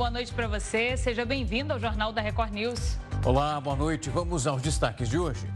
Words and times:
boa 0.00 0.10
noite 0.10 0.32
para 0.32 0.48
você. 0.48 0.96
Seja 0.96 1.26
bem-vindo 1.26 1.74
ao 1.74 1.78
Jornal 1.78 2.10
da 2.10 2.22
Record 2.22 2.54
News. 2.54 2.96
Olá, 3.22 3.60
boa 3.60 3.76
noite. 3.76 4.08
Vamos 4.08 4.46
aos 4.46 4.62
destaques 4.62 5.10
de 5.10 5.18
hoje. 5.18 5.46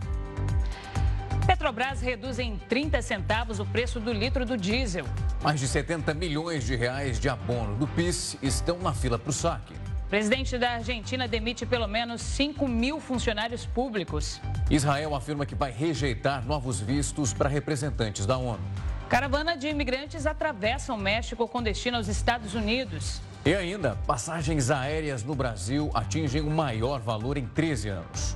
Petrobras 1.47 2.03
reduz 2.03 2.39
em 2.39 2.59
30 2.69 3.01
centavos 3.01 3.59
o 3.59 3.65
preço 3.65 3.99
do 3.99 4.13
litro 4.13 4.45
do 4.45 4.55
diesel. 4.55 5.07
Mais 5.43 5.59
de 5.59 5.67
70 5.67 6.13
milhões 6.13 6.63
de 6.67 6.77
reais 6.77 7.19
de 7.19 7.27
abono 7.27 7.75
do 7.77 7.87
PIS 7.87 8.37
estão 8.43 8.77
na 8.81 8.93
fila 8.93 9.19
para 9.19 9.31
o 9.31 9.33
saque. 9.33 9.73
Presidente 10.11 10.59
da 10.59 10.73
Argentina 10.73 11.27
demite 11.27 11.65
pelo 11.65 11.89
menos 11.89 12.21
5 12.21 12.69
mil 12.69 13.01
funcionários 13.01 13.65
públicos. 13.65 14.43
Israel 14.71 15.15
afirma 15.15 15.47
que 15.47 15.55
vai 15.55 15.71
rejeitar 15.71 16.45
novos 16.45 16.79
vistos 16.79 17.33
para 17.33 17.49
representantes 17.49 18.27
da 18.27 18.37
ONU. 18.37 18.61
Caravana 19.09 19.57
de 19.57 19.69
imigrantes 19.69 20.27
atravessa 20.27 20.93
o 20.93 20.99
México 20.99 21.49
com 21.49 21.63
destino 21.63 21.97
aos 21.97 22.09
Estados 22.09 22.55
Unidos. 22.55 23.23
E 23.47 23.55
ainda, 23.55 23.95
passagens 24.07 24.71
aéreas 24.71 25.23
no 25.23 25.35
Brasil 25.35 25.91
atingem 25.93 26.41
o 26.41 26.49
maior 26.49 26.99
valor 26.99 27.37
em 27.37 27.45
13 27.45 27.91
anos. 27.91 28.35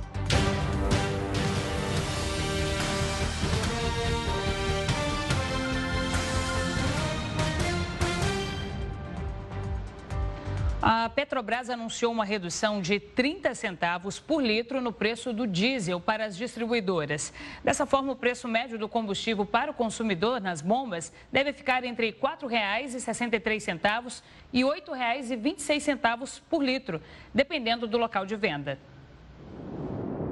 A 10.81 11.09
Petrobras 11.09 11.69
anunciou 11.69 12.09
uma 12.09 12.23
redução 12.23 12.81
de 12.81 13.01
30 13.01 13.53
centavos 13.53 14.17
por 14.17 14.41
litro 14.41 14.79
no 14.79 14.93
preço 14.93 15.33
do 15.33 15.45
diesel 15.45 15.99
para 15.99 16.23
as 16.23 16.37
distribuidoras. 16.37 17.33
Dessa 17.61 17.85
forma, 17.85 18.13
o 18.13 18.15
preço 18.15 18.47
médio 18.47 18.79
do 18.79 18.87
combustível 18.87 19.45
para 19.45 19.71
o 19.71 19.73
consumidor 19.73 20.39
nas 20.39 20.61
bombas 20.61 21.11
deve 21.33 21.51
ficar 21.51 21.83
entre 21.83 22.11
R$ 22.11 22.17
4,63 22.21 24.23
e 24.53 24.63
R$ 24.63 24.69
8,26 24.69 26.41
por 26.49 26.63
litro, 26.63 27.01
dependendo 27.33 27.85
do 27.85 27.97
local 27.97 28.25
de 28.25 28.37
venda. 28.37 28.79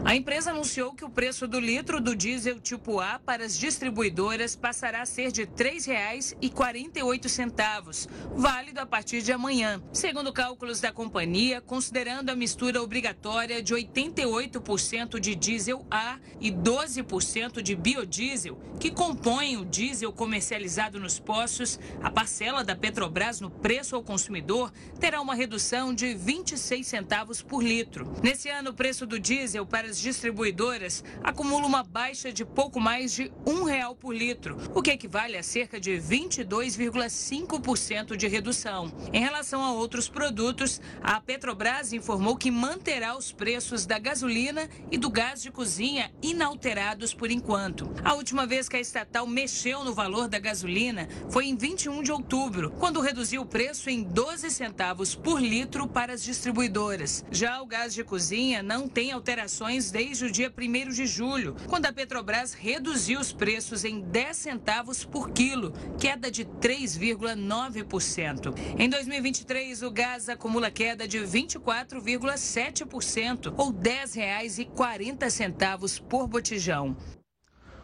A 0.08 0.16
empresa 0.16 0.50
anunciou 0.52 0.94
que 0.94 1.04
o 1.04 1.10
preço 1.10 1.50
do 1.50 1.60
litro 1.60 2.00
do 2.00 2.16
diesel 2.16 2.62
tipo 2.62 3.02
A 3.02 3.20
para 3.20 3.44
as 3.44 3.60
distribuidoras 3.60 4.56
passará 4.56 5.02
a 5.02 5.06
ser 5.06 5.34
de 5.34 5.42
R$ 5.42 5.48
3,48, 5.48 8.08
válido 8.34 8.80
a 8.80 8.86
partir 8.86 9.22
de 9.22 9.34
amanhã. 9.34 9.84
Segundo 9.92 10.32
cálculos 10.32 10.80
da 10.80 10.94
companhia, 10.94 11.60
considerando 11.60 12.30
a 12.30 12.38
mistura 12.38 12.82
obrigatória 12.82 13.62
de 13.62 13.76
88% 13.76 15.20
de 15.20 15.36
diesel 15.36 15.86
A 15.92 16.18
e 16.40 16.54
12% 16.54 17.62
de 17.62 17.76
biodiesel, 17.76 18.58
que 18.80 18.90
compõem 18.90 19.58
o 19.58 19.66
diesel 19.66 20.14
comercializado 20.14 21.02
nos 21.02 21.20
poços, 21.20 21.78
a 22.02 22.10
parcela 22.10 22.64
da 22.64 22.78
Petrobras 22.78 23.42
no 23.42 23.52
preço 23.52 23.98
ao 23.98 24.04
consumidor 24.04 24.72
terá 25.02 25.20
uma 25.20 25.36
redução 25.36 25.94
de 25.94 26.14
26 26.14 26.88
centavos 26.88 27.42
por 27.42 27.62
litro. 27.62 28.10
Nesse 28.24 28.48
ano, 28.48 28.70
o 28.70 28.74
preço 28.74 29.06
do 29.06 29.20
diesel 29.20 29.66
para 29.66 29.88
as 29.88 29.97
as 29.98 30.02
distribuidoras 30.02 31.04
acumula 31.24 31.66
uma 31.66 31.82
baixa 31.82 32.32
de 32.32 32.46
pouco 32.46 32.80
mais 32.80 33.12
de 33.14 33.32
um 33.48 33.64
real 33.64 33.96
por 33.96 34.16
litro, 34.16 34.56
o 34.76 34.82
que 34.82 34.92
equivale 34.92 35.36
a 35.36 35.42
cerca 35.42 35.80
de 35.80 35.94
22,5% 35.94 38.16
de 38.16 38.28
redução. 38.28 38.94
Em 39.12 39.20
relação 39.20 39.64
a 39.64 39.72
outros 39.72 40.08
produtos, 40.08 40.80
a 41.02 41.20
Petrobras 41.20 41.94
informou 41.94 42.38
que 42.38 42.52
manterá 42.52 43.18
os 43.18 43.32
preços 43.32 43.88
da 43.88 43.98
gasolina 43.98 44.70
e 44.92 45.00
do 45.00 45.10
gás 45.10 45.42
de 45.42 45.50
cozinha 45.50 46.12
inalterados 46.22 47.16
por 47.16 47.32
enquanto. 47.32 47.92
A 48.04 48.14
última 48.14 48.46
vez 48.46 48.70
que 48.70 48.76
a 48.76 48.82
estatal 48.82 49.26
mexeu 49.26 49.84
no 49.84 49.96
valor 49.96 50.28
da 50.28 50.38
gasolina 50.38 51.10
foi 51.32 51.48
em 51.48 51.58
21 51.58 52.04
de 52.04 52.12
outubro, 52.12 52.70
quando 52.78 53.02
reduziu 53.02 53.42
o 53.42 53.48
preço 53.48 53.90
em 53.90 54.04
12 54.04 54.52
centavos 54.52 55.16
por 55.16 55.42
litro 55.42 55.88
para 55.88 56.14
as 56.14 56.24
distribuidoras. 56.24 57.26
Já 57.32 57.64
o 57.64 57.66
gás 57.66 57.96
de 57.96 58.04
cozinha 58.04 58.62
não 58.62 58.88
tem 58.88 59.12
alterações 59.12 59.77
desde 59.86 60.26
o 60.26 60.32
dia 60.32 60.52
1 60.56 60.90
de 60.90 61.06
julho, 61.06 61.56
quando 61.68 61.86
a 61.86 61.94
Petrobras 61.94 62.54
reduziu 62.54 63.20
os 63.20 63.32
preços 63.32 63.86
em 63.86 64.02
10 64.02 64.36
centavos 64.36 65.06
por 65.06 65.30
quilo, 65.30 65.72
queda 66.00 66.32
de 66.32 66.44
3,9%. 66.44 68.56
Em 68.78 68.90
2023, 68.90 69.84
o 69.84 69.92
gás 69.92 70.28
acumula 70.28 70.72
queda 70.72 71.08
de 71.08 71.20
24,7%, 71.20 73.54
ou 73.56 73.70
R$ 73.70 73.78
10,40 73.78 76.02
por 76.02 76.28
botijão. 76.28 76.98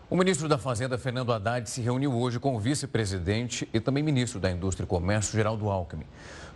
O 0.10 0.16
ministro 0.16 0.48
da 0.48 0.60
Fazenda, 0.60 0.98
Fernando 0.98 1.34
Haddad, 1.34 1.68
se 1.68 1.82
reuniu 1.82 2.14
hoje 2.14 2.40
com 2.40 2.56
o 2.56 2.60
vice-presidente 2.60 3.68
e 3.74 3.80
também 3.80 4.04
ministro 4.04 4.40
da 4.40 4.52
Indústria 4.52 4.86
e 4.86 4.88
Comércio, 4.88 5.34
Geraldo 5.34 5.68
Alckmin. 5.70 6.06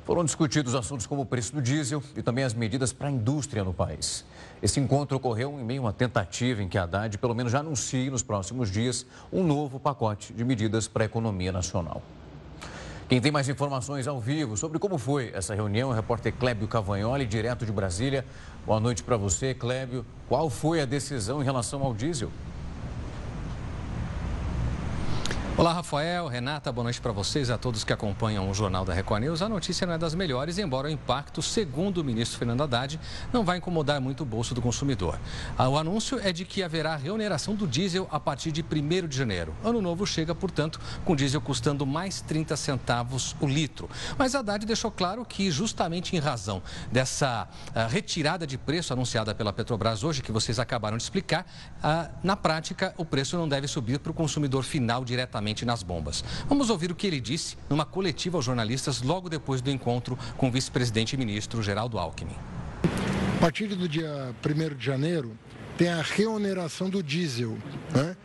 Foram 0.07 0.23
discutidos 0.23 0.73
assuntos 0.73 1.06
como 1.06 1.23
o 1.23 1.25
preço 1.25 1.53
do 1.53 1.62
diesel 1.62 2.01
e 2.16 2.22
também 2.22 2.45
as 2.45 2.53
medidas 2.53 2.94
para 2.94 3.09
a 3.09 3.12
indústria 3.12 3.62
no 3.62 3.73
país. 3.73 4.23
Esse 4.63 4.79
encontro 4.79 5.18
ocorreu 5.18 5.59
em 5.59 5.66
meio 5.66 5.81
a 5.81 5.85
uma 5.88 5.91
tentativa 5.91 6.63
em 6.63 6.69
que 6.69 6.78
a 6.78 6.84
Haddad, 6.84 7.18
pelo 7.18 7.35
menos, 7.35 7.51
já 7.51 7.59
anuncie 7.59 8.09
nos 8.09 8.23
próximos 8.23 8.72
dias 8.72 9.06
um 9.34 9.44
novo 9.44 9.81
pacote 9.81 10.31
de 10.31 10.46
medidas 10.46 10.88
para 10.88 11.03
a 11.03 11.07
economia 11.07 11.51
nacional. 11.51 12.01
Quem 13.09 13.19
tem 13.19 13.34
mais 13.34 13.50
informações 13.50 14.07
ao 14.07 14.17
vivo 14.17 14.56
sobre 14.56 14.79
como 14.79 14.97
foi 14.97 15.29
essa 15.34 15.53
reunião 15.53 15.90
é 15.90 15.91
o 15.91 15.96
repórter 15.96 16.34
Clébio 16.34 16.69
Cavagnoli, 16.69 17.25
direto 17.25 17.66
de 17.66 17.72
Brasília. 17.73 18.25
Boa 18.66 18.79
noite 18.79 19.03
para 19.03 19.17
você, 19.17 19.53
Clébio. 19.53 20.06
Qual 20.29 20.50
foi 20.50 20.79
a 20.79 20.85
decisão 20.85 21.41
em 21.41 21.44
relação 21.44 21.84
ao 21.84 21.94
diesel? 21.94 22.31
Olá, 25.57 25.73
Rafael, 25.73 26.28
Renata, 26.28 26.72
boa 26.72 26.84
noite 26.84 27.01
para 27.01 27.12
vocês 27.12 27.50
a 27.50 27.57
todos 27.57 27.84
que 27.84 27.91
acompanham 27.91 28.47
o 28.47 28.53
Jornal 28.53 28.85
da 28.85 28.94
Record 28.94 29.23
News. 29.23 29.41
A 29.41 29.50
notícia 29.50 29.88
não 29.88 29.95
é 29.95 29.97
das 29.97 30.13
melhores, 30.13 30.59
embora 30.59 30.88
o 30.88 30.91
impacto, 30.91 31.41
segundo 31.41 31.97
o 31.97 32.03
ministro 32.03 32.38
Fernando 32.38 32.62
Haddad, 32.62 33.00
não 33.34 33.44
vai 33.44 33.57
incomodar 33.57 34.00
muito 34.00 34.22
o 34.22 34.25
bolso 34.25 34.53
do 34.53 34.62
consumidor. 34.62 35.19
Ah, 35.57 35.67
o 35.67 35.75
anúncio 35.75 36.19
é 36.19 36.31
de 36.31 36.46
que 36.46 36.62
haverá 36.62 36.96
reoneração 36.96 37.56
do 37.56 37.66
diesel 37.66 38.07
a 38.12 38.19
partir 38.19 38.51
de 38.51 38.62
1 38.63 39.07
de 39.07 39.17
janeiro. 39.17 39.51
Ano 39.63 39.81
novo 39.81 40.06
chega, 40.06 40.35
portanto, 40.35 40.79
com 41.03 41.16
diesel 41.16 41.41
custando 41.41 41.88
mais 41.88 42.22
30 42.22 42.56
centavos 42.56 43.35
o 43.41 43.47
litro. 43.47 43.90
Mas 44.16 44.35
Haddad 44.35 44.63
deixou 44.63 44.91
claro 44.91 45.25
que, 45.25 45.50
justamente 45.50 46.16
em 46.16 46.19
razão 46.19 46.62
dessa 46.91 47.47
ah, 47.73 47.88
retirada 47.88 48.46
de 48.46 48.59
preço 48.59 48.94
anunciada 48.94 49.34
pela 49.34 49.51
Petrobras 49.51 50.03
hoje, 50.03 50.22
que 50.22 50.31
vocês 50.31 50.59
acabaram 50.59 50.97
de 50.97 51.01
explicar, 51.01 51.47
ah, 51.81 52.12
na 52.22 52.38
prática 52.38 52.94
o 52.96 53.03
preço 53.03 53.35
não 53.35 53.50
deve 53.50 53.67
subir 53.67 53.97
para 53.97 54.12
o 54.12 54.13
consumidor 54.13 54.62
final 54.62 55.03
diretamente 55.03 55.47
diretamente 55.47 55.66
nas 55.66 55.84
bombas. 55.84 56.24
Vamos 56.47 56.69
ouvir 56.69 56.91
o 56.91 56.96
que 56.96 57.08
ele 57.08 57.19
disse 57.19 57.58
numa 57.69 57.85
coletiva 57.85 58.38
aos 58.38 58.46
jornalistas 58.46 59.02
logo 59.02 59.30
depois 59.30 59.62
do 59.62 59.69
encontro 59.69 60.18
com 60.38 60.50
o 60.50 60.52
vice-presidente 60.52 61.13
e 61.13 61.18
ministro 61.18 61.62
Geraldo 61.63 61.97
Alckmin. 61.97 62.35
A 63.38 63.40
partir 63.40 63.68
do 63.68 63.88
dia 63.88 64.35
1 64.44 64.75
de 64.75 64.85
janeiro, 64.85 65.38
tem 65.78 65.90
a 65.90 66.02
reoneração 66.02 66.90
do 66.90 67.03
diesel. 67.03 67.58
Né? 67.94 68.18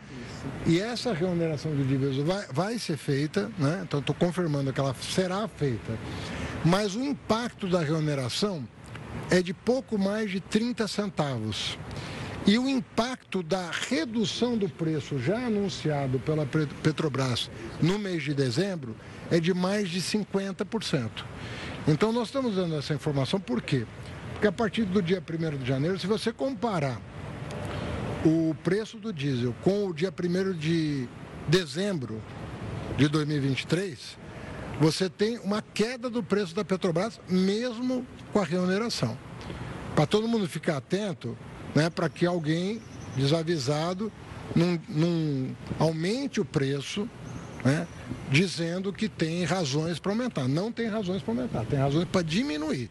E 0.65 0.79
essa 0.79 1.13
reoneração 1.13 1.71
do 1.71 1.83
diesel 1.85 2.25
vai, 2.25 2.45
vai 2.51 2.79
ser 2.79 2.97
feita, 2.97 3.49
né? 3.57 3.81
então 3.83 3.99
estou 3.99 4.15
confirmando 4.15 4.73
que 4.73 4.79
ela 4.79 4.95
será 4.95 5.47
feita, 5.47 5.97
mas 6.65 6.95
o 6.95 7.03
impacto 7.03 7.67
da 7.67 7.79
reoneração 7.81 8.67
é 9.29 9.41
de 9.41 9.53
pouco 9.53 9.97
mais 9.97 10.31
de 10.31 10.39
30 10.39 10.87
centavos. 10.87 11.77
E 12.45 12.59
o 12.59 12.67
impacto 12.67 13.41
da 13.41 13.71
redução 13.71 14.57
do 14.57 14.67
preço 14.67 15.17
já 15.17 15.45
anunciado 15.45 16.19
pela 16.19 16.45
Petrobras 16.45 17.49
no 17.81 17.97
mês 17.97 18.23
de 18.23 18.33
dezembro 18.33 18.95
é 19.31 19.39
de 19.39 19.53
mais 19.53 19.89
de 19.89 20.01
50%. 20.01 21.09
Então 21.87 22.11
nós 22.11 22.27
estamos 22.27 22.55
dando 22.55 22.75
essa 22.75 22.93
informação 22.93 23.39
por 23.39 23.61
quê? 23.61 23.85
Porque 24.33 24.47
a 24.47 24.51
partir 24.51 24.83
do 24.83 25.01
dia 25.01 25.21
1 25.21 25.57
de 25.57 25.65
janeiro, 25.65 25.97
se 25.97 26.05
você 26.05 26.33
comparar 26.33 26.99
o 28.25 28.53
preço 28.61 28.97
do 28.97 29.13
diesel 29.13 29.55
com 29.61 29.87
o 29.87 29.93
dia 29.93 30.11
1 30.11 30.53
de 30.57 31.07
dezembro 31.47 32.21
de 32.97 33.07
2023, 33.07 34.17
você 34.81 35.09
tem 35.09 35.37
uma 35.39 35.61
queda 35.61 36.09
do 36.09 36.21
preço 36.21 36.53
da 36.53 36.65
Petrobras, 36.65 37.21
mesmo 37.29 38.05
com 38.33 38.39
a 38.39 38.43
remuneração. 38.43 39.17
Para 39.95 40.05
todo 40.05 40.27
mundo 40.27 40.47
ficar 40.47 40.77
atento, 40.77 41.37
né, 41.75 41.89
para 41.89 42.09
que 42.09 42.25
alguém 42.25 42.81
desavisado 43.15 44.11
não, 44.55 45.55
aumente 45.79 46.39
o 46.39 46.45
preço, 46.45 47.09
né, 47.63 47.87
dizendo 48.29 48.91
que 48.91 49.07
tem 49.07 49.43
razões 49.43 49.99
para 49.99 50.11
aumentar. 50.11 50.47
Não 50.47 50.71
tem 50.71 50.87
razões 50.87 51.21
para 51.21 51.33
aumentar, 51.33 51.65
tem 51.65 51.79
razões 51.79 52.05
para 52.05 52.21
diminuir. 52.21 52.89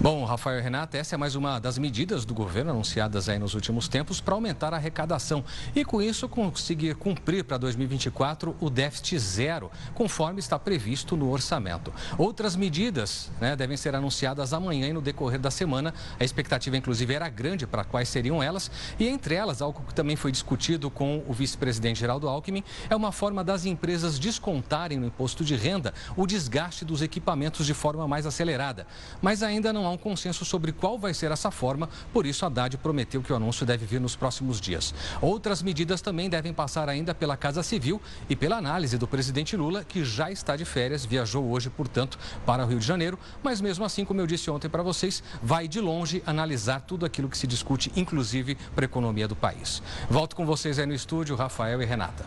Bom, 0.00 0.24
Rafael 0.24 0.58
e 0.58 0.60
Renata, 0.60 0.98
essa 0.98 1.14
é 1.14 1.18
mais 1.18 1.34
uma 1.34 1.58
das 1.58 1.78
medidas 1.78 2.24
do 2.24 2.34
governo 2.34 2.72
anunciadas 2.72 3.28
aí 3.28 3.38
nos 3.38 3.54
últimos 3.54 3.88
tempos 3.88 4.20
para 4.20 4.34
aumentar 4.34 4.74
a 4.74 4.76
arrecadação 4.76 5.42
e 5.74 5.82
com 5.84 6.02
isso 6.02 6.28
conseguir 6.28 6.96
cumprir 6.96 7.44
para 7.44 7.56
2024 7.56 8.56
o 8.60 8.68
déficit 8.68 9.18
zero, 9.18 9.70
conforme 9.94 10.40
está 10.40 10.58
previsto 10.58 11.16
no 11.16 11.30
orçamento. 11.30 11.92
Outras 12.18 12.56
medidas 12.56 13.30
né, 13.40 13.56
devem 13.56 13.76
ser 13.76 13.94
anunciadas 13.94 14.52
amanhã 14.52 14.88
e 14.88 14.92
no 14.92 15.00
decorrer 15.00 15.40
da 15.40 15.50
semana. 15.50 15.94
A 16.18 16.24
expectativa, 16.24 16.76
inclusive, 16.76 17.14
era 17.14 17.28
grande 17.28 17.66
para 17.66 17.84
quais 17.84 18.08
seriam 18.08 18.42
elas 18.42 18.70
e 18.98 19.08
entre 19.08 19.36
elas, 19.36 19.62
algo 19.62 19.80
que 19.86 19.94
também 19.94 20.16
foi 20.16 20.32
discutido 20.32 20.90
com 20.90 21.24
o 21.26 21.32
vice-presidente 21.32 22.00
Geraldo 22.00 22.28
Alckmin, 22.28 22.64
é 22.90 22.96
uma 22.96 23.12
forma 23.12 23.44
das 23.44 23.64
empresas 23.64 24.18
descontarem 24.18 24.98
no 24.98 25.06
imposto 25.06 25.44
de 25.44 25.54
renda 25.54 25.94
o 26.16 26.26
desgaste 26.26 26.84
dos 26.84 27.00
equipamentos 27.00 27.64
de 27.64 27.72
forma 27.72 28.06
mais 28.08 28.26
acelerada. 28.26 28.86
Mas 29.22 29.42
ainda 29.42 29.72
não 29.72 29.83
há 29.86 29.90
um 29.90 29.96
consenso 29.96 30.44
sobre 30.44 30.72
qual 30.72 30.98
vai 30.98 31.14
ser 31.14 31.30
essa 31.30 31.50
forma, 31.50 31.88
por 32.12 32.26
isso 32.26 32.44
Haddad 32.44 32.76
prometeu 32.78 33.22
que 33.22 33.32
o 33.32 33.36
anúncio 33.36 33.66
deve 33.66 33.86
vir 33.86 34.00
nos 34.00 34.16
próximos 34.16 34.60
dias. 34.60 34.94
Outras 35.20 35.62
medidas 35.62 36.00
também 36.00 36.28
devem 36.28 36.52
passar 36.52 36.88
ainda 36.88 37.14
pela 37.14 37.36
Casa 37.36 37.62
Civil 37.62 38.00
e 38.28 38.36
pela 38.36 38.56
análise 38.56 38.98
do 38.98 39.06
presidente 39.06 39.56
Lula, 39.56 39.84
que 39.84 40.04
já 40.04 40.30
está 40.30 40.56
de 40.56 40.64
férias, 40.64 41.04
viajou 41.04 41.50
hoje, 41.50 41.70
portanto, 41.70 42.18
para 42.44 42.64
o 42.64 42.68
Rio 42.68 42.78
de 42.78 42.86
Janeiro, 42.86 43.18
mas 43.42 43.60
mesmo 43.60 43.84
assim, 43.84 44.04
como 44.04 44.20
eu 44.20 44.26
disse 44.26 44.50
ontem 44.50 44.68
para 44.68 44.82
vocês, 44.82 45.22
vai 45.42 45.68
de 45.68 45.80
longe 45.80 46.22
analisar 46.26 46.80
tudo 46.80 47.06
aquilo 47.06 47.28
que 47.28 47.38
se 47.38 47.46
discute, 47.46 47.92
inclusive 47.96 48.56
para 48.74 48.84
a 48.84 48.86
economia 48.86 49.28
do 49.28 49.36
país. 49.36 49.82
Volto 50.08 50.36
com 50.36 50.46
vocês 50.46 50.78
aí 50.78 50.86
no 50.86 50.94
estúdio, 50.94 51.36
Rafael 51.36 51.80
e 51.82 51.84
Renata. 51.84 52.24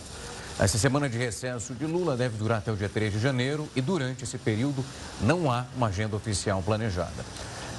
Essa 0.57 0.79
semana 0.79 1.09
de 1.09 1.19
recesso 1.19 1.75
de 1.75 1.85
Lula 1.85 2.17
deve 2.17 2.39
durar 2.39 2.59
até 2.59 2.71
o 2.71 2.77
dia 2.77 2.89
3 2.89 3.15
de 3.15 3.19
janeiro 3.19 3.69
e 3.75 3.81
durante 3.81 4.23
esse 4.23 4.39
período 4.39 4.85
não 5.21 5.51
há 5.51 5.67
uma 5.77 5.89
agenda 5.89 6.15
oficial 6.15 6.63
planejada. 6.63 7.25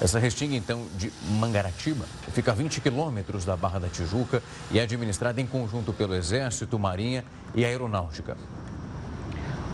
Essa 0.02 0.20
restinga, 0.20 0.58
então, 0.58 0.86
de 0.98 1.10
Mangaratiba, 1.40 2.06
fica 2.34 2.52
a 2.52 2.54
20 2.54 2.82
quilômetros 2.82 3.46
da 3.46 3.56
Barra 3.56 3.80
da 3.80 3.88
Tijuca 3.88 4.44
e 4.72 4.78
é 4.78 4.82
administrada 4.82 5.40
em 5.40 5.48
conjunto 5.48 5.94
pelo 5.94 6.14
Exército, 6.14 6.78
Marinha 6.78 7.24
e 7.56 7.64
Aeronáutica. 7.64 8.36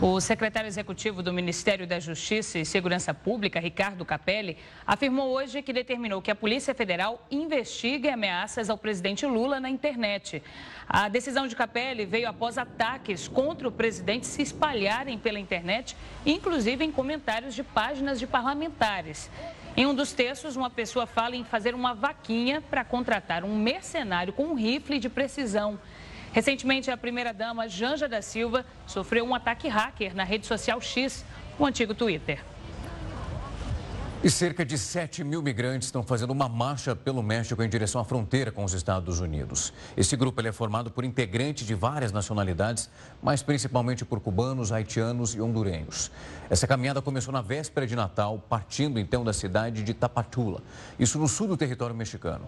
O 0.02 0.18
secretário 0.18 0.66
executivo 0.66 1.22
do 1.22 1.30
Ministério 1.30 1.86
da 1.86 2.00
Justiça 2.00 2.58
e 2.58 2.64
Segurança 2.64 3.12
Pública, 3.12 3.60
Ricardo 3.60 4.02
Capelli, 4.02 4.56
afirmou 4.86 5.28
hoje 5.28 5.60
que 5.60 5.74
determinou 5.74 6.22
que 6.22 6.30
a 6.30 6.34
Polícia 6.34 6.74
Federal 6.74 7.22
investigue 7.30 8.08
ameaças 8.08 8.70
ao 8.70 8.78
presidente 8.78 9.26
Lula 9.26 9.60
na 9.60 9.68
internet. 9.68 10.42
A 10.88 11.06
decisão 11.10 11.46
de 11.46 11.54
Capelli 11.54 12.06
veio 12.06 12.30
após 12.30 12.56
ataques 12.56 13.28
contra 13.28 13.68
o 13.68 13.72
presidente 13.72 14.26
se 14.26 14.40
espalharem 14.40 15.18
pela 15.18 15.38
internet, 15.38 15.94
inclusive 16.24 16.82
em 16.82 16.90
comentários 16.90 17.54
de 17.54 17.62
páginas 17.62 18.18
de 18.18 18.26
parlamentares. 18.26 19.30
Em 19.76 19.84
um 19.84 19.94
dos 19.94 20.14
textos, 20.14 20.56
uma 20.56 20.70
pessoa 20.70 21.06
fala 21.06 21.36
em 21.36 21.44
fazer 21.44 21.74
uma 21.74 21.92
vaquinha 21.92 22.62
para 22.62 22.84
contratar 22.84 23.44
um 23.44 23.54
mercenário 23.54 24.32
com 24.32 24.44
um 24.44 24.54
rifle 24.54 24.98
de 24.98 25.10
precisão. 25.10 25.78
Recentemente, 26.32 26.90
a 26.90 26.96
primeira-dama 26.96 27.68
Janja 27.68 28.08
da 28.08 28.22
Silva 28.22 28.64
sofreu 28.86 29.24
um 29.24 29.34
ataque 29.34 29.66
hacker 29.68 30.14
na 30.14 30.22
rede 30.22 30.46
social 30.46 30.80
X, 30.80 31.24
o 31.58 31.66
antigo 31.66 31.92
Twitter. 31.92 32.40
E 34.22 34.28
cerca 34.28 34.66
de 34.66 34.76
7 34.76 35.24
mil 35.24 35.42
migrantes 35.42 35.88
estão 35.88 36.02
fazendo 36.02 36.30
uma 36.30 36.46
marcha 36.46 36.94
pelo 36.94 37.22
México 37.22 37.62
em 37.62 37.68
direção 37.68 38.02
à 38.02 38.04
fronteira 38.04 38.52
com 38.52 38.62
os 38.62 38.74
Estados 38.74 39.18
Unidos. 39.18 39.72
Esse 39.96 40.14
grupo 40.14 40.46
é 40.46 40.52
formado 40.52 40.90
por 40.90 41.04
integrantes 41.04 41.66
de 41.66 41.74
várias 41.74 42.12
nacionalidades, 42.12 42.90
mas 43.22 43.42
principalmente 43.42 44.04
por 44.04 44.20
cubanos, 44.20 44.72
haitianos 44.72 45.34
e 45.34 45.40
hondurenhos. 45.40 46.10
Essa 46.48 46.66
caminhada 46.66 47.00
começou 47.00 47.32
na 47.32 47.40
véspera 47.40 47.86
de 47.86 47.94
Natal, 47.94 48.42
partindo 48.48 48.98
então 48.98 49.22
da 49.22 49.32
cidade 49.32 49.82
de 49.82 49.94
Tapachula, 49.94 50.60
isso 50.98 51.18
no 51.18 51.28
sul 51.28 51.46
do 51.46 51.56
território 51.56 51.94
mexicano. 51.94 52.46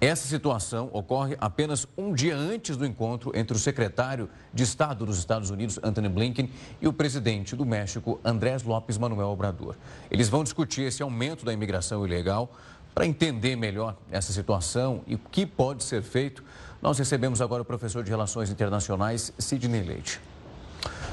Essa 0.00 0.26
situação 0.26 0.88
ocorre 0.92 1.36
apenas 1.40 1.86
um 1.96 2.12
dia 2.12 2.36
antes 2.36 2.76
do 2.76 2.86
encontro 2.86 3.30
entre 3.34 3.56
o 3.56 3.60
secretário 3.60 4.28
de 4.52 4.62
Estado 4.62 5.04
dos 5.06 5.18
Estados 5.18 5.50
Unidos, 5.50 5.78
Anthony 5.82 6.08
Blinken, 6.08 6.50
e 6.80 6.88
o 6.88 6.92
presidente 6.92 7.54
do 7.54 7.64
México, 7.64 8.20
Andrés 8.24 8.62
López 8.62 8.98
Manuel 8.98 9.28
Obrador. 9.28 9.76
Eles 10.10 10.28
vão 10.28 10.42
discutir 10.42 10.82
esse 10.82 11.02
aumento 11.02 11.44
da 11.44 11.52
imigração 11.52 12.06
ilegal. 12.06 12.52
Para 12.94 13.06
entender 13.06 13.56
melhor 13.56 13.96
essa 14.10 14.34
situação 14.34 15.00
e 15.06 15.14
o 15.14 15.18
que 15.18 15.46
pode 15.46 15.82
ser 15.82 16.02
feito, 16.02 16.44
nós 16.82 16.98
recebemos 16.98 17.40
agora 17.40 17.62
o 17.62 17.64
professor 17.64 18.02
de 18.02 18.10
Relações 18.10 18.50
Internacionais, 18.50 19.32
Sidney 19.38 19.82
Leite. 19.82 20.20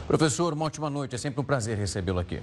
Professor, 0.08 0.52
uma 0.52 0.66
ótima 0.66 0.90
noite. 0.90 1.14
É 1.14 1.18
sempre 1.20 1.40
um 1.40 1.44
prazer 1.44 1.78
recebê-lo 1.78 2.18
aqui. 2.18 2.42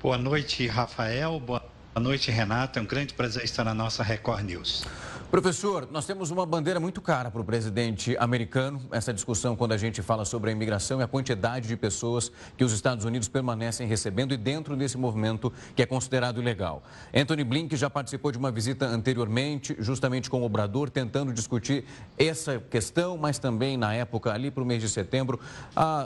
Boa 0.00 0.16
noite, 0.16 0.68
Rafael. 0.68 1.40
Boa 1.40 1.60
noite, 1.96 2.30
Renata. 2.30 2.78
É 2.78 2.82
um 2.82 2.86
grande 2.86 3.12
prazer 3.12 3.42
estar 3.42 3.64
na 3.64 3.74
nossa 3.74 4.04
Record 4.04 4.44
News. 4.44 4.84
Professor, 5.32 5.88
nós 5.90 6.04
temos 6.04 6.30
uma 6.30 6.44
bandeira 6.44 6.78
muito 6.78 7.00
cara 7.00 7.30
para 7.30 7.40
o 7.40 7.44
presidente 7.44 8.14
americano. 8.18 8.78
Essa 8.90 9.14
discussão, 9.14 9.56
quando 9.56 9.72
a 9.72 9.78
gente 9.78 10.02
fala 10.02 10.26
sobre 10.26 10.50
a 10.50 10.52
imigração 10.52 11.00
e 11.00 11.02
a 11.02 11.08
quantidade 11.08 11.66
de 11.66 11.74
pessoas 11.74 12.30
que 12.54 12.62
os 12.62 12.70
Estados 12.70 13.06
Unidos 13.06 13.28
permanecem 13.28 13.86
recebendo 13.86 14.34
e 14.34 14.36
dentro 14.36 14.76
desse 14.76 14.98
movimento 14.98 15.50
que 15.74 15.80
é 15.80 15.86
considerado 15.86 16.38
ilegal. 16.38 16.82
Anthony 17.14 17.44
Blinken 17.44 17.78
já 17.78 17.88
participou 17.88 18.30
de 18.30 18.36
uma 18.36 18.50
visita 18.52 18.84
anteriormente, 18.84 19.74
justamente 19.78 20.28
com 20.28 20.42
o 20.42 20.44
Obrador, 20.44 20.90
tentando 20.90 21.32
discutir 21.32 21.86
essa 22.18 22.58
questão, 22.58 23.16
mas 23.16 23.38
também 23.38 23.78
na 23.78 23.94
época, 23.94 24.34
ali 24.34 24.50
para 24.50 24.62
o 24.62 24.66
mês 24.66 24.82
de 24.82 24.88
setembro, 24.90 25.40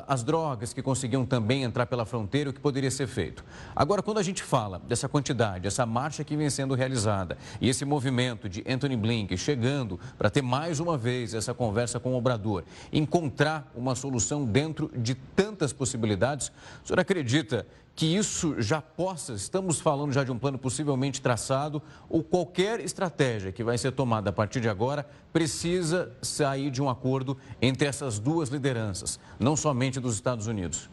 as 0.06 0.22
drogas 0.22 0.72
que 0.72 0.81
conseguiam 0.81 1.26
também 1.26 1.64
entrar 1.64 1.87
pela 1.87 2.06
fronteira, 2.06 2.50
o 2.50 2.52
que 2.52 2.61
poderia 2.61 2.93
ser 2.93 3.08
feito. 3.08 3.44
Agora, 3.75 4.05
quando 4.05 4.19
a 4.19 4.22
gente 4.22 4.44
fala 4.44 4.81
dessa 4.87 5.08
quantidade, 5.08 5.67
essa 5.67 5.84
marcha 5.84 6.22
que 6.22 6.37
vem 6.37 6.49
sendo 6.49 6.76
realizada 6.76 7.37
e 7.61 7.69
esse 7.69 7.84
movimento 7.84 8.49
de 8.49 8.62
Anthony 8.69 8.96
Blinken, 8.96 9.15
Chegando 9.36 9.98
para 10.18 10.28
ter 10.28 10.42
mais 10.42 10.80
uma 10.80 10.98
vez 10.98 11.32
essa 11.32 11.54
conversa 11.54 12.00
com 12.00 12.12
o 12.12 12.16
Obrador, 12.16 12.64
encontrar 12.92 13.70
uma 13.74 13.94
solução 13.94 14.44
dentro 14.44 14.90
de 14.96 15.14
tantas 15.14 15.72
possibilidades. 15.72 16.52
O 16.82 16.88
senhor 16.88 17.00
acredita 17.00 17.66
que 17.94 18.04
isso 18.04 18.60
já 18.60 18.82
possa, 18.82 19.32
estamos 19.32 19.80
falando 19.80 20.12
já 20.12 20.22
de 20.22 20.30
um 20.30 20.38
plano 20.38 20.58
possivelmente 20.58 21.22
traçado, 21.22 21.82
ou 22.10 22.22
qualquer 22.22 22.79
estratégia 22.81 23.50
que 23.52 23.64
vai 23.64 23.79
ser 23.79 23.93
tomada 23.93 24.29
a 24.29 24.32
partir 24.32 24.60
de 24.60 24.69
agora 24.69 25.08
precisa 25.32 26.12
sair 26.20 26.70
de 26.70 26.82
um 26.82 26.91
acordo 26.91 27.38
entre 27.60 27.88
essas 27.88 28.19
duas 28.19 28.50
lideranças, 28.50 29.19
não 29.41 29.56
somente 29.56 29.98
dos 29.98 30.14
Estados 30.14 30.46
Unidos? 30.46 30.91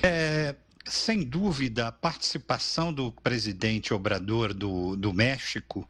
É, 0.00 0.54
sem 0.86 1.22
dúvida, 1.22 1.88
a 1.88 1.92
participação 1.92 2.92
do 2.92 3.10
presidente 3.12 3.92
Obrador 3.92 4.54
do, 4.54 4.96
do 4.96 5.12
México 5.12 5.88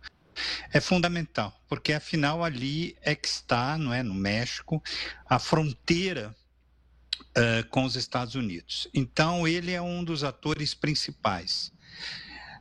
é 0.73 0.81
fundamental, 0.81 1.59
porque 1.69 1.93
afinal 1.93 2.45
ali 2.45 2.97
é 3.03 3.15
que 3.15 3.29
está, 3.29 3.79
não 3.79 3.93
é, 3.93 4.03
no 4.03 4.15
México, 4.15 4.83
a 5.29 5.39
fronteira 5.39 6.35
uh, 7.37 7.67
com 7.69 7.85
os 7.85 7.97
Estados 7.97 8.35
Unidos. 8.35 8.89
Então 8.93 9.47
ele 9.47 9.73
é 9.73 9.81
um 9.81 10.05
dos 10.05 10.25
atores 10.25 10.75
principais. 10.75 11.73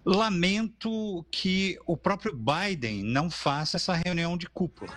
Lamento 0.06 1.25
que 1.32 1.80
o 1.86 1.98
próprio 1.98 2.36
Biden 2.36 3.04
não 3.04 3.30
faça 3.30 3.77
essa 3.77 3.94
reunião 3.96 4.38
de 4.38 4.48
cúpula. 4.48 4.94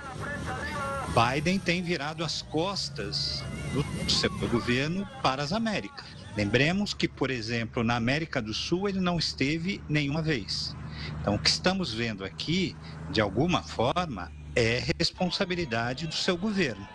Biden 1.09 1.59
tem 1.59 1.83
virado 1.83 2.23
as 2.23 2.43
costas 2.43 3.43
do 3.73 4.11
seu 4.11 4.31
governo 4.49 5.09
para 5.23 5.43
as 5.43 5.53
Américas. 5.53 6.18
Lembremos 6.39 6.95
que, 6.95 7.09
por 7.09 7.33
exemplo, 7.33 7.83
na 7.83 7.97
América 7.97 8.41
do 8.41 8.55
Sul 8.55 8.89
ele 8.89 9.01
não 9.01 9.19
esteve 9.19 9.83
nenhuma 9.89 10.23
vez. 10.23 10.73
Então, 11.21 11.35
o 11.35 11.39
que 11.39 11.49
estamos 11.49 11.93
vendo 11.93 12.25
aqui, 12.25 12.77
de 13.11 13.21
alguma 13.21 13.61
forma, 13.61 14.31
é 14.55 14.81
responsabilidade 15.01 16.07
do 16.07 16.15
seu 16.15 16.37
governo. 16.37 16.87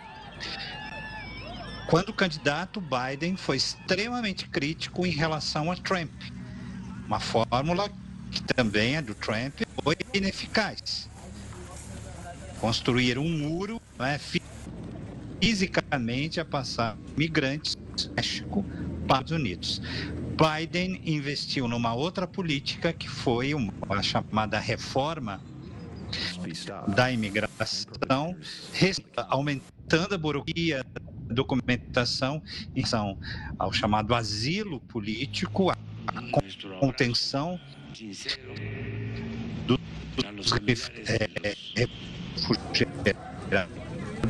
Quando 1.90 2.08
o 2.08 2.14
candidato 2.14 2.80
Biden 2.80 3.36
foi 3.36 3.58
extremamente 3.58 4.48
crítico 4.48 5.04
em 5.04 5.10
relação 5.10 5.70
a 5.70 5.76
Trump, 5.76 6.10
uma 7.06 7.20
fórmula 7.20 7.90
que 8.30 8.42
também 8.42 8.96
é 8.96 9.02
do 9.02 9.14
Trump 9.14 9.60
foi 9.82 9.96
ineficaz. 10.14 11.10
construir 12.62 13.18
um 13.18 13.28
muro 13.28 13.78
né, 13.98 14.18
fisicamente 15.38 16.40
a 16.40 16.46
passar 16.46 16.96
migrantes 17.14 17.74
do 17.74 18.14
México 18.14 18.64
Estados 19.04 19.32
Unidos. 19.32 19.82
Biden 20.34 21.00
investiu 21.04 21.68
numa 21.68 21.94
outra 21.94 22.26
política 22.26 22.92
que 22.92 23.08
foi 23.08 23.54
uma, 23.54 24.02
chamada 24.02 24.58
reforma 24.58 25.40
da 26.88 27.12
imigração, 27.12 28.36
aumentando 29.28 30.14
a 30.14 30.18
burocracia, 30.18 30.84
documentação 31.30 32.42
em 32.74 32.80
relação 32.80 33.18
ao 33.58 33.72
chamado 33.72 34.14
asilo 34.14 34.80
político, 34.80 35.70
a 35.70 35.76
contenção 36.80 37.60
dos 39.66 40.52
refugiados, 40.52 40.90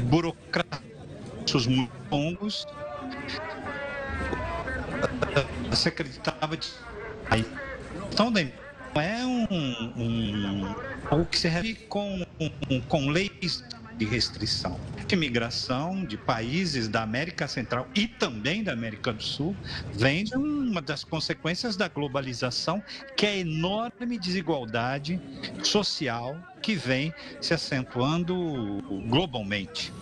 burocratas 0.09 0.85
longos, 2.11 2.66
se 5.73 5.88
acreditava 5.88 6.56
de 6.56 6.68
então 8.12 8.30
não 8.30 9.02
é 9.02 9.26
um, 9.26 9.46
um 9.96 10.75
algo 11.11 11.26
que 11.26 11.38
se 11.38 11.49
refere 11.49 11.75
com, 11.88 12.25
com 12.88 13.08
leis 13.08 13.64
de 13.96 14.04
restrição. 14.04 14.78
A 14.99 15.14
imigração 15.14 16.04
de 16.04 16.16
países 16.16 16.88
da 16.88 17.02
América 17.02 17.46
Central 17.46 17.88
e 17.94 18.08
também 18.08 18.62
da 18.62 18.73
América 18.73 19.12
do 19.12 19.23
Sul 19.23 19.54
vem 19.92 20.25
de 20.25 20.37
uma 20.37 20.80
das 20.80 21.04
consequências 21.04 21.76
da 21.76 21.88
globalização, 21.88 22.82
que 23.16 23.26
é 23.26 23.30
a 23.30 23.37
enorme 23.37 24.18
desigualdade 24.18 25.20
social 25.62 26.37
que 26.62 26.75
vem 26.75 27.12
se 27.40 27.54
acentuando 27.54 28.34
globalmente. 29.08 29.92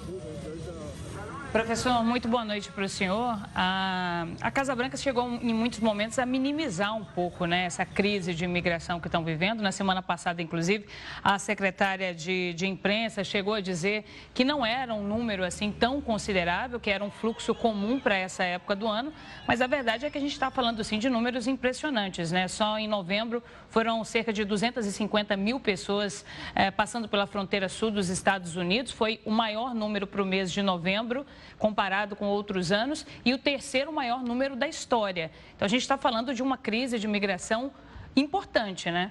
Professor, 1.52 2.02
muito 2.02 2.28
boa 2.28 2.46
noite 2.46 2.72
para 2.72 2.82
o 2.82 2.88
senhor. 2.88 3.38
A, 3.54 4.26
a, 4.40 4.50
Casa 4.50 4.74
Branca 4.74 4.96
chegou 4.96 5.28
em 5.34 5.52
muitos 5.52 5.80
momentos 5.80 6.18
a 6.18 6.24
minimizar 6.24 6.96
um 6.96 7.04
pouco 7.04 7.44
né, 7.44 7.66
essa 7.66 7.84
crise 7.84 8.32
de 8.32 8.42
imigração 8.46 8.98
que 8.98 9.06
estão 9.06 9.22
vivendo. 9.22 9.60
Na 9.60 9.70
semana 9.70 10.00
passada, 10.00 10.40
inclusive, 10.40 10.86
a 11.22 11.38
secretária 11.38 12.14
de, 12.14 12.54
de 12.54 12.66
imprensa 12.66 13.22
chegou 13.22 13.52
a 13.52 13.60
dizer 13.60 14.06
que 14.32 14.44
não 14.44 14.64
era 14.64 14.94
um 14.94 15.06
número 15.06 15.44
assim 15.44 15.70
tão 15.70 16.00
considerável, 16.00 16.80
que 16.80 16.88
era 16.88 17.04
um 17.04 17.10
fluxo 17.10 17.54
comum 17.54 18.00
para 18.00 18.16
essa 18.16 18.42
época 18.42 18.74
do 18.74 18.88
ano. 18.88 19.12
Mas 19.46 19.60
a 19.60 19.66
verdade 19.66 20.06
é 20.06 20.10
que 20.10 20.16
a 20.16 20.22
gente 20.22 20.32
está 20.32 20.50
falando 20.50 20.82
sim 20.82 20.98
de 20.98 21.10
números 21.10 21.46
impressionantes. 21.46 22.32
Né? 22.32 22.48
Só 22.48 22.78
em 22.78 22.88
novembro 22.88 23.42
foram 23.68 24.02
cerca 24.04 24.32
de 24.32 24.42
250 24.42 25.36
mil 25.36 25.60
pessoas 25.60 26.24
eh, 26.54 26.70
passando 26.70 27.10
pela 27.10 27.26
fronteira 27.26 27.68
sul 27.68 27.90
dos 27.90 28.08
Estados 28.08 28.56
Unidos. 28.56 28.90
Foi 28.90 29.20
o 29.22 29.30
maior 29.30 29.74
número 29.74 30.06
para 30.06 30.22
o 30.22 30.24
mês 30.24 30.50
de 30.50 30.62
novembro 30.62 31.26
comparado 31.58 32.16
com 32.16 32.26
outros 32.26 32.72
anos, 32.72 33.06
e 33.24 33.32
o 33.32 33.38
terceiro 33.38 33.92
maior 33.92 34.22
número 34.22 34.56
da 34.56 34.68
história. 34.68 35.30
Então, 35.56 35.66
a 35.66 35.68
gente 35.68 35.82
está 35.82 35.96
falando 35.96 36.34
de 36.34 36.42
uma 36.42 36.56
crise 36.56 36.98
de 36.98 37.06
imigração 37.06 37.72
importante, 38.14 38.90
né? 38.90 39.10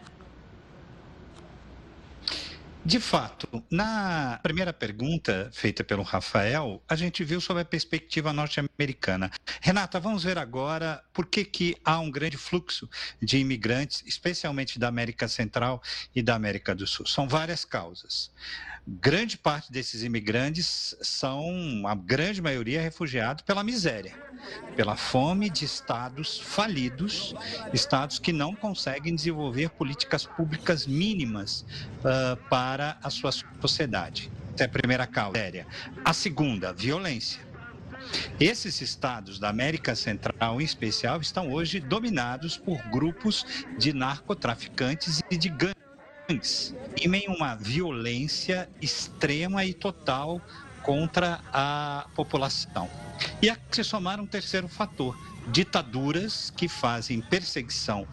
De 2.84 3.00
fato, 3.00 3.64
na 3.70 4.40
primeira 4.42 4.74
pergunta 4.74 5.52
feita 5.54 5.84
pelo 5.84 6.02
Rafael, 6.02 6.82
a 6.90 6.96
gente 6.96 7.24
viu 7.24 7.40
sobre 7.40 7.62
a 7.62 7.66
perspectiva 7.66 8.34
norte-americana. 8.34 9.32
Renata, 9.62 10.00
vamos 10.00 10.24
ver 10.24 10.40
agora 10.40 11.04
por 11.14 11.28
que, 11.28 11.46
que 11.46 11.78
há 11.86 12.00
um 12.00 12.10
grande 12.10 12.38
fluxo 12.38 12.90
de 13.22 13.38
imigrantes, 13.38 14.04
especialmente 14.08 14.80
da 14.80 14.88
América 14.88 15.28
Central 15.28 15.80
e 16.16 16.24
da 16.24 16.34
América 16.34 16.74
do 16.74 16.88
Sul. 16.88 17.06
São 17.06 17.28
várias 17.28 17.64
causas. 17.64 18.32
Grande 18.88 19.38
parte 19.38 19.72
desses 19.72 20.02
imigrantes 20.02 20.96
são, 21.04 21.84
a 21.86 21.94
grande 21.94 22.42
maioria, 22.42 22.82
refugiados 22.82 23.44
pela 23.44 23.64
miséria, 23.64 24.16
pela 24.76 24.96
fome 24.96 25.52
de 25.52 25.66
estados 25.66 26.40
falidos, 26.40 27.36
estados 27.72 28.18
que 28.18 28.34
não 28.34 28.56
conseguem 28.56 29.14
desenvolver 29.14 29.70
políticas 29.70 30.26
públicas 30.26 30.88
mínimas 30.88 31.64
uh, 32.00 32.36
para 32.50 32.71
a 32.80 33.10
sua 33.10 33.32
sociedade. 33.32 34.32
Essa 34.54 34.64
é 34.64 34.66
a 34.66 34.70
primeira 34.70 35.08
causa. 35.08 35.38
A 36.06 36.14
segunda, 36.14 36.72
violência. 36.72 37.42
Esses 38.40 38.82
estados 38.82 39.40
da 39.40 39.50
América 39.50 39.96
Central, 39.96 40.62
em 40.62 40.64
especial, 40.64 41.22
estão 41.22 41.52
hoje 41.52 41.80
dominados 41.80 42.58
por 42.58 42.78
grupos 42.90 43.46
de 43.78 43.94
narcotraficantes 43.94 45.22
e 45.30 45.38
de 45.38 45.50
gangues 45.50 46.74
e 47.00 47.08
em 47.08 47.28
uma 47.28 47.56
violência 47.56 48.70
extrema 48.82 49.66
e 49.66 49.74
total 49.74 50.42
contra 50.82 51.40
a 51.52 52.08
população. 52.16 52.90
E 53.42 53.50
a 53.50 53.58
se 53.70 53.84
somar 53.84 54.20
um 54.20 54.26
terceiro 54.26 54.68
fator, 54.68 55.18
ditaduras 55.48 56.52
que 56.56 56.68
fazem 56.68 57.22
perseguição 57.22 58.08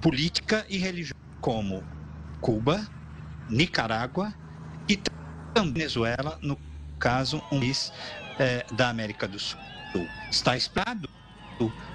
política 0.00 0.64
e 0.68 0.76
religiosa, 0.76 1.14
como 1.40 1.84
Cuba, 2.40 2.86
Nicarágua 3.48 4.32
e 4.88 4.96
também 4.96 5.72
Venezuela, 5.72 6.38
no 6.42 6.58
caso, 6.98 7.42
um 7.50 7.60
país 7.60 7.92
é, 8.38 8.64
da 8.72 8.88
América 8.88 9.28
do 9.28 9.38
Sul. 9.38 9.58
Está 10.30 10.56
esperado 10.56 11.08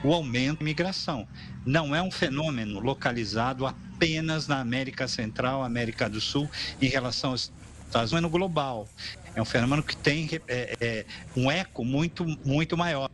o 0.04 0.14
aumento 0.14 0.60
da 0.60 0.64
imigração. 0.64 1.28
Não 1.66 1.96
é 1.96 2.02
um 2.02 2.12
fenômeno 2.12 2.80
localizado 2.80 3.66
apenas 3.68 4.48
na 4.48 4.60
América 4.60 5.08
Central, 5.08 5.64
América 5.64 6.10
do 6.10 6.22
Sul, 6.22 6.50
em 6.82 6.88
relação 6.88 7.32
aos 7.32 7.52
Estados 7.86 8.14
Unidos, 8.14 8.32
global. 8.32 8.88
É 9.36 9.42
um 9.42 9.46
fenômeno 9.46 9.84
que 9.84 9.96
tem 9.98 10.30
é, 10.48 10.76
é, 10.80 11.06
um 11.36 11.52
eco 11.52 11.84
muito, 11.84 12.26
muito 12.46 12.78
maior. 12.78 13.10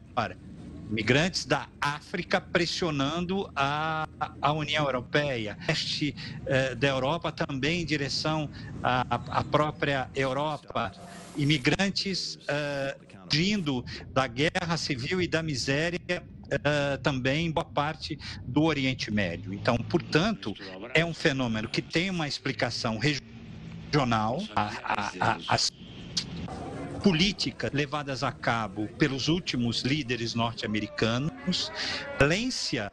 Migrantes 0.89 1.46
da 1.46 1.68
África 1.82 2.39
pressionando 2.39 3.50
a, 3.56 4.08
a 4.42 4.51
União 4.54 4.86
Europeia, 4.86 5.58
este 5.68 6.15
é, 6.46 6.75
da 6.75 6.88
Europa 6.88 7.32
também 7.32 7.82
em 7.82 7.86
direção 7.86 8.50
à, 8.84 9.04
à 9.39 9.44
própria 9.44 10.10
Europa, 10.15 10.92
imigrantes 11.36 12.38
é, 12.48 12.98
fugindo 13.30 13.84
da 14.13 14.27
guerra 14.27 14.77
civil 14.77 15.22
e 15.22 15.27
da 15.27 15.42
miséria 15.42 16.24
uh, 16.46 16.98
também 17.01 17.51
boa 17.51 17.65
parte 17.65 18.18
do 18.46 18.63
Oriente 18.63 19.12
Médio. 19.12 19.54
Então, 19.54 19.77
portanto, 19.77 20.54
é 20.94 21.04
um 21.04 21.13
fenômeno 21.13 21.68
que 21.68 21.82
tem 21.82 22.10
uma 22.10 22.27
explicação 22.27 22.98
regional. 22.98 24.42
A, 24.56 24.72
a, 24.84 25.12
a, 25.20 25.38
as 25.48 25.72
políticas 27.05 27.69
levadas 27.71 28.24
a 28.24 28.31
cabo 28.31 28.88
pelos 28.97 29.27
últimos 29.27 29.83
líderes 29.83 30.33
norte-americanos, 30.33 31.71
violência 32.17 32.91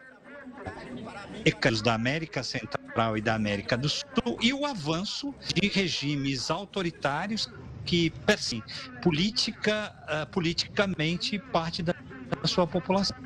da 1.83 1.95
América 1.95 2.43
Central 2.43 3.17
e 3.17 3.23
da 3.23 3.35
América 3.35 3.75
do 3.75 3.89
Sul 3.89 4.39
e 4.43 4.53
o 4.53 4.67
avanço 4.67 5.35
de 5.55 5.67
regimes 5.67 6.51
autoritários 6.51 7.51
que, 7.87 8.13
assim, 8.27 8.63
política, 9.03 9.91
uh, 10.03 10.31
politicamente 10.31 11.39
parte 11.39 11.83
da 11.83 11.95
sua 12.45 12.67
população 12.67 13.17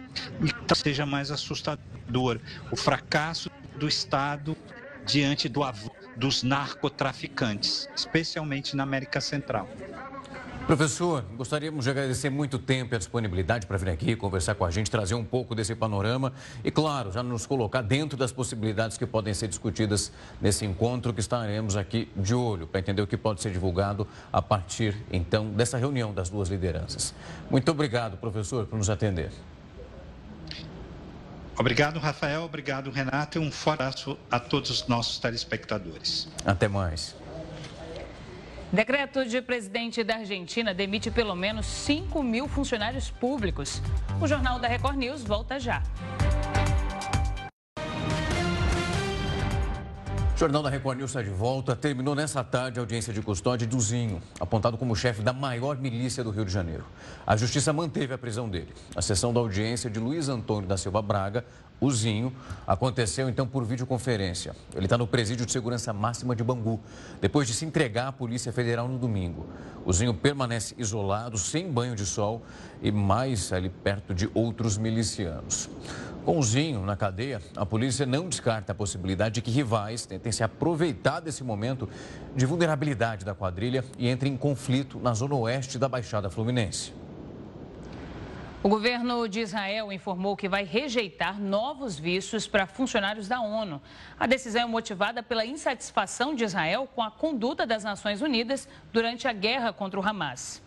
e 0.40 0.74
seja 0.76 1.04
mais 1.04 1.32
assustador 1.32 2.38
o 2.70 2.76
fracasso 2.76 3.50
do 3.76 3.88
Estado 3.88 4.56
diante 5.04 5.48
do 5.48 5.62
dos 6.16 6.44
narcotraficantes, 6.44 7.88
especialmente 7.96 8.76
na 8.76 8.84
América 8.84 9.20
Central. 9.20 9.68
Professor, 10.66 11.24
gostaríamos 11.36 11.84
de 11.84 11.90
agradecer 11.92 12.28
muito 12.28 12.58
tempo 12.58 12.92
e 12.92 12.96
a 12.96 12.98
disponibilidade 12.98 13.68
para 13.68 13.76
vir 13.76 13.88
aqui 13.88 14.16
conversar 14.16 14.56
com 14.56 14.64
a 14.64 14.70
gente, 14.70 14.90
trazer 14.90 15.14
um 15.14 15.24
pouco 15.24 15.54
desse 15.54 15.76
panorama 15.76 16.32
e, 16.64 16.72
claro, 16.72 17.12
já 17.12 17.22
nos 17.22 17.46
colocar 17.46 17.82
dentro 17.82 18.18
das 18.18 18.32
possibilidades 18.32 18.98
que 18.98 19.06
podem 19.06 19.32
ser 19.32 19.46
discutidas 19.46 20.10
nesse 20.40 20.66
encontro 20.66 21.14
que 21.14 21.20
estaremos 21.20 21.76
aqui 21.76 22.10
de 22.16 22.34
olho 22.34 22.66
para 22.66 22.80
entender 22.80 23.00
o 23.00 23.06
que 23.06 23.16
pode 23.16 23.42
ser 23.42 23.52
divulgado 23.52 24.08
a 24.32 24.42
partir, 24.42 24.96
então, 25.12 25.50
dessa 25.50 25.78
reunião 25.78 26.12
das 26.12 26.30
duas 26.30 26.48
lideranças. 26.48 27.14
Muito 27.48 27.70
obrigado, 27.70 28.16
professor, 28.16 28.66
por 28.66 28.76
nos 28.76 28.90
atender. 28.90 29.30
Obrigado, 31.56 32.00
Rafael. 32.00 32.42
Obrigado, 32.42 32.90
Renato. 32.90 33.38
E 33.38 33.40
um 33.40 33.52
forte 33.52 33.82
abraço 33.82 34.18
a 34.28 34.40
todos 34.40 34.70
os 34.70 34.88
nossos 34.88 35.20
telespectadores. 35.20 36.26
Até 36.44 36.66
mais. 36.66 37.14
Decreto 38.76 39.24
de 39.24 39.40
presidente 39.40 40.04
da 40.04 40.16
Argentina 40.16 40.74
demite 40.74 41.10
pelo 41.10 41.34
menos 41.34 41.64
5 41.64 42.22
mil 42.22 42.46
funcionários 42.46 43.10
públicos. 43.10 43.80
O 44.20 44.26
Jornal 44.26 44.58
da 44.58 44.68
Record 44.68 44.98
News 44.98 45.24
volta 45.24 45.58
já. 45.58 45.82
O 50.36 50.38
Jornal 50.38 50.62
da 50.62 50.68
Record 50.68 50.98
News 50.98 51.12
está 51.12 51.22
de 51.22 51.30
volta. 51.30 51.74
Terminou 51.74 52.14
nessa 52.14 52.44
tarde 52.44 52.78
a 52.78 52.82
audiência 52.82 53.10
de 53.10 53.22
custódia 53.22 53.66
do 53.66 53.80
Zinho, 53.80 54.20
apontado 54.38 54.76
como 54.76 54.94
chefe 54.94 55.22
da 55.22 55.32
maior 55.32 55.78
milícia 55.78 56.22
do 56.22 56.28
Rio 56.28 56.44
de 56.44 56.52
Janeiro. 56.52 56.84
A 57.26 57.34
justiça 57.38 57.72
manteve 57.72 58.12
a 58.12 58.18
prisão 58.18 58.46
dele. 58.46 58.68
A 58.94 59.00
sessão 59.00 59.32
da 59.32 59.40
audiência 59.40 59.88
de 59.88 59.98
Luiz 59.98 60.28
Antônio 60.28 60.68
da 60.68 60.76
Silva 60.76 61.00
Braga, 61.00 61.42
o 61.80 61.90
Zinho, 61.90 62.34
aconteceu 62.66 63.30
então 63.30 63.46
por 63.46 63.64
videoconferência. 63.64 64.54
Ele 64.74 64.84
está 64.84 64.98
no 64.98 65.06
presídio 65.06 65.46
de 65.46 65.52
segurança 65.52 65.90
máxima 65.94 66.36
de 66.36 66.44
Bangu, 66.44 66.80
depois 67.18 67.48
de 67.48 67.54
se 67.54 67.64
entregar 67.64 68.08
à 68.08 68.12
Polícia 68.12 68.52
Federal 68.52 68.86
no 68.86 68.98
domingo. 68.98 69.46
O 69.86 69.92
Zinho 69.92 70.12
permanece 70.12 70.74
isolado, 70.76 71.38
sem 71.38 71.72
banho 71.72 71.96
de 71.96 72.04
sol 72.04 72.42
e 72.82 72.92
mais 72.92 73.54
ali 73.54 73.70
perto 73.70 74.12
de 74.12 74.28
outros 74.34 74.76
milicianos. 74.76 75.70
Com 76.26 76.40
o 76.40 76.42
Zinho 76.42 76.84
na 76.84 76.96
cadeia, 76.96 77.40
a 77.54 77.64
polícia 77.64 78.04
não 78.04 78.28
descarta 78.28 78.72
a 78.72 78.74
possibilidade 78.74 79.36
de 79.36 79.42
que 79.42 79.48
rivais 79.48 80.06
tentem 80.06 80.32
se 80.32 80.42
aproveitar 80.42 81.20
desse 81.20 81.44
momento 81.44 81.88
de 82.34 82.44
vulnerabilidade 82.44 83.24
da 83.24 83.32
quadrilha 83.32 83.84
e 83.96 84.10
entrem 84.10 84.32
em 84.32 84.36
conflito 84.36 84.98
na 84.98 85.14
zona 85.14 85.36
oeste 85.36 85.78
da 85.78 85.88
Baixada 85.88 86.28
Fluminense. 86.28 86.92
O 88.60 88.68
governo 88.68 89.28
de 89.28 89.38
Israel 89.38 89.92
informou 89.92 90.36
que 90.36 90.48
vai 90.48 90.64
rejeitar 90.64 91.40
novos 91.40 91.96
vistos 91.96 92.48
para 92.48 92.66
funcionários 92.66 93.28
da 93.28 93.40
ONU. 93.40 93.80
A 94.18 94.26
decisão 94.26 94.62
é 94.62 94.66
motivada 94.66 95.22
pela 95.22 95.46
insatisfação 95.46 96.34
de 96.34 96.42
Israel 96.42 96.88
com 96.92 97.02
a 97.02 97.10
conduta 97.12 97.64
das 97.64 97.84
Nações 97.84 98.20
Unidas 98.20 98.68
durante 98.92 99.28
a 99.28 99.32
guerra 99.32 99.72
contra 99.72 100.00
o 100.00 100.04
Hamas. 100.04 100.65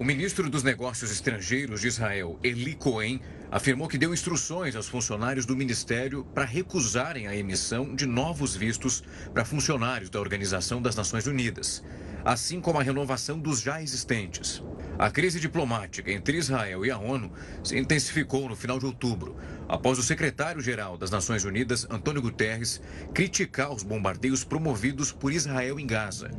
O 0.00 0.04
ministro 0.04 0.48
dos 0.48 0.62
Negócios 0.62 1.10
Estrangeiros 1.10 1.80
de 1.80 1.88
Israel, 1.88 2.38
Eli 2.44 2.76
Cohen, 2.76 3.20
afirmou 3.50 3.88
que 3.88 3.98
deu 3.98 4.14
instruções 4.14 4.76
aos 4.76 4.86
funcionários 4.86 5.44
do 5.44 5.56
ministério 5.56 6.24
para 6.32 6.44
recusarem 6.44 7.26
a 7.26 7.34
emissão 7.34 7.96
de 7.96 8.06
novos 8.06 8.54
vistos 8.54 9.02
para 9.34 9.44
funcionários 9.44 10.08
da 10.08 10.20
Organização 10.20 10.80
das 10.80 10.94
Nações 10.94 11.26
Unidas, 11.26 11.82
assim 12.24 12.60
como 12.60 12.78
a 12.78 12.82
renovação 12.84 13.40
dos 13.40 13.60
já 13.60 13.82
existentes. 13.82 14.62
A 14.96 15.10
crise 15.10 15.40
diplomática 15.40 16.12
entre 16.12 16.38
Israel 16.38 16.86
e 16.86 16.92
a 16.92 16.98
ONU 16.98 17.32
se 17.64 17.76
intensificou 17.76 18.48
no 18.48 18.54
final 18.54 18.78
de 18.78 18.86
outubro, 18.86 19.36
após 19.68 19.98
o 19.98 20.02
secretário-geral 20.04 20.96
das 20.96 21.10
Nações 21.10 21.42
Unidas, 21.42 21.88
Antônio 21.90 22.22
Guterres, 22.22 22.80
criticar 23.12 23.72
os 23.72 23.82
bombardeios 23.82 24.44
promovidos 24.44 25.10
por 25.10 25.32
Israel 25.32 25.80
em 25.80 25.86
Gaza. 25.88 26.30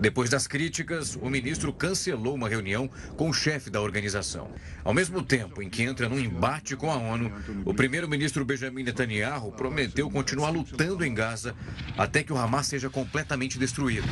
Depois 0.00 0.30
das 0.30 0.46
críticas, 0.46 1.14
o 1.20 1.28
ministro 1.28 1.74
cancelou 1.74 2.34
uma 2.34 2.48
reunião 2.48 2.88
com 3.18 3.28
o 3.28 3.34
chefe 3.34 3.68
da 3.68 3.82
organização. 3.82 4.50
Ao 4.82 4.94
mesmo 4.94 5.22
tempo 5.22 5.60
em 5.60 5.68
que 5.68 5.82
entra 5.82 6.08
num 6.08 6.18
embate 6.18 6.74
com 6.74 6.90
a 6.90 6.96
ONU, 6.96 7.30
o 7.66 7.74
primeiro-ministro 7.74 8.42
Benjamin 8.42 8.82
Netanyahu 8.82 9.52
prometeu 9.52 10.10
continuar 10.10 10.48
lutando 10.48 11.04
em 11.04 11.12
Gaza 11.12 11.54
até 11.98 12.22
que 12.22 12.32
o 12.32 12.38
Hamas 12.38 12.66
seja 12.66 12.88
completamente 12.88 13.58
destruído. 13.58 14.08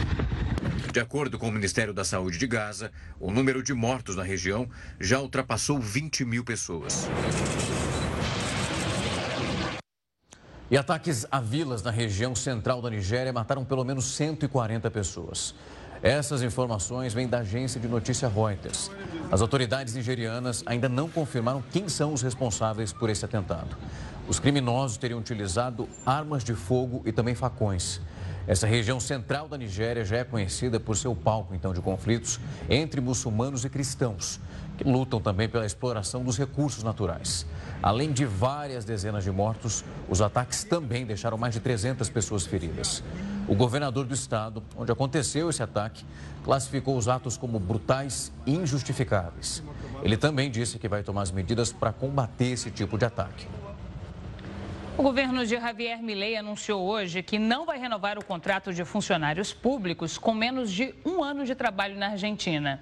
De 0.93 1.01
acordo 1.01 1.39
com 1.39 1.49
o 1.49 1.53
Ministério 1.53 1.95
da 1.95 2.05
Saúde 2.05 2.37
de 2.37 2.47
Gaza, 2.47 2.93
o 3.19 3.31
número 3.31 3.63
de 3.63 3.73
mortos 3.73 4.15
na 4.15 4.23
região 4.23 4.69
já 5.01 5.19
ultrapassou 5.21 5.81
20 5.81 6.23
mil 6.23 6.45
pessoas. 6.45 7.09
E 10.71 10.77
ataques 10.77 11.25
a 11.31 11.41
vilas 11.41 11.83
na 11.83 11.91
região 11.91 12.35
central 12.35 12.83
da 12.83 12.91
Nigéria 12.91 13.33
mataram 13.33 13.65
pelo 13.65 13.83
menos 13.85 14.05
140 14.05 14.91
pessoas. 14.91 15.55
Essas 16.03 16.43
informações 16.43 17.13
vêm 17.13 17.27
da 17.27 17.39
agência 17.39 17.81
de 17.81 17.89
notícia 17.89 18.29
Reuters. 18.29 18.91
As 19.33 19.41
autoridades 19.41 19.95
nigerianas 19.95 20.63
ainda 20.65 20.89
não 20.89 21.09
confirmaram 21.09 21.63
quem 21.73 21.89
são 21.89 22.13
os 22.13 22.23
responsáveis 22.23 22.93
por 22.93 23.11
esse 23.11 23.25
atentado. 23.25 23.77
Os 24.29 24.39
criminosos 24.39 24.97
teriam 24.97 25.19
utilizado 25.19 25.89
armas 26.07 26.45
de 26.45 26.55
fogo 26.55 27.03
e 27.05 27.11
também 27.11 27.35
facões. 27.35 28.01
Essa 28.47 28.67
região 28.67 28.99
central 29.01 29.49
da 29.49 29.59
Nigéria 29.59 30.05
já 30.05 30.19
é 30.19 30.25
conhecida 30.25 30.79
por 30.81 30.97
seu 30.97 31.15
palco, 31.15 31.55
então, 31.55 31.75
de 31.75 31.81
conflitos 31.83 32.41
entre 32.71 33.01
muçulmanos 33.01 33.65
e 33.65 33.69
cristãos, 33.69 34.41
que 34.79 34.85
lutam 34.85 35.21
também 35.21 35.49
pela 35.49 35.67
exploração 35.67 36.23
dos 36.23 36.39
recursos 36.39 36.85
naturais. 36.85 37.45
Além 37.83 38.13
de 38.13 38.25
várias 38.25 38.85
dezenas 38.85 39.25
de 39.25 39.31
mortos, 39.31 39.85
os 40.09 40.23
ataques 40.23 40.63
também 40.63 41.05
deixaram 41.05 41.37
mais 41.37 41.53
de 41.53 41.61
300 41.61 42.09
pessoas 42.09 42.47
feridas. 42.47 43.03
O 43.49 43.55
governador 43.55 44.07
do 44.07 44.15
estado, 44.15 44.63
onde 44.77 44.93
aconteceu 44.93 45.51
esse 45.51 45.63
ataque, 45.63 46.05
classificou 46.45 46.97
os 46.97 47.09
atos 47.09 47.37
como 47.37 47.59
brutais 47.59 48.33
e 48.47 48.55
injustificáveis. 48.55 49.63
Ele 50.03 50.17
também 50.17 50.51
disse 50.51 50.79
que 50.79 50.89
vai 50.89 51.03
tomar 51.03 51.23
as 51.23 51.33
medidas 51.33 51.73
para 51.73 51.93
combater 51.93 52.53
esse 52.53 52.71
tipo 52.71 52.97
de 52.97 53.05
ataque. 53.05 53.49
O 54.97 55.03
governo 55.03 55.45
de 55.45 55.57
Javier 55.57 56.03
Milei 56.03 56.37
anunciou 56.37 56.85
hoje 56.85 57.23
que 57.23 57.39
não 57.39 57.65
vai 57.65 57.79
renovar 57.79 58.19
o 58.19 58.25
contrato 58.25 58.73
de 58.73 58.85
funcionários 58.85 59.53
públicos 59.53 60.19
com 60.19 60.35
menos 60.35 60.71
de 60.71 60.95
um 61.05 61.23
ano 61.23 61.45
de 61.45 61.55
trabalho 61.55 61.97
na 61.97 62.11
Argentina. 62.11 62.81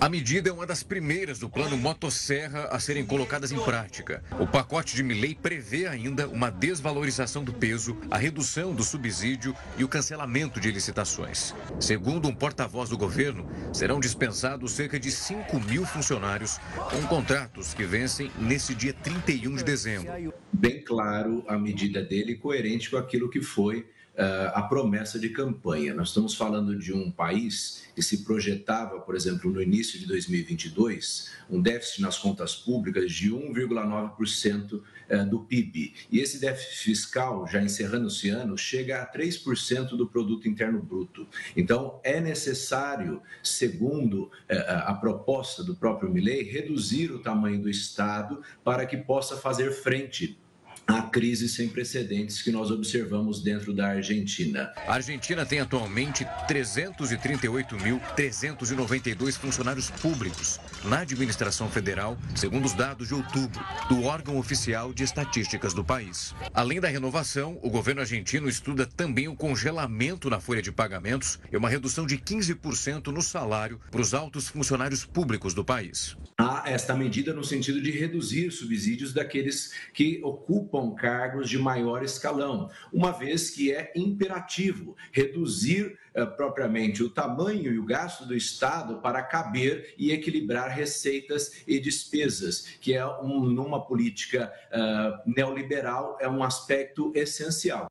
A 0.00 0.08
medida 0.08 0.50
é 0.50 0.52
uma 0.52 0.66
das 0.66 0.82
primeiras 0.82 1.38
do 1.38 1.48
plano 1.48 1.76
Motosserra 1.78 2.64
a 2.64 2.78
serem 2.78 3.06
colocadas 3.06 3.52
em 3.52 3.58
prática. 3.58 4.22
O 4.38 4.46
pacote 4.46 4.94
de 4.94 5.02
Milley 5.02 5.34
prevê 5.34 5.86
ainda 5.86 6.28
uma 6.28 6.50
desvalorização 6.50 7.42
do 7.42 7.52
peso, 7.52 7.96
a 8.10 8.18
redução 8.18 8.74
do 8.74 8.82
subsídio 8.82 9.54
e 9.78 9.84
o 9.84 9.88
cancelamento 9.88 10.60
de 10.60 10.70
licitações. 10.70 11.54
Segundo 11.80 12.28
um 12.28 12.34
porta-voz 12.34 12.90
do 12.90 12.98
governo, 12.98 13.48
serão 13.72 14.00
dispensados 14.00 14.72
cerca 14.72 14.98
de 14.98 15.10
5 15.10 15.58
mil 15.60 15.86
funcionários 15.86 16.58
com 16.90 17.02
contratos 17.06 17.72
que 17.72 17.84
vencem 17.84 18.30
nesse 18.38 18.74
dia 18.74 18.92
31 18.92 19.56
de 19.56 19.64
dezembro. 19.64 20.34
Bem 20.52 20.82
claro 20.82 21.44
a 21.48 21.56
medida 21.56 22.02
dele, 22.02 22.34
coerente 22.34 22.90
com 22.90 22.96
aquilo 22.96 23.30
que 23.30 23.40
foi 23.40 23.86
a 24.16 24.62
promessa 24.62 25.18
de 25.18 25.28
campanha. 25.28 25.94
Nós 25.94 26.08
estamos 26.08 26.34
falando 26.34 26.78
de 26.78 26.92
um 26.92 27.10
país 27.10 27.84
que 27.94 28.02
se 28.02 28.24
projetava, 28.24 29.00
por 29.00 29.14
exemplo, 29.14 29.50
no 29.50 29.62
início 29.62 29.98
de 29.98 30.06
2022, 30.06 31.30
um 31.48 31.60
déficit 31.60 32.02
nas 32.02 32.18
contas 32.18 32.54
públicas 32.54 33.12
de 33.12 33.30
1,9% 33.30 34.82
eh, 35.08 35.24
do 35.24 35.40
PIB. 35.40 35.94
E 36.10 36.18
esse 36.18 36.40
déficit 36.40 36.76
fiscal, 36.76 37.46
já 37.46 37.62
encerrando 37.62 38.08
esse 38.08 38.28
ano, 38.30 38.56
chega 38.56 39.02
a 39.02 39.06
3% 39.06 39.96
do 39.96 40.06
produto 40.06 40.48
interno 40.48 40.80
bruto. 40.80 41.26
Então, 41.56 42.00
é 42.02 42.20
necessário, 42.20 43.20
segundo 43.42 44.30
eh, 44.48 44.82
a 44.86 44.94
proposta 44.94 45.62
do 45.62 45.74
próprio 45.74 46.10
Milley, 46.10 46.42
reduzir 46.42 47.12
o 47.12 47.18
tamanho 47.18 47.60
do 47.60 47.68
Estado 47.68 48.42
para 48.62 48.86
que 48.86 48.96
possa 48.96 49.36
fazer 49.36 49.72
frente 49.72 50.38
a 50.86 51.02
crise 51.02 51.48
sem 51.48 51.68
precedentes 51.68 52.40
que 52.42 52.52
nós 52.52 52.70
observamos 52.70 53.42
dentro 53.42 53.72
da 53.72 53.88
Argentina. 53.88 54.70
A 54.86 54.94
Argentina 54.94 55.44
tem 55.46 55.60
atualmente 55.60 56.26
338.392 56.48 59.32
funcionários 59.32 59.90
públicos 59.90 60.60
na 60.84 61.00
administração 61.00 61.68
federal, 61.70 62.16
segundo 62.34 62.66
os 62.66 62.74
dados 62.74 63.08
de 63.08 63.14
outubro 63.14 63.64
do 63.88 64.04
órgão 64.04 64.36
oficial 64.36 64.92
de 64.92 65.02
estatísticas 65.02 65.72
do 65.72 65.82
país. 65.84 66.34
Além 66.52 66.78
da 66.80 66.88
renovação, 66.88 67.58
o 67.62 67.70
governo 67.70 68.02
argentino 68.02 68.46
estuda 68.48 68.86
também 68.86 69.28
o 69.28 69.36
congelamento 69.36 70.28
na 70.28 70.40
folha 70.40 70.60
de 70.60 70.70
pagamentos 70.70 71.38
e 71.50 71.56
uma 71.56 71.70
redução 71.70 72.06
de 72.06 72.18
15% 72.18 73.06
no 73.06 73.22
salário 73.22 73.80
para 73.90 74.00
os 74.00 74.14
altos 74.14 74.48
funcionários 74.48 75.04
públicos 75.04 75.54
do 75.54 75.64
país. 75.64 76.16
Há 76.36 76.64
esta 76.66 76.96
medida 76.96 77.32
no 77.32 77.44
sentido 77.44 77.80
de 77.80 77.92
reduzir 77.92 78.50
subsídios 78.50 79.12
daqueles 79.12 79.72
que 79.92 80.20
ocupam 80.24 80.92
cargos 80.92 81.48
de 81.48 81.56
maior 81.56 82.02
escalão, 82.02 82.68
uma 82.92 83.12
vez 83.12 83.50
que 83.50 83.72
é 83.72 83.92
imperativo 83.94 84.96
reduzir 85.12 85.96
uh, 86.16 86.26
propriamente 86.36 87.04
o 87.04 87.10
tamanho 87.10 87.72
e 87.72 87.78
o 87.78 87.84
gasto 87.84 88.26
do 88.26 88.34
Estado 88.34 89.00
para 89.00 89.22
caber 89.22 89.94
e 89.96 90.10
equilibrar 90.10 90.70
receitas 90.70 91.62
e 91.68 91.78
despesas, 91.78 92.66
que 92.80 92.94
é 92.94 93.06
um, 93.06 93.44
numa 93.44 93.86
política 93.86 94.52
uh, 94.72 95.30
neoliberal 95.30 96.18
é 96.20 96.28
um 96.28 96.42
aspecto 96.42 97.12
essencial. 97.14 97.86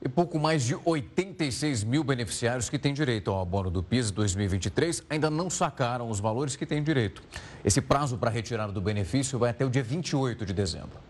E 0.00 0.08
pouco 0.08 0.38
mais 0.38 0.62
de 0.62 0.76
86 0.84 1.82
mil 1.82 2.04
beneficiários 2.04 2.70
que 2.70 2.78
têm 2.78 2.94
direito 2.94 3.32
ao 3.32 3.40
abono 3.40 3.68
do 3.68 3.82
PIS 3.82 4.12
2023 4.12 5.02
ainda 5.10 5.28
não 5.28 5.50
sacaram 5.50 6.08
os 6.08 6.20
valores 6.20 6.54
que 6.54 6.64
têm 6.64 6.82
direito. 6.82 7.20
Esse 7.64 7.80
prazo 7.80 8.16
para 8.16 8.30
retirada 8.30 8.72
do 8.72 8.80
benefício 8.80 9.38
vai 9.40 9.50
até 9.50 9.66
o 9.66 9.70
dia 9.70 9.82
28 9.82 10.46
de 10.46 10.52
dezembro. 10.52 11.07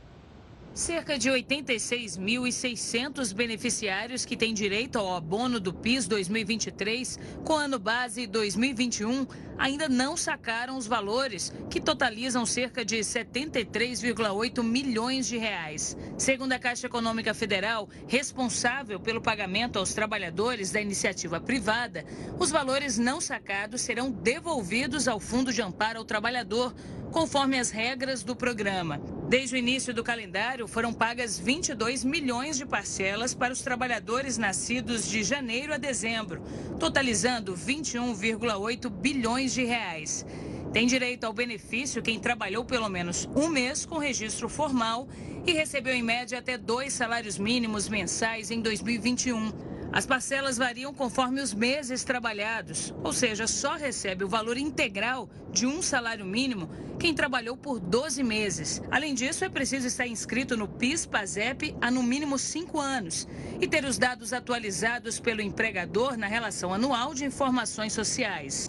Cerca 0.79 1.19
de 1.19 1.29
86.600 1.29 3.35
beneficiários 3.35 4.25
que 4.25 4.37
têm 4.37 4.55
direito 4.55 4.97
ao 4.97 5.17
abono 5.17 5.59
do 5.59 5.75
PIS 5.75 6.07
2023 6.07 7.19
com 7.45 7.55
ano 7.55 7.81
base 7.81 8.29
2021 8.29 9.27
ainda 9.59 9.89
não 9.89 10.17
sacaram 10.17 10.77
os 10.77 10.87
valores, 10.87 11.53
que 11.69 11.81
totalizam 11.81 12.47
cerca 12.47 12.85
de 12.85 12.99
73,8 12.99 14.63
milhões 14.63 15.27
de 15.27 15.37
reais. 15.37 15.97
Segundo 16.17 16.53
a 16.53 16.61
Caixa 16.61 16.87
Econômica 16.87 17.35
Federal, 17.35 17.89
responsável 18.07 19.01
pelo 19.01 19.21
pagamento 19.21 19.81
aos 19.81 19.93
trabalhadores 19.93 20.71
da 20.71 20.81
iniciativa 20.81 21.41
privada, 21.41 22.05
os 22.39 22.53
valores 22.53 22.97
não 22.97 23.21
sacados 23.21 23.81
serão 23.81 24.13
devolvidos 24.13 25.09
ao 25.09 25.19
Fundo 25.19 25.53
de 25.53 25.61
Amparo 25.61 25.99
ao 25.99 26.05
Trabalhador 26.05 26.73
conforme 27.11 27.59
as 27.59 27.71
regras 27.71 28.23
do 28.23 28.37
programa. 28.37 29.01
Desde 29.29 29.55
o 29.55 29.59
início 29.59 29.93
do 29.93 30.03
calendário, 30.03 30.67
foram 30.67 30.93
pagas 30.93 31.39
22 31.39 32.05
milhões 32.05 32.57
de 32.57 32.65
parcelas 32.65 33.35
para 33.35 33.53
os 33.53 33.61
trabalhadores 33.61 34.39
nascidos 34.39 35.09
de 35.09 35.23
janeiro 35.23 35.75
a 35.75 35.77
dezembro, 35.77 36.43
totalizando 36.79 37.55
21,8 37.55 38.89
bilhões 38.89 39.53
de 39.53 39.65
reais. 39.65 40.25
Tem 40.73 40.87
direito 40.87 41.25
ao 41.25 41.33
benefício 41.33 42.03
quem 42.03 42.21
trabalhou 42.21 42.65
pelo 42.65 42.89
menos 42.89 43.29
um 43.35 43.49
mês 43.49 43.87
com 43.87 43.99
registro 43.99 44.49
formal 44.49 45.09
e 45.47 45.53
recebeu 45.53 45.95
em 45.95 46.03
média 46.03 46.39
até 46.39 46.59
dois 46.59 46.93
salários 46.93 47.39
mínimos 47.39 47.89
mensais 47.89 48.51
em 48.51 48.61
2021. 48.61 49.78
As 49.91 50.05
parcelas 50.05 50.59
variam 50.59 50.93
conforme 50.93 51.41
os 51.41 51.55
meses 51.55 52.05
trabalhados, 52.05 52.95
ou 53.03 53.13
seja, 53.13 53.47
só 53.47 53.75
recebe 53.75 54.23
o 54.23 54.29
valor 54.29 54.59
integral 54.59 55.29
de 55.51 55.67
um 55.67 55.81
salário 55.81 56.27
mínimo 56.27 56.69
quem 56.99 57.15
trabalhou 57.15 57.57
por 57.57 57.81
12 57.81 58.23
meses. 58.23 58.83
Além 58.91 59.15
disso, 59.15 59.45
é 59.45 59.49
preciso 59.49 59.87
estar 59.87 60.07
inscrito 60.07 60.57
no 60.57 60.69
PIS/PASEP 60.69 61.75
há 61.81 61.91
no 61.91 62.03
mínimo 62.03 62.39
cinco 62.39 62.79
anos 62.79 63.27
e 63.61 63.67
ter 63.67 63.85
os 63.85 63.99
dados 63.99 64.33
atualizados 64.33 65.19
pelo 65.19 65.41
empregador 65.41 66.19
na 66.19 66.27
relação 66.27 66.75
anual 66.75 67.15
de 67.15 67.25
informações 67.25 67.93
sociais. 67.93 68.69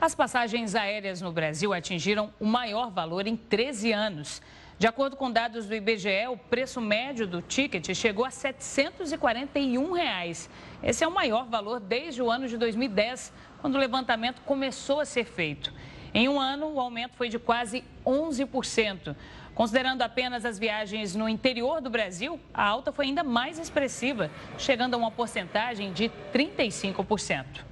As 0.00 0.16
passagens 0.16 0.74
aéreas 0.74 1.20
no 1.20 1.30
Brasil 1.30 1.72
atingiram 1.72 2.34
o 2.40 2.44
maior 2.44 2.90
valor 2.90 3.28
em 3.28 3.36
13 3.36 3.92
anos. 3.92 4.42
De 4.82 4.88
acordo 4.88 5.14
com 5.14 5.30
dados 5.30 5.66
do 5.66 5.76
IBGE, 5.76 6.26
o 6.28 6.36
preço 6.36 6.80
médio 6.80 7.24
do 7.24 7.40
ticket 7.40 7.94
chegou 7.94 8.24
a 8.24 8.32
741 8.32 9.92
reais. 9.92 10.50
Esse 10.82 11.04
é 11.04 11.06
o 11.06 11.14
maior 11.14 11.46
valor 11.46 11.78
desde 11.78 12.20
o 12.20 12.28
ano 12.28 12.48
de 12.48 12.56
2010, 12.56 13.32
quando 13.60 13.76
o 13.76 13.78
levantamento 13.78 14.42
começou 14.42 14.98
a 14.98 15.04
ser 15.04 15.22
feito. 15.22 15.72
Em 16.12 16.28
um 16.28 16.40
ano, 16.40 16.66
o 16.66 16.80
aumento 16.80 17.14
foi 17.14 17.28
de 17.28 17.38
quase 17.38 17.84
11%. 18.04 19.14
Considerando 19.54 20.02
apenas 20.02 20.44
as 20.44 20.58
viagens 20.58 21.14
no 21.14 21.28
interior 21.28 21.80
do 21.80 21.88
Brasil, 21.88 22.40
a 22.52 22.66
alta 22.66 22.90
foi 22.90 23.06
ainda 23.06 23.22
mais 23.22 23.60
expressiva, 23.60 24.32
chegando 24.58 24.94
a 24.94 24.96
uma 24.96 25.12
porcentagem 25.12 25.92
de 25.92 26.10
35%. 26.34 27.71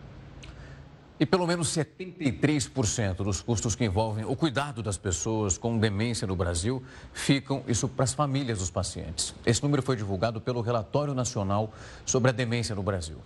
E 1.21 1.27
pelo 1.27 1.47
menos 1.47 1.69
73% 1.77 3.17
dos 3.17 3.43
custos 3.43 3.75
que 3.75 3.85
envolvem 3.85 4.25
o 4.25 4.35
cuidado 4.35 4.83
das 4.83 4.97
pessoas 4.97 5.59
com 5.59 5.77
demência 5.77 6.27
no 6.27 6.35
Brasil 6.35 6.83
ficam 7.13 7.63
isso 7.69 7.87
para 7.87 8.05
as 8.05 8.15
famílias 8.15 8.61
dos 8.61 8.71
pacientes. 8.71 9.35
Esse 9.45 9.63
número 9.63 9.83
foi 9.83 9.97
divulgado 9.97 10.41
pelo 10.41 10.63
Relatório 10.63 11.13
Nacional 11.13 11.75
sobre 12.07 12.31
a 12.31 12.33
Demência 12.33 12.75
no 12.75 12.83
Brasil. 12.83 13.19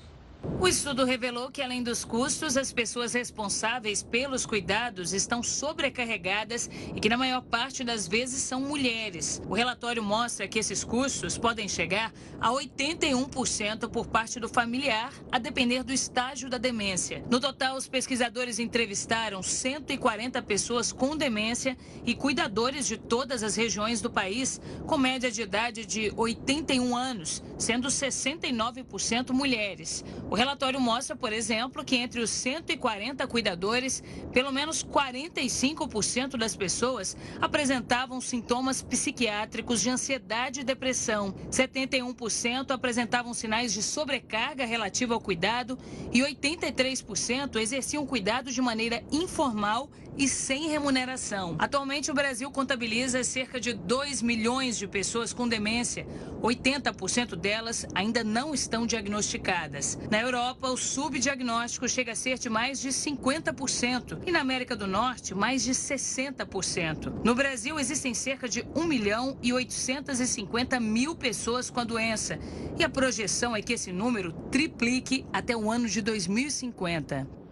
O 0.61 0.69
estudo 0.69 1.05
revelou 1.05 1.51
que, 1.51 1.63
além 1.63 1.83
dos 1.83 2.05
custos, 2.05 2.57
as 2.57 2.73
pessoas 2.73 3.13
responsáveis 3.13 4.03
pelos 4.03 4.47
cuidados 4.47 5.13
estão 5.13 5.43
sobrecarregadas 5.43 6.71
e 6.95 7.01
que, 7.01 7.09
na 7.09 7.17
maior 7.17 7.43
parte 7.43 7.83
das 7.83 8.07
vezes, 8.07 8.43
são 8.43 8.61
mulheres. 8.61 9.43
O 9.49 9.55
relatório 9.55 10.03
mostra 10.03 10.47
que 10.47 10.59
esses 10.59 10.85
custos 10.85 11.37
podem 11.37 11.69
chegar 11.69 12.13
a 12.41 12.51
81% 12.51 13.89
por 13.91 14.07
parte 14.07 14.39
do 14.39 14.49
familiar, 14.49 15.13
a 15.33 15.39
depender 15.39 15.83
do 15.83 15.93
estágio 15.93 16.49
da 16.49 16.59
demência. 16.59 17.25
No 17.31 17.41
total, 17.41 17.77
os 17.77 17.89
pesquisadores 17.89 18.59
entrevistaram 18.59 19.43
140 19.43 20.41
pessoas 20.43 20.93
com 20.93 21.17
demência 21.17 21.77
e 22.05 22.15
cuidadores 22.15 22.87
de 22.87 22.97
todas 22.97 23.43
as 23.43 23.57
regiões 23.57 24.01
do 24.01 24.11
país, 24.11 24.61
com 24.87 24.97
média 24.99 25.31
de 25.31 25.43
idade 25.43 25.85
de 25.85 26.13
81 26.17 26.97
anos, 26.97 27.43
sendo 27.59 27.89
69% 27.89 29.31
mulheres. 29.33 30.05
O 30.35 30.37
relatório 30.37 30.81
mostra, 30.81 31.15
por 31.15 31.33
exemplo, 31.33 31.85
que 31.85 31.95
entre 31.95 32.21
os 32.21 32.29
140 32.29 33.25
cuidadores, 33.29 34.03
pelo 34.33 34.51
menos 34.51 34.83
45% 34.83 36.37
das 36.37 36.57
pessoas 36.57 37.17
apresentavam 37.41 38.21
sintomas 38.21 38.83
psiquiátricos 38.83 39.81
de 39.81 39.91
ansiedade 39.91 40.59
e 40.59 40.65
depressão. 40.65 41.33
71% 41.53 42.73
apresentavam 42.73 43.33
sinais 43.33 43.73
de 43.73 43.81
sobrecarga 43.81 44.67
relativa 44.67 45.15
ao 45.15 45.21
cuidado 45.21 45.79
e 46.13 46.19
83% 46.19 47.55
exerciam 47.55 48.05
cuidado 48.05 48.51
de 48.51 48.61
maneira 48.61 49.05
informal 49.13 49.89
e 50.17 50.29
sem 50.29 50.69
remuneração. 50.69 51.57
Atualmente, 51.59 52.11
o 52.11 52.15
Brasil 52.15 52.51
contabiliza 52.51 53.23
cerca 53.25 53.61
de 53.61 53.73
2 53.73 54.23
milhões 54.23 54.79
de 54.79 54.87
pessoas 54.87 55.33
com 55.33 55.49
demência. 55.49 56.07
80% 56.43 57.37
delas 57.37 57.87
ainda 57.95 58.23
não 58.23 58.55
estão 58.55 58.87
diagnosticadas. 58.87 59.99
Na 60.11 60.21
Europa, 60.21 60.69
o 60.69 60.77
subdiagnóstico 60.77 61.89
chega 61.89 62.13
a 62.13 62.17
ser 62.17 62.39
de 62.39 62.51
mais 62.51 62.81
de 62.81 62.91
50% 62.91 64.19
e 64.27 64.31
na 64.31 64.41
América 64.41 64.77
do 64.77 64.87
Norte, 64.87 65.35
mais 65.35 65.63
de 65.63 65.73
60%. 65.73 67.25
No 67.25 67.35
Brasil, 67.35 67.79
existem 67.79 68.15
cerca 68.15 68.49
de 68.49 68.65
1 68.75 68.85
milhão 68.85 69.39
e 69.43 69.53
850 69.53 70.79
mil 70.81 71.15
pessoas 71.15 71.71
com 71.71 71.81
a 71.81 71.85
doença 71.85 72.39
e 72.79 72.85
a 72.85 72.89
projeção 72.89 73.57
é 73.57 73.63
que 73.63 73.73
esse 73.73 73.93
número 73.93 74.33
triplique 74.51 75.25
até 75.33 75.57
o 75.57 75.71
ano 75.71 75.89
de 75.89 76.01
2050. 76.03 77.44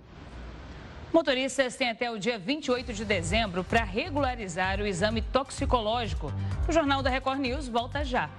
Motoristas 1.12 1.77
têm 1.77 1.90
até 1.90 2.11
o 2.11 2.18
dia 2.18 2.38
28 2.38 2.94
de 2.94 3.05
dezembro 3.05 3.62
para 3.62 3.85
regularizar 3.85 4.81
o 4.81 4.87
exame 4.87 5.20
toxicológico. 5.20 6.33
O 6.66 6.72
Jornal 6.72 7.03
da 7.03 7.11
Record 7.11 7.38
News 7.38 7.68
volta 7.68 8.03
já. 8.03 8.31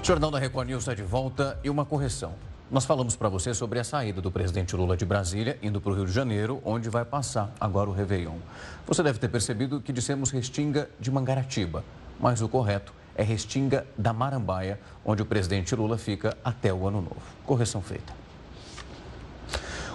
O 0.00 0.04
Jornal 0.04 0.30
da 0.30 0.38
Record 0.38 0.68
News 0.68 0.84
está 0.84 0.94
de 0.94 1.02
volta 1.02 1.58
e 1.64 1.68
uma 1.68 1.84
correção. 1.84 2.34
Nós 2.70 2.84
falamos 2.84 3.16
para 3.16 3.28
você 3.28 3.52
sobre 3.52 3.80
a 3.80 3.84
saída 3.84 4.20
do 4.20 4.30
presidente 4.30 4.76
Lula 4.76 4.96
de 4.96 5.04
Brasília, 5.04 5.58
indo 5.60 5.80
para 5.80 5.90
o 5.90 5.94
Rio 5.96 6.06
de 6.06 6.12
Janeiro, 6.12 6.62
onde 6.64 6.88
vai 6.88 7.04
passar 7.04 7.52
agora 7.58 7.90
o 7.90 7.92
Réveillon. 7.92 8.38
Você 8.86 9.02
deve 9.02 9.18
ter 9.18 9.28
percebido 9.28 9.80
que 9.80 9.92
dissemos 9.92 10.30
Restinga 10.30 10.88
de 11.00 11.10
Mangaratiba, 11.10 11.84
mas 12.20 12.40
o 12.42 12.48
correto 12.48 12.92
é 13.18 13.22
Restinga 13.22 13.84
da 13.98 14.12
Marambaia, 14.12 14.80
onde 15.04 15.20
o 15.20 15.26
presidente 15.26 15.74
Lula 15.74 15.98
fica 15.98 16.38
até 16.42 16.72
o 16.72 16.86
ano 16.86 17.02
novo. 17.02 17.20
Correção 17.44 17.82
feita. 17.82 18.16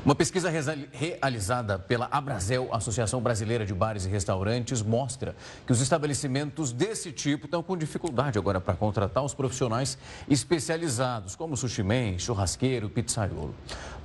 Uma 0.06 0.14
pesquisa 0.14 0.52
realizada 0.92 1.80
pela 1.80 2.10
Abrazel, 2.12 2.68
Associação 2.74 3.22
Brasileira 3.22 3.66
de 3.66 3.74
Bares 3.74 4.04
e 4.04 4.10
Restaurantes, 4.10 4.82
mostra 4.82 5.34
que 5.66 5.72
os 5.72 5.80
estabelecimentos 5.80 6.74
desse 6.74 7.10
tipo 7.14 7.46
estão 7.46 7.64
com 7.64 7.78
dificuldade 7.78 8.38
agora 8.38 8.60
para 8.60 8.74
contratar 8.74 9.24
os 9.24 9.34
profissionais 9.34 9.98
especializados, 10.30 11.38
como 11.38 11.56
sushi 11.56 11.84
man, 11.84 12.20
churrasqueiro, 12.20 12.90
pizzaiolo. 12.90 13.56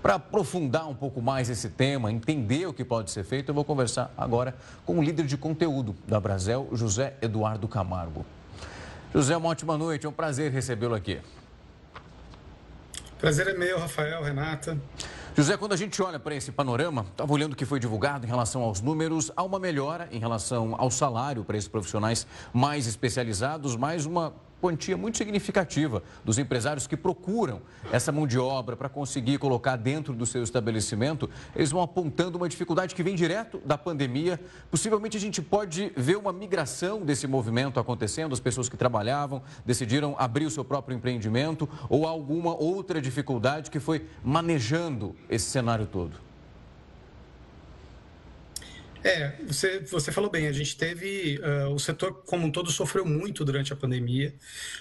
Para 0.00 0.14
aprofundar 0.14 0.88
um 0.88 0.94
pouco 0.94 1.20
mais 1.20 1.50
esse 1.50 1.68
tema, 1.68 2.12
entender 2.12 2.68
o 2.68 2.72
que 2.72 2.84
pode 2.84 3.10
ser 3.10 3.24
feito, 3.24 3.48
eu 3.48 3.54
vou 3.54 3.64
conversar 3.64 4.14
agora 4.16 4.54
com 4.86 5.00
o 5.00 5.02
líder 5.02 5.26
de 5.26 5.36
conteúdo 5.36 5.96
da 6.06 6.18
Abrazel, 6.18 6.68
José 6.74 7.16
Eduardo 7.20 7.66
Camargo. 7.66 8.24
José, 9.14 9.36
uma 9.36 9.48
ótima 9.48 9.78
noite, 9.78 10.04
é 10.04 10.08
um 10.08 10.12
prazer 10.12 10.52
recebê-lo 10.52 10.94
aqui. 10.94 11.18
Prazer 13.18 13.48
é 13.48 13.54
meu, 13.54 13.78
Rafael, 13.78 14.22
Renata. 14.22 14.78
José, 15.34 15.56
quando 15.56 15.72
a 15.72 15.76
gente 15.76 16.00
olha 16.02 16.18
para 16.18 16.34
esse 16.34 16.52
panorama, 16.52 17.06
estava 17.10 17.32
olhando 17.32 17.54
o 17.54 17.56
que 17.56 17.64
foi 17.64 17.80
divulgado 17.80 18.26
em 18.26 18.28
relação 18.28 18.62
aos 18.62 18.80
números, 18.80 19.30
há 19.34 19.42
uma 19.42 19.58
melhora 19.58 20.08
em 20.12 20.18
relação 20.18 20.74
ao 20.78 20.90
salário 20.90 21.42
para 21.42 21.56
esses 21.56 21.68
profissionais 21.68 22.26
mais 22.52 22.86
especializados, 22.86 23.76
mais 23.76 24.04
uma 24.04 24.34
quantia 24.60 24.96
muito 24.96 25.18
significativa 25.18 26.02
dos 26.24 26.38
empresários 26.38 26.86
que 26.86 26.96
procuram 26.96 27.62
essa 27.92 28.12
mão 28.12 28.26
de 28.26 28.38
obra 28.38 28.76
para 28.76 28.88
conseguir 28.88 29.38
colocar 29.38 29.76
dentro 29.76 30.12
do 30.12 30.26
seu 30.26 30.42
estabelecimento, 30.42 31.28
eles 31.54 31.70
vão 31.70 31.82
apontando 31.82 32.36
uma 32.36 32.48
dificuldade 32.48 32.94
que 32.94 33.02
vem 33.02 33.14
direto 33.14 33.60
da 33.64 33.78
pandemia. 33.78 34.40
Possivelmente 34.70 35.16
a 35.16 35.20
gente 35.20 35.40
pode 35.40 35.92
ver 35.96 36.16
uma 36.16 36.32
migração 36.32 37.02
desse 37.02 37.26
movimento 37.26 37.80
acontecendo, 37.80 38.32
as 38.32 38.40
pessoas 38.40 38.68
que 38.68 38.76
trabalhavam 38.76 39.42
decidiram 39.64 40.14
abrir 40.18 40.46
o 40.46 40.50
seu 40.50 40.64
próprio 40.64 40.96
empreendimento 40.96 41.68
ou 41.88 42.06
alguma 42.06 42.54
outra 42.54 43.00
dificuldade 43.00 43.70
que 43.70 43.80
foi 43.80 44.06
manejando 44.22 45.14
esse 45.28 45.46
cenário 45.46 45.86
todo. 45.86 46.27
É, 49.08 49.32
você, 49.46 49.78
você 49.80 50.12
falou 50.12 50.28
bem, 50.30 50.48
a 50.48 50.52
gente 50.52 50.76
teve. 50.76 51.38
Uh, 51.38 51.72
o 51.72 51.78
setor 51.78 52.22
como 52.26 52.46
um 52.46 52.52
todo 52.52 52.70
sofreu 52.70 53.06
muito 53.06 53.42
durante 53.42 53.72
a 53.72 53.76
pandemia. 53.76 54.34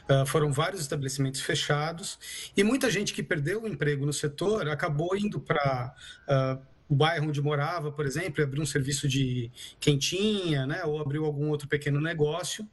Uh, 0.04 0.26
foram 0.26 0.52
vários 0.52 0.82
estabelecimentos 0.82 1.40
fechados 1.40 2.20
e 2.56 2.62
muita 2.62 2.92
gente 2.92 3.14
que 3.14 3.24
perdeu 3.24 3.64
o 3.64 3.68
emprego 3.70 4.06
no 4.06 4.12
setor 4.12 4.68
acabou 4.68 5.16
indo 5.16 5.40
para. 5.40 5.96
Uh, 6.28 6.78
o 6.90 6.96
bairro 6.96 7.28
onde 7.28 7.42
morava, 7.42 7.92
por 7.92 8.06
exemplo, 8.06 8.42
abriu 8.42 8.64
um 8.64 8.66
serviço 8.66 9.10
de 9.10 9.52
quentinha, 9.78 10.66
né, 10.66 10.86
ou 10.86 11.02
abriu 11.02 11.26
algum 11.26 11.50
outro 11.50 11.68
pequeno 11.68 12.00
negócio. 12.00 12.66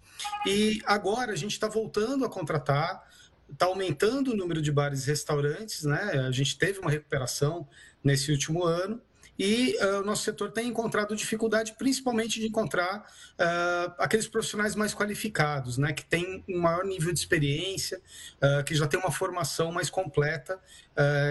E 0.46 0.80
agora 0.86 1.32
a 1.32 1.36
gente 1.36 1.50
está 1.50 1.66
voltando 1.66 2.24
a 2.24 2.28
contratar, 2.28 3.02
está 3.50 3.66
aumentando 3.66 4.30
o 4.30 4.36
número 4.36 4.62
de 4.62 4.70
bares 4.70 5.02
e 5.02 5.08
restaurantes, 5.08 5.82
né? 5.82 6.26
A 6.28 6.30
gente 6.30 6.56
teve 6.56 6.78
uma 6.78 6.92
recuperação 6.92 7.66
nesse 8.04 8.30
último 8.30 8.62
ano 8.62 9.02
e 9.38 9.76
uh, 9.80 10.00
o 10.00 10.04
nosso 10.04 10.22
setor 10.22 10.52
tem 10.52 10.68
encontrado 10.68 11.14
dificuldade, 11.16 11.74
principalmente 11.76 12.40
de 12.40 12.46
encontrar 12.46 13.00
uh, 13.00 13.94
aqueles 13.98 14.28
profissionais 14.28 14.74
mais 14.74 14.94
qualificados, 14.94 15.78
né, 15.78 15.92
que 15.92 16.04
têm 16.04 16.44
um 16.48 16.60
maior 16.60 16.84
nível 16.84 17.12
de 17.12 17.18
experiência, 17.18 18.00
uh, 18.42 18.64
que 18.64 18.74
já 18.74 18.86
têm 18.86 18.98
uma 19.00 19.10
formação 19.10 19.72
mais 19.72 19.90
completa 19.90 20.58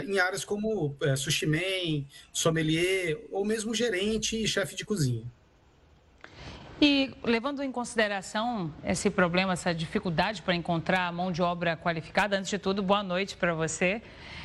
em 0.06 0.20
áreas 0.20 0.44
como 0.44 0.88
uh, 0.88 1.18
sushi 1.18 1.46
man, 1.46 2.06
sommelier 2.34 3.18
ou 3.32 3.46
mesmo 3.46 3.74
gerente 3.74 4.42
e 4.42 4.46
chefe 4.46 4.76
de 4.76 4.84
cozinha. 4.84 5.24
E 6.82 7.16
levando 7.24 7.64
em 7.64 7.72
consideração 7.72 8.74
esse 8.84 9.10
problema, 9.10 9.54
essa 9.54 9.74
dificuldade 9.74 10.42
para 10.42 10.54
encontrar 10.54 11.14
mão 11.14 11.32
de 11.32 11.42
obra 11.42 11.78
qualificada, 11.78 12.38
antes 12.38 12.50
de 12.50 12.58
tudo, 12.58 12.84
boa 12.84 13.02
noite 13.02 13.38
para 13.38 13.54
você. 13.54 14.02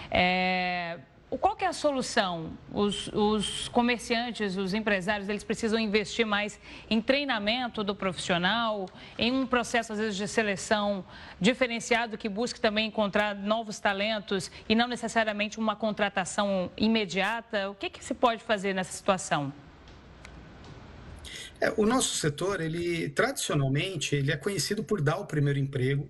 É... 0.08 1.00
Qual 1.36 1.54
que 1.54 1.64
é 1.64 1.68
a 1.68 1.74
solução? 1.74 2.56
Os, 2.72 3.08
os, 3.08 3.68
comerciantes, 3.68 4.56
os 4.56 4.72
empresários, 4.72 5.28
eles 5.28 5.44
precisam 5.44 5.78
investir 5.78 6.24
mais 6.24 6.58
em 6.88 7.02
treinamento 7.02 7.84
do 7.84 7.94
profissional, 7.94 8.88
em 9.18 9.30
um 9.30 9.46
processo, 9.46 9.92
às 9.92 9.98
vezes, 9.98 10.16
de 10.16 10.26
seleção 10.26 11.04
diferenciado 11.38 12.16
que 12.16 12.30
busque 12.30 12.58
também 12.58 12.86
encontrar 12.86 13.34
novos 13.34 13.78
talentos 13.78 14.50
e 14.66 14.74
não 14.74 14.88
necessariamente 14.88 15.58
uma 15.58 15.76
contratação 15.76 16.70
imediata. 16.78 17.68
O 17.68 17.74
que, 17.74 17.90
que 17.90 18.02
se 18.02 18.14
pode 18.14 18.42
fazer 18.42 18.72
nessa 18.72 18.92
situação? 18.92 19.52
É, 21.60 21.70
o 21.76 21.84
nosso 21.84 22.16
setor, 22.16 22.60
ele 22.60 23.10
tradicionalmente, 23.10 24.14
ele 24.14 24.32
é 24.32 24.36
conhecido 24.36 24.82
por 24.82 25.02
dar 25.02 25.18
o 25.18 25.26
primeiro 25.26 25.58
emprego, 25.58 26.08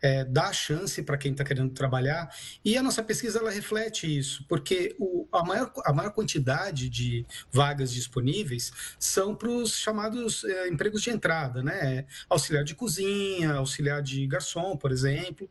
é, 0.00 0.24
dar 0.24 0.52
chance 0.52 1.02
para 1.02 1.16
quem 1.16 1.32
está 1.32 1.44
querendo 1.44 1.72
trabalhar. 1.72 2.30
E 2.64 2.76
a 2.76 2.82
nossa 2.82 3.02
pesquisa 3.02 3.38
ela 3.38 3.50
reflete 3.50 4.06
isso, 4.06 4.44
porque 4.48 4.94
o, 4.98 5.26
a, 5.32 5.44
maior, 5.44 5.72
a 5.84 5.92
maior 5.92 6.12
quantidade 6.12 6.88
de 6.88 7.26
vagas 7.50 7.92
disponíveis 7.92 8.72
são 8.98 9.34
para 9.34 9.48
os 9.48 9.76
chamados 9.76 10.44
é, 10.44 10.68
empregos 10.68 11.02
de 11.02 11.10
entrada, 11.10 11.62
né? 11.62 12.06
Auxiliar 12.28 12.64
de 12.64 12.74
cozinha, 12.74 13.52
auxiliar 13.52 14.02
de 14.02 14.26
garçom, 14.26 14.76
por 14.76 14.92
exemplo. 14.92 15.48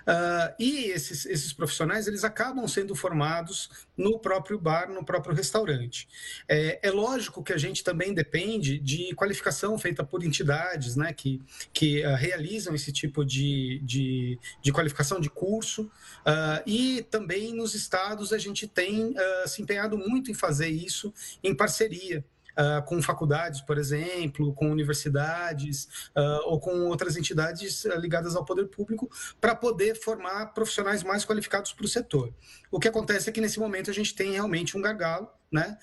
Uh, 0.00 0.54
e 0.58 0.86
esses, 0.86 1.24
esses 1.26 1.52
profissionais 1.52 2.06
eles 2.06 2.24
acabam 2.24 2.66
sendo 2.68 2.94
formados 2.94 3.70
no 3.96 4.18
próprio 4.18 4.58
bar, 4.58 4.90
no 4.90 5.04
próprio 5.04 5.34
restaurante. 5.34 6.08
É, 6.48 6.80
é 6.82 6.90
lógico 6.90 7.42
que 7.42 7.52
a 7.52 7.58
gente 7.58 7.84
também 7.84 8.12
depende 8.12 8.78
de 8.78 9.14
qualificação 9.14 9.78
feita 9.78 10.04
por 10.04 10.24
entidades 10.24 10.96
né, 10.96 11.12
que, 11.12 11.40
que 11.72 12.04
uh, 12.04 12.14
realizam 12.14 12.74
esse 12.74 12.92
tipo 12.92 13.24
de, 13.24 13.80
de, 13.90 14.38
de 14.62 14.72
qualificação 14.72 15.20
de 15.20 15.28
curso, 15.28 15.82
uh, 15.82 16.62
e 16.66 17.02
também 17.10 17.54
nos 17.54 17.74
estados 17.74 18.32
a 18.32 18.38
gente 18.38 18.66
tem 18.66 19.14
se 19.46 19.62
empenhado 19.62 19.96
muito 19.98 20.30
em 20.30 20.34
fazer 20.34 20.68
isso 20.68 21.12
em 21.42 21.54
parceria 21.54 22.24
uh, 22.60 22.82
com 22.84 23.00
faculdades, 23.02 23.60
por 23.60 23.78
exemplo, 23.78 24.52
com 24.54 24.70
universidades 24.70 25.84
uh, 26.16 26.42
ou 26.44 26.60
com 26.60 26.86
outras 26.86 27.16
entidades 27.16 27.84
uh, 27.84 27.98
ligadas 27.98 28.36
ao 28.36 28.44
poder 28.44 28.66
público, 28.66 29.10
para 29.40 29.54
poder 29.54 29.94
formar 29.94 30.46
profissionais 30.46 31.02
mais 31.02 31.24
qualificados 31.24 31.72
para 31.72 31.84
o 31.84 31.88
setor. 31.88 32.32
O 32.70 32.78
que 32.78 32.88
acontece 32.88 33.28
é 33.28 33.32
que 33.32 33.40
nesse 33.40 33.58
momento 33.58 33.90
a 33.90 33.94
gente 33.94 34.14
tem 34.14 34.32
realmente 34.32 34.76
um 34.76 34.80
gargalo, 34.80 35.28
né? 35.50 35.76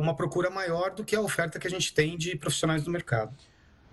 uma 0.00 0.16
procura 0.16 0.48
maior 0.48 0.94
do 0.94 1.04
que 1.04 1.14
a 1.14 1.20
oferta 1.20 1.58
que 1.58 1.66
a 1.66 1.70
gente 1.70 1.92
tem 1.92 2.16
de 2.16 2.36
profissionais 2.36 2.84
no 2.86 2.90
mercado. 2.90 3.36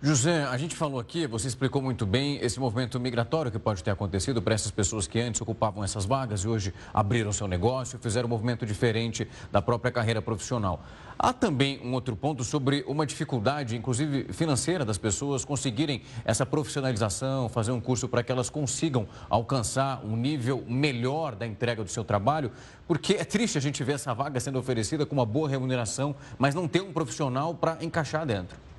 José, 0.03 0.45
a 0.45 0.57
gente 0.57 0.75
falou 0.75 0.99
aqui, 0.99 1.27
você 1.27 1.47
explicou 1.47 1.79
muito 1.79 2.07
bem 2.07 2.39
esse 2.41 2.59
movimento 2.59 2.99
migratório 2.99 3.51
que 3.51 3.59
pode 3.59 3.83
ter 3.83 3.91
acontecido 3.91 4.41
para 4.41 4.55
essas 4.55 4.71
pessoas 4.71 5.05
que 5.05 5.19
antes 5.19 5.39
ocupavam 5.39 5.83
essas 5.83 6.05
vagas 6.05 6.41
e 6.41 6.47
hoje 6.47 6.73
abriram 6.91 7.31
seu 7.31 7.47
negócio, 7.47 7.99
fizeram 7.99 8.25
um 8.25 8.29
movimento 8.31 8.65
diferente 8.65 9.27
da 9.51 9.61
própria 9.61 9.91
carreira 9.91 10.19
profissional. 10.19 10.83
Há 11.19 11.31
também 11.31 11.79
um 11.83 11.93
outro 11.93 12.15
ponto 12.15 12.43
sobre 12.43 12.83
uma 12.87 13.05
dificuldade, 13.05 13.77
inclusive 13.77 14.33
financeira, 14.33 14.83
das 14.83 14.97
pessoas 14.97 15.45
conseguirem 15.45 16.01
essa 16.25 16.47
profissionalização, 16.47 17.47
fazer 17.47 17.71
um 17.71 17.79
curso 17.79 18.09
para 18.09 18.23
que 18.23 18.31
elas 18.31 18.49
consigam 18.49 19.07
alcançar 19.29 20.03
um 20.03 20.15
nível 20.15 20.65
melhor 20.67 21.35
da 21.35 21.45
entrega 21.45 21.83
do 21.83 21.91
seu 21.91 22.03
trabalho, 22.03 22.51
porque 22.87 23.13
é 23.13 23.23
triste 23.23 23.55
a 23.55 23.61
gente 23.61 23.83
ver 23.83 23.93
essa 23.93 24.15
vaga 24.15 24.39
sendo 24.39 24.57
oferecida 24.57 25.05
com 25.05 25.13
uma 25.13 25.27
boa 25.27 25.47
remuneração, 25.47 26.15
mas 26.39 26.55
não 26.55 26.67
ter 26.67 26.81
um 26.81 26.91
profissional 26.91 27.53
para 27.53 27.77
encaixar 27.83 28.25
dentro. 28.25 28.70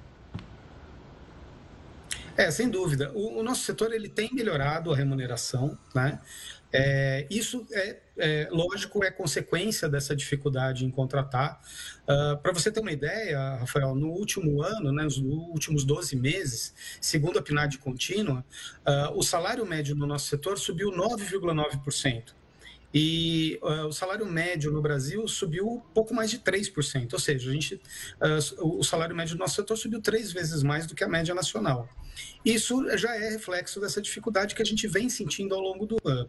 É, 2.37 2.51
sem 2.51 2.69
dúvida. 2.69 3.13
O, 3.15 3.41
o, 3.41 3.43
nosso 3.43 3.65
setor 3.65 3.93
ele 3.93 4.09
tem 4.09 4.31
melhorado 4.33 4.93
a 4.93 4.97
remuneração, 4.97 5.79
né? 5.95 6.19
É, 6.75 7.27
isso 7.29 7.67
é, 7.71 7.99
é, 8.17 8.49
lógico, 8.51 9.05
é 9.05 9.11
consequência 9.11 9.89
dessa 9.89 10.17
dificuldade 10.17 10.87
em 10.87 10.91
contratar. 10.91 11.61
Uh, 12.05 12.39
Para 12.39 12.53
você 12.53 12.73
ter 12.73 12.81
uma 12.81 12.91
ideia, 12.91 13.57
Rafael, 13.57 13.95
no 13.95 14.09
último 14.09 14.63
ano, 14.63 14.91
né, 14.91 15.03
nos 15.03 15.19
últimos 15.19 15.85
12 15.85 16.17
meses, 16.17 16.73
segundo 16.99 17.39
a 17.39 17.43
PNAD 17.43 17.77
contínua, 17.77 18.43
uh, 18.87 19.15
o 19.15 19.23
salário 19.23 19.67
médio 19.67 19.95
no 19.95 20.07
nosso 20.07 20.29
setor 20.29 20.59
subiu 20.59 20.91
9,9%. 20.91 22.33
E 22.95 23.59
uh, 23.63 23.87
o 23.87 23.93
salário 23.93 24.27
médio 24.27 24.71
no 24.71 24.81
Brasil 24.81 25.27
subiu 25.29 25.83
pouco 25.95 26.15
mais 26.15 26.31
de 26.31 26.39
3%, 26.39 27.13
ou 27.13 27.19
seja, 27.19 27.51
a 27.51 27.53
gente, 27.53 27.75
uh, 27.75 28.79
o 28.79 28.83
salário 28.83 29.17
médio 29.17 29.35
do 29.35 29.39
nosso 29.39 29.57
setor 29.57 29.77
subiu 29.77 30.01
três 30.01 30.33
vezes 30.33 30.63
mais 30.63 30.87
do 30.87 30.95
que 30.95 31.05
a 31.05 31.09
média 31.09 31.35
nacional. 31.35 31.89
Isso 32.45 32.85
já 32.97 33.15
é 33.15 33.31
reflexo 33.31 33.81
dessa 33.81 34.01
dificuldade 34.01 34.55
que 34.55 34.63
a 34.63 34.65
gente 34.65 34.87
vem 34.89 35.09
sentindo 35.09 35.55
ao 35.55 35.61
longo 35.61 35.87
do 35.87 35.97
ano. 36.05 36.29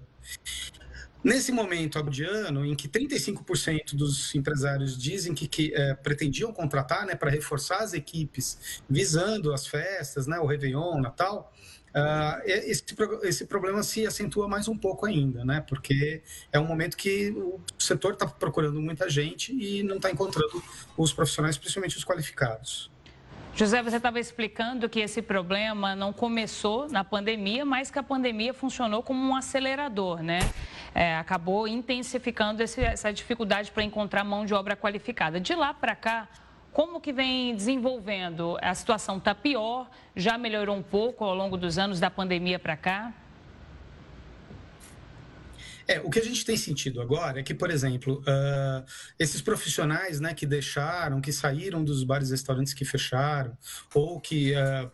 Nesse 1.24 1.54
momento 1.54 2.04
de 2.10 2.26
ano, 2.26 2.66
em 2.66 2.76
que 2.76 2.88
35% 2.88 3.96
dos 3.96 4.36
empresários 4.36 5.02
dizem 5.02 5.34
que, 5.34 5.48
que 5.48 5.74
é, 5.74 5.94
pretendiam 5.94 6.52
contratar 6.52 7.06
né, 7.06 7.16
para 7.16 7.32
reforçar 7.32 7.78
as 7.78 7.94
equipes 7.94 8.84
visando 8.90 9.54
as 9.54 9.66
festas, 9.66 10.28
né, 10.28 10.38
o 10.40 10.46
Réveillon, 10.46 11.00
Natal, 11.00 11.52
Uh, 11.94 12.42
esse, 12.46 12.84
esse 13.22 13.46
problema 13.46 13.84
se 13.84 14.08
acentua 14.08 14.48
mais 14.48 14.68
um 14.68 14.76
pouco 14.76 15.06
ainda, 15.06 15.46
né? 15.46 15.64
Porque 15.70 16.24
é 16.52 16.60
um 16.60 16.66
momento 16.66 16.98
que 16.98 17.30
o 17.30 17.62
setor 17.78 18.14
está 18.14 18.26
procurando 18.26 18.82
muita 18.82 19.08
gente 19.08 19.54
e 19.54 19.84
não 19.84 19.98
está 19.98 20.10
encontrando 20.10 20.62
os 20.98 21.14
profissionais, 21.14 21.56
principalmente 21.56 21.96
os 21.96 22.04
qualificados. 22.04 22.92
José, 23.56 23.84
você 23.84 23.98
estava 23.98 24.20
explicando 24.20 24.90
que 24.90 25.00
esse 25.00 25.22
problema 25.22 25.96
não 25.96 26.12
começou 26.12 26.90
na 26.90 27.04
pandemia, 27.04 27.64
mas 27.64 27.92
que 27.92 28.00
a 28.00 28.04
pandemia 28.04 28.52
funcionou 28.52 29.04
como 29.04 29.24
um 29.24 29.36
acelerador, 29.36 30.24
né? 30.24 30.40
É, 30.96 31.16
acabou 31.18 31.68
intensificando 31.68 32.64
esse, 32.64 32.82
essa 32.82 33.14
dificuldade 33.14 33.70
para 33.70 33.84
encontrar 33.84 34.24
mão 34.24 34.44
de 34.44 34.56
obra 34.56 34.76
qualificada. 34.76 35.40
De 35.40 35.54
lá 35.54 35.72
para 35.72 35.96
cá, 35.96 36.28
como 36.72 37.00
que 37.00 37.14
vem 37.14 37.56
desenvolvendo? 37.56 38.58
A 38.60 38.74
situação 38.74 39.18
está 39.18 39.36
pior? 39.36 39.88
Já 40.16 40.36
melhorou 40.36 40.76
um 40.76 40.82
pouco 40.82 41.24
ao 41.24 41.36
longo 41.36 41.56
dos 41.56 41.78
anos 41.78 42.00
da 42.00 42.10
pandemia 42.10 42.58
para 42.58 42.76
cá? 42.76 43.14
É, 45.88 46.00
o 46.00 46.10
que 46.10 46.20
a 46.20 46.24
gente 46.24 46.46
tem 46.46 46.56
sentido 46.56 47.02
agora 47.02 47.40
é 47.40 47.44
que, 47.44 47.54
por 47.54 47.70
exemplo, 47.70 48.22
uh, 48.22 48.86
esses 49.20 49.42
profissionais 49.42 50.20
né, 50.20 50.34
que 50.34 50.46
deixaram, 50.46 51.20
que 51.20 51.32
saíram 51.32 51.84
dos 51.84 52.04
bares 52.04 52.30
e 52.30 52.32
restaurantes 52.32 52.74
que 52.74 52.86
fecharam, 52.86 53.58
ou 53.94 54.20
que 54.20 54.54
uh, 54.54 54.92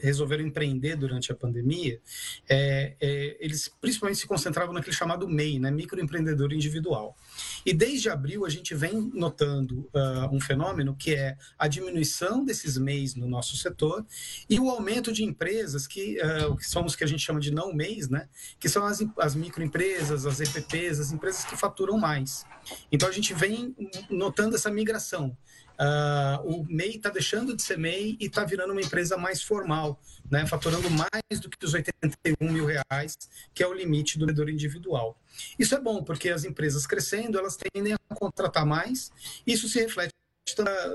resolveram 0.00 0.44
empreender 0.44 0.96
durante 0.96 1.32
a 1.32 1.34
pandemia, 1.34 2.00
é, 2.48 2.94
é, 3.00 3.36
eles 3.40 3.70
principalmente 3.80 4.18
se 4.18 4.26
concentravam 4.26 4.74
naquele 4.74 4.94
chamado 4.94 5.28
MEI, 5.28 5.58
né, 5.58 5.70
microempreendedor 5.70 6.52
individual. 6.52 7.16
E 7.64 7.72
desde 7.72 8.08
abril 8.08 8.44
a 8.44 8.48
gente 8.48 8.74
vem 8.74 9.10
notando 9.14 9.88
uh, 9.94 10.34
um 10.34 10.40
fenômeno 10.40 10.94
que 10.94 11.14
é 11.14 11.36
a 11.58 11.68
diminuição 11.68 12.44
desses 12.44 12.76
MEIs 12.78 13.14
no 13.14 13.26
nosso 13.26 13.56
setor 13.56 14.04
e 14.48 14.58
o 14.60 14.70
aumento 14.70 15.12
de 15.12 15.24
empresas 15.24 15.86
que, 15.86 16.16
que 16.58 16.64
são 16.64 16.84
os 16.84 16.94
que 16.94 17.04
a 17.04 17.06
gente 17.06 17.20
chama 17.20 17.40
de 17.40 17.50
não 17.50 17.72
MEIs, 17.72 18.08
né, 18.08 18.28
que 18.58 18.68
são 18.68 18.84
as, 18.84 19.04
as 19.18 19.34
microempresas, 19.34 20.26
as 20.26 20.40
EPPs, 20.40 21.00
as 21.00 21.12
empresas 21.12 21.44
que 21.44 21.56
faturam 21.56 21.98
mais. 21.98 22.44
Então 22.90 23.08
a 23.08 23.12
gente 23.12 23.34
vem 23.34 23.74
notando 24.10 24.56
essa 24.56 24.70
migração. 24.70 25.36
Uh, 25.78 26.60
o 26.60 26.66
MEI 26.68 26.96
está 26.96 27.10
deixando 27.10 27.54
de 27.54 27.62
ser 27.62 27.78
MEI 27.78 28.16
e 28.18 28.26
está 28.26 28.44
virando 28.44 28.72
uma 28.72 28.80
empresa 28.80 29.16
mais 29.16 29.42
formal, 29.42 30.00
né, 30.30 30.46
faturando 30.46 30.88
mais 30.90 31.40
do 31.40 31.50
que 31.50 31.64
os 31.64 31.74
81 31.74 32.50
mil 32.50 32.64
reais, 32.64 33.16
que 33.54 33.62
é 33.62 33.66
o 33.66 33.74
limite 33.74 34.18
do 34.18 34.26
vendedor 34.26 34.48
individual. 34.48 35.20
Isso 35.58 35.74
é 35.74 35.80
bom, 35.80 36.02
porque 36.02 36.30
as 36.30 36.44
empresas 36.44 36.86
crescendo, 36.86 37.38
elas 37.38 37.56
tendem 37.56 37.92
a 37.92 38.14
contratar 38.14 38.64
mais, 38.64 39.10
isso 39.46 39.68
se 39.68 39.78
reflete 39.78 40.15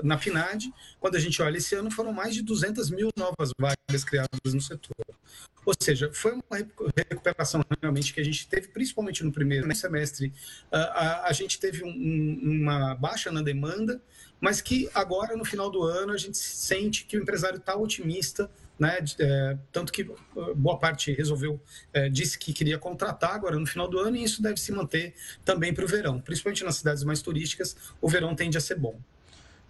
na 0.02 0.18
FINAD, 0.18 0.72
quando 0.98 1.16
a 1.16 1.20
gente 1.20 1.40
olha 1.42 1.58
esse 1.58 1.74
ano, 1.74 1.90
foram 1.90 2.12
mais 2.12 2.34
de 2.34 2.42
200 2.42 2.90
mil 2.90 3.10
novas 3.16 3.50
vagas 3.58 4.04
criadas 4.04 4.54
no 4.54 4.60
setor. 4.60 4.96
Ou 5.64 5.74
seja, 5.80 6.10
foi 6.12 6.32
uma 6.32 6.58
recuperação 7.08 7.62
realmente 7.80 8.12
que 8.12 8.20
a 8.20 8.24
gente 8.24 8.48
teve, 8.48 8.68
principalmente 8.68 9.22
no 9.22 9.30
primeiro 9.30 9.72
semestre. 9.74 10.32
A, 10.70 11.28
a 11.28 11.32
gente 11.32 11.60
teve 11.60 11.84
um, 11.84 12.40
uma 12.42 12.94
baixa 12.94 13.30
na 13.30 13.42
demanda, 13.42 14.02
mas 14.40 14.60
que 14.60 14.88
agora, 14.94 15.36
no 15.36 15.44
final 15.44 15.70
do 15.70 15.82
ano, 15.84 16.12
a 16.12 16.16
gente 16.16 16.36
sente 16.36 17.04
que 17.04 17.16
o 17.16 17.22
empresário 17.22 17.58
está 17.58 17.76
otimista 17.76 18.50
né? 18.78 18.98
É, 19.20 19.56
tanto 19.70 19.92
que 19.92 20.02
uh, 20.02 20.54
boa 20.56 20.76
parte 20.76 21.12
resolveu, 21.12 21.60
é, 21.92 22.08
disse 22.08 22.36
que 22.36 22.52
queria 22.52 22.78
contratar 22.78 23.32
agora 23.32 23.56
no 23.56 23.64
final 23.64 23.86
do 23.86 23.98
ano 23.98 24.16
e 24.16 24.24
isso 24.24 24.42
deve 24.42 24.58
se 24.58 24.72
manter 24.72 25.14
também 25.44 25.72
para 25.72 25.84
o 25.84 25.86
verão. 25.86 26.20
Principalmente 26.20 26.64
nas 26.64 26.76
cidades 26.76 27.04
mais 27.04 27.22
turísticas, 27.22 27.76
o 28.00 28.08
verão 28.08 28.34
tende 28.34 28.58
a 28.58 28.60
ser 28.60 28.76
bom. 28.76 28.98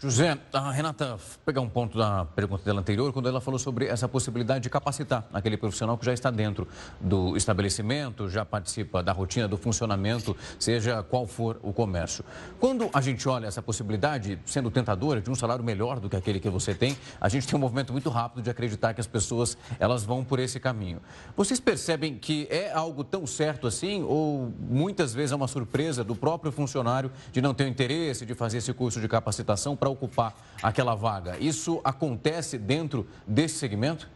José, 0.03 0.37
a 0.53 0.73
Renata, 0.73 1.17
pegar 1.47 1.61
um 1.61 1.69
ponto 1.69 1.97
da 1.97 2.25
pergunta 2.25 2.65
dela 2.65 2.81
anterior, 2.81 3.13
quando 3.13 3.29
ela 3.29 3.41
falou 3.41 3.57
sobre 3.57 3.87
essa 3.87 4.09
possibilidade 4.09 4.65
de 4.65 4.69
capacitar 4.69 5.29
aquele 5.33 5.57
profissional 5.57 5.97
que 5.97 6.05
já 6.05 6.13
está 6.13 6.29
dentro 6.29 6.67
do 7.01 7.37
estabelecimento, 7.37 8.29
já 8.29 8.45
participa 8.45 9.01
da 9.01 9.13
rotina, 9.13 9.47
do 9.47 9.57
funcionamento, 9.57 10.37
seja 10.59 11.05
qual 11.05 11.25
for 11.25 11.61
o 11.63 11.73
comércio. 11.73 12.25
Quando 12.59 12.91
a 12.93 13.01
gente 13.01 13.29
olha 13.29 13.47
essa 13.47 13.63
possibilidade, 13.63 14.41
sendo 14.45 14.73
tentadora, 14.73 15.21
de 15.21 15.31
um 15.31 15.37
salário 15.37 15.63
melhor 15.63 16.01
do 16.01 16.11
que 16.11 16.17
aquele 16.17 16.41
que 16.41 16.51
você 16.51 16.75
tem, 16.75 16.99
a 17.21 17.29
gente 17.29 17.47
tem 17.47 17.57
um 17.57 17.61
movimento 17.61 17.93
muito 17.93 18.11
rápido 18.11 18.43
de 18.43 18.51
acreditar 18.51 18.95
que 18.95 19.01
as 19.01 19.07
pessoas 19.07 19.57
elas 19.79 20.03
vão 20.03 20.25
por 20.25 20.41
esse 20.41 20.59
caminho. 20.59 21.01
Vocês 21.37 21.61
percebem 21.61 22.19
que 22.19 22.49
é 22.51 22.73
algo 22.73 23.05
tão 23.05 23.25
certo 23.25 23.69
assim, 23.69 24.03
ou 24.03 24.53
muitas 24.69 25.15
vezes 25.15 25.31
é 25.31 25.37
uma 25.37 25.47
surpresa 25.47 26.03
do 26.03 26.17
próprio 26.17 26.51
funcionário 26.51 27.09
de 27.31 27.41
não 27.41 27.55
ter 27.55 27.69
interesse 27.69 28.27
de 28.27 28.35
fazer 28.35 28.59
esse 28.59 28.73
curso 28.73 29.01
de 29.01 29.07
capacitação 29.07 29.77
para 29.77 29.92
ocupar 29.93 30.35
aquela 30.63 30.95
vaga. 30.95 31.37
Isso 31.39 31.81
acontece 31.85 32.59
dentro 32.59 33.07
desse 33.27 33.57
segmento? 33.57 34.09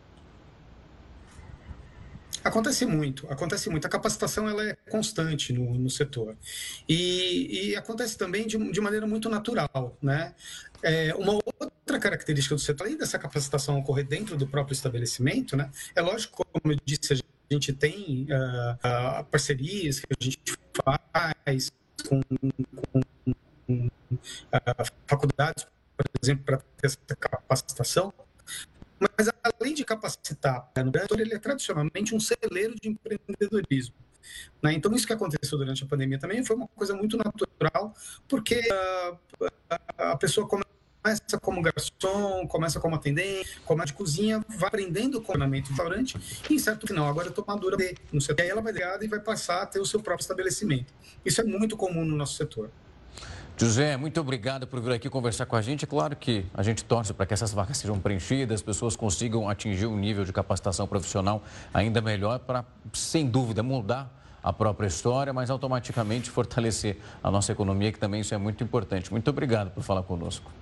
Acontece 2.46 2.86
muito, 2.86 3.26
acontece 3.28 3.68
muito. 3.68 3.86
A 3.86 3.90
capacitação 3.90 4.48
ela 4.48 4.62
é 4.62 4.76
constante 4.88 5.52
no, 5.52 5.74
no 5.74 5.90
setor. 5.90 6.36
E, 6.88 7.70
e 7.70 7.76
acontece 7.76 8.16
também 8.16 8.46
de, 8.46 8.56
de, 8.70 8.80
maneira 8.80 9.04
muito 9.04 9.28
natural. 9.28 9.96
Né? 10.00 10.32
É, 10.80 11.12
uma 11.16 11.32
outra 11.34 11.98
característica 11.98 12.54
do 12.54 12.60
setor, 12.60 12.84
além 12.84 12.96
dessa 12.96 13.18
capacitação 13.18 13.78
ocorrer 13.78 14.06
dentro 14.06 14.36
do 14.36 14.46
próprio 14.46 14.74
estabelecimento, 14.74 15.56
né? 15.56 15.70
é 15.94 16.00
lógico, 16.00 16.46
como 16.52 16.72
eu 16.72 16.78
disse, 16.84 17.14
a 17.14 17.54
gente 17.54 17.72
tem 17.72 18.28
uh, 18.30 19.20
uh, 19.20 19.24
parcerias 19.24 19.98
que 19.98 20.06
a 20.08 20.24
gente 20.24 20.38
faz 20.84 21.72
com, 22.08 22.20
com 22.92 23.00
faculdades, 25.07 25.66
por 25.96 26.05
exemplo, 26.22 26.44
para 26.44 26.59
ter 26.59 26.87
essa 26.87 26.98
capacitação. 27.18 28.12
Mas, 28.98 29.29
além 29.42 29.74
de 29.74 29.85
capacitar, 29.85 30.70
né, 30.74 30.83
no 30.83 30.90
Brasil, 30.90 31.16
ele 31.18 31.35
é 31.35 31.38
tradicionalmente 31.38 32.14
um 32.14 32.20
celeiro 32.20 32.74
de 32.81 32.88
empreendedorismo. 32.88 33.94
Né? 34.62 34.72
Então, 34.72 34.92
isso 34.94 35.07
que 35.07 35.12
aconteceu 35.12 35.59
durante 35.59 35.85
a 35.85 35.87
pandemia 35.87 36.18
também 36.18 36.44
foi 36.44 36.57
uma 36.57 36.68
coisa 36.68 36.94
muito 36.94 37.16
natural, 37.16 37.94
porque 38.29 38.61
uh, 38.61 39.48
a 39.98 40.16
pessoa 40.16 40.48
começa 40.48 41.38
como 41.40 41.62
garçom, 41.62 42.46
começa 42.48 42.81
como 42.81 42.96
atendente, 42.96 43.61
começa 43.61 43.88
de 43.88 43.92
cozinha, 43.92 44.44
vai 44.48 44.68
aprendendo 44.68 45.18
o 45.18 45.20
comportamento 45.20 45.66
do 45.66 45.68
restaurante 45.68 46.16
e, 46.50 46.55
em 46.55 46.59
certo 46.59 46.87
final, 46.87 47.07
agora 47.07 47.29
é 47.29 47.31
tomadura 47.31 47.76
de, 47.76 47.94
no 48.12 48.20
setor. 48.20 48.40
E 48.40 48.44
aí 48.44 48.50
ela 48.50 48.62
vai 48.62 48.72
ligar 48.72 49.00
e 49.02 49.07
vai 49.07 49.20
passar 49.20 49.62
a 49.62 49.66
ter 49.66 49.79
o 49.79 49.87
seu 49.87 50.00
próprio 50.00 50.22
estabelecimento. 50.22 50.92
Isso 51.24 51.40
é 51.40 51.44
muito 51.44 51.76
comum 51.76 52.05
no 52.05 52.16
nosso 52.16 52.37
setor. 52.37 52.70
José, 53.58 53.96
muito 53.96 54.20
obrigado 54.20 54.66
por 54.66 54.82
vir 54.82 54.92
aqui 54.92 55.08
conversar 55.08 55.46
com 55.46 55.56
a 55.56 55.62
gente. 55.62 55.84
É 55.84 55.88
claro 55.88 56.14
que 56.14 56.44
a 56.52 56.62
gente 56.62 56.84
torce 56.84 57.14
para 57.14 57.24
que 57.24 57.32
essas 57.32 57.54
vagas 57.54 57.78
sejam 57.78 57.98
preenchidas, 57.98 58.56
as 58.56 58.62
pessoas 58.62 58.94
consigam 58.94 59.48
atingir 59.48 59.86
um 59.86 59.96
nível 59.96 60.26
de 60.26 60.32
capacitação 60.32 60.86
profissional 60.86 61.42
ainda 61.72 62.02
melhor 62.02 62.38
para, 62.40 62.66
sem 62.92 63.26
dúvida, 63.26 63.62
mudar 63.62 64.12
a 64.42 64.52
própria 64.52 64.86
história, 64.86 65.32
mas 65.32 65.48
automaticamente 65.48 66.28
fortalecer 66.28 66.98
a 67.22 67.30
nossa 67.30 67.50
economia, 67.50 67.90
que 67.90 67.98
também 67.98 68.20
isso 68.20 68.34
é 68.34 68.38
muito 68.38 68.62
importante. 68.62 69.10
Muito 69.10 69.28
obrigado 69.30 69.70
por 69.70 69.82
falar 69.82 70.02
conosco. 70.02 70.52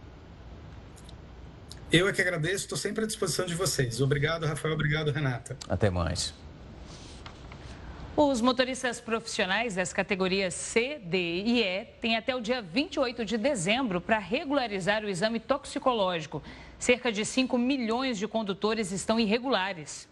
Eu 1.91 2.09
é 2.09 2.13
que 2.13 2.23
agradeço, 2.23 2.65
estou 2.65 2.79
sempre 2.79 3.03
à 3.03 3.07
disposição 3.09 3.45
de 3.45 3.55
vocês. 3.57 4.01
Obrigado, 4.01 4.47
Rafael. 4.47 4.73
Obrigado, 4.73 5.11
Renata. 5.11 5.57
Até 5.69 5.91
mais. 5.91 6.33
Os 8.17 8.41
motoristas 8.41 9.01
profissionais 9.01 9.75
das 9.75 9.93
categorias 9.93 10.55
C, 10.55 11.01
D 11.03 11.19
e 11.19 11.63
E 11.65 11.85
têm 12.01 12.17
até 12.17 12.33
o 12.33 12.41
dia 12.41 12.63
28 12.63 13.25
de 13.25 13.37
dezembro 13.37 14.01
para 14.01 14.19
regularizar 14.19 15.03
o 15.03 15.09
exame 15.09 15.41
toxicológico. 15.41 16.41
Cerca 16.79 17.11
de 17.11 17.25
5 17.25 17.59
milhões 17.59 18.17
de 18.17 18.29
condutores 18.29 18.93
estão 18.93 19.19
irregulares. 19.19 20.09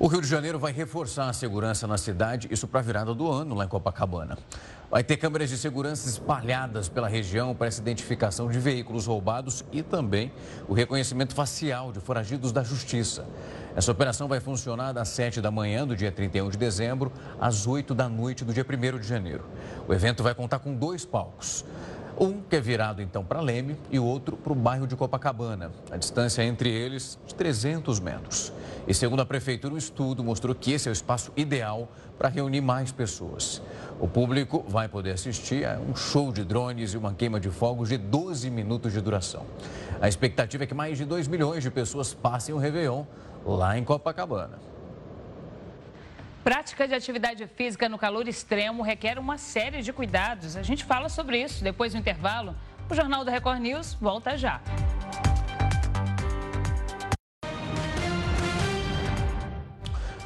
O 0.00 0.06
Rio 0.06 0.20
de 0.20 0.28
Janeiro 0.28 0.60
vai 0.60 0.72
reforçar 0.72 1.28
a 1.28 1.32
segurança 1.32 1.84
na 1.84 1.98
cidade, 1.98 2.46
isso 2.52 2.68
para 2.68 2.78
a 2.78 2.82
virada 2.84 3.12
do 3.12 3.28
ano 3.28 3.56
lá 3.56 3.64
em 3.64 3.68
Copacabana. 3.68 4.38
Vai 4.90 5.04
ter 5.04 5.18
câmeras 5.18 5.50
de 5.50 5.58
segurança 5.58 6.08
espalhadas 6.08 6.88
pela 6.88 7.08
região 7.08 7.54
para 7.54 7.66
essa 7.66 7.78
identificação 7.78 8.48
de 8.48 8.58
veículos 8.58 9.04
roubados 9.04 9.62
e 9.70 9.82
também 9.82 10.32
o 10.66 10.72
reconhecimento 10.72 11.34
facial 11.34 11.92
de 11.92 12.00
foragidos 12.00 12.52
da 12.52 12.62
justiça. 12.62 13.26
Essa 13.76 13.92
operação 13.92 14.26
vai 14.26 14.40
funcionar 14.40 14.92
das 14.92 15.10
7 15.10 15.42
da 15.42 15.50
manhã 15.50 15.86
do 15.86 15.94
dia 15.94 16.10
31 16.10 16.48
de 16.48 16.56
dezembro 16.56 17.12
às 17.38 17.66
8 17.66 17.94
da 17.94 18.08
noite 18.08 18.46
do 18.46 18.52
dia 18.54 18.64
1 18.64 18.98
de 18.98 19.06
janeiro. 19.06 19.44
O 19.86 19.92
evento 19.92 20.22
vai 20.22 20.34
contar 20.34 20.58
com 20.58 20.74
dois 20.74 21.04
palcos. 21.04 21.66
Um 22.18 22.40
que 22.40 22.56
é 22.56 22.60
virado 22.60 23.02
então 23.02 23.22
para 23.22 23.42
Leme 23.42 23.76
e 23.90 23.98
o 23.98 24.04
outro 24.04 24.38
para 24.38 24.52
o 24.54 24.56
bairro 24.56 24.86
de 24.86 24.96
Copacabana. 24.96 25.70
A 25.90 25.98
distância 25.98 26.42
entre 26.42 26.70
eles 26.70 27.18
de 27.26 27.34
300 27.34 28.00
metros. 28.00 28.52
E 28.88 28.94
segundo 28.94 29.20
a 29.20 29.26
prefeitura, 29.26 29.74
o 29.74 29.76
estudo 29.76 30.24
mostrou 30.24 30.54
que 30.54 30.72
esse 30.72 30.88
é 30.88 30.90
o 30.90 30.94
espaço 30.94 31.30
ideal 31.36 31.92
para 32.16 32.30
reunir 32.30 32.62
mais 32.62 32.90
pessoas. 32.90 33.60
O 34.00 34.08
público 34.08 34.64
vai 34.66 34.88
poder 34.88 35.10
assistir 35.10 35.66
a 35.66 35.78
um 35.78 35.94
show 35.94 36.32
de 36.32 36.42
drones 36.42 36.94
e 36.94 36.96
uma 36.96 37.12
queima 37.12 37.38
de 37.38 37.50
fogos 37.50 37.90
de 37.90 37.98
12 37.98 38.48
minutos 38.48 38.94
de 38.94 39.02
duração. 39.02 39.44
A 40.00 40.08
expectativa 40.08 40.64
é 40.64 40.66
que 40.66 40.72
mais 40.72 40.96
de 40.96 41.04
2 41.04 41.28
milhões 41.28 41.62
de 41.62 41.70
pessoas 41.70 42.14
passem 42.14 42.54
o 42.54 42.58
Réveillon 42.58 43.04
lá 43.44 43.76
em 43.76 43.84
Copacabana. 43.84 44.58
Prática 46.42 46.88
de 46.88 46.94
atividade 46.94 47.46
física 47.46 47.90
no 47.90 47.98
calor 47.98 48.26
extremo 48.26 48.82
requer 48.82 49.18
uma 49.18 49.36
série 49.36 49.82
de 49.82 49.92
cuidados. 49.92 50.56
A 50.56 50.62
gente 50.62 50.82
fala 50.82 51.10
sobre 51.10 51.38
isso 51.38 51.62
depois 51.62 51.92
do 51.92 51.98
intervalo. 51.98 52.56
O 52.88 52.94
Jornal 52.94 53.22
da 53.22 53.30
Record 53.30 53.60
News 53.60 53.92
volta 54.00 54.34
já. 54.34 54.62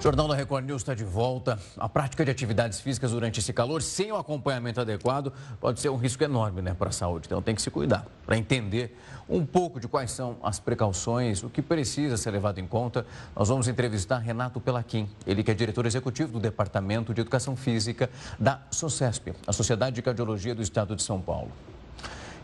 Jornal 0.02 0.26
da 0.26 0.34
Record 0.34 0.64
News 0.64 0.82
está 0.82 0.94
de 0.94 1.04
volta. 1.04 1.60
A 1.78 1.88
prática 1.88 2.24
de 2.24 2.30
atividades 2.32 2.80
físicas 2.80 3.12
durante 3.12 3.38
esse 3.38 3.52
calor, 3.52 3.80
sem 3.80 4.10
o 4.10 4.16
acompanhamento 4.16 4.80
adequado, 4.80 5.32
pode 5.60 5.78
ser 5.78 5.90
um 5.90 5.96
risco 5.96 6.24
enorme 6.24 6.60
né, 6.60 6.74
para 6.74 6.88
a 6.88 6.92
saúde. 6.92 7.26
Então 7.26 7.40
tem 7.40 7.54
que 7.54 7.62
se 7.62 7.70
cuidar. 7.70 8.04
Para 8.26 8.36
entender 8.36 8.98
um 9.28 9.46
pouco 9.46 9.78
de 9.78 9.86
quais 9.86 10.10
são 10.10 10.38
as 10.42 10.58
precauções, 10.58 11.44
o 11.44 11.48
que 11.48 11.62
precisa 11.62 12.16
ser 12.16 12.32
levado 12.32 12.58
em 12.58 12.66
conta, 12.66 13.06
nós 13.36 13.48
vamos 13.48 13.68
entrevistar 13.68 14.18
Renato 14.18 14.60
Pelaquim, 14.60 15.08
ele 15.24 15.44
que 15.44 15.52
é 15.52 15.54
diretor 15.54 15.86
executivo 15.86 16.32
do 16.32 16.40
Departamento 16.40 17.14
de 17.14 17.20
Educação 17.20 17.54
Física 17.54 18.10
da 18.40 18.60
SOCESP, 18.72 19.32
a 19.46 19.52
Sociedade 19.52 19.94
de 19.94 20.02
Cardiologia 20.02 20.52
do 20.52 20.62
Estado 20.62 20.96
de 20.96 21.02
São 21.04 21.20
Paulo. 21.20 21.52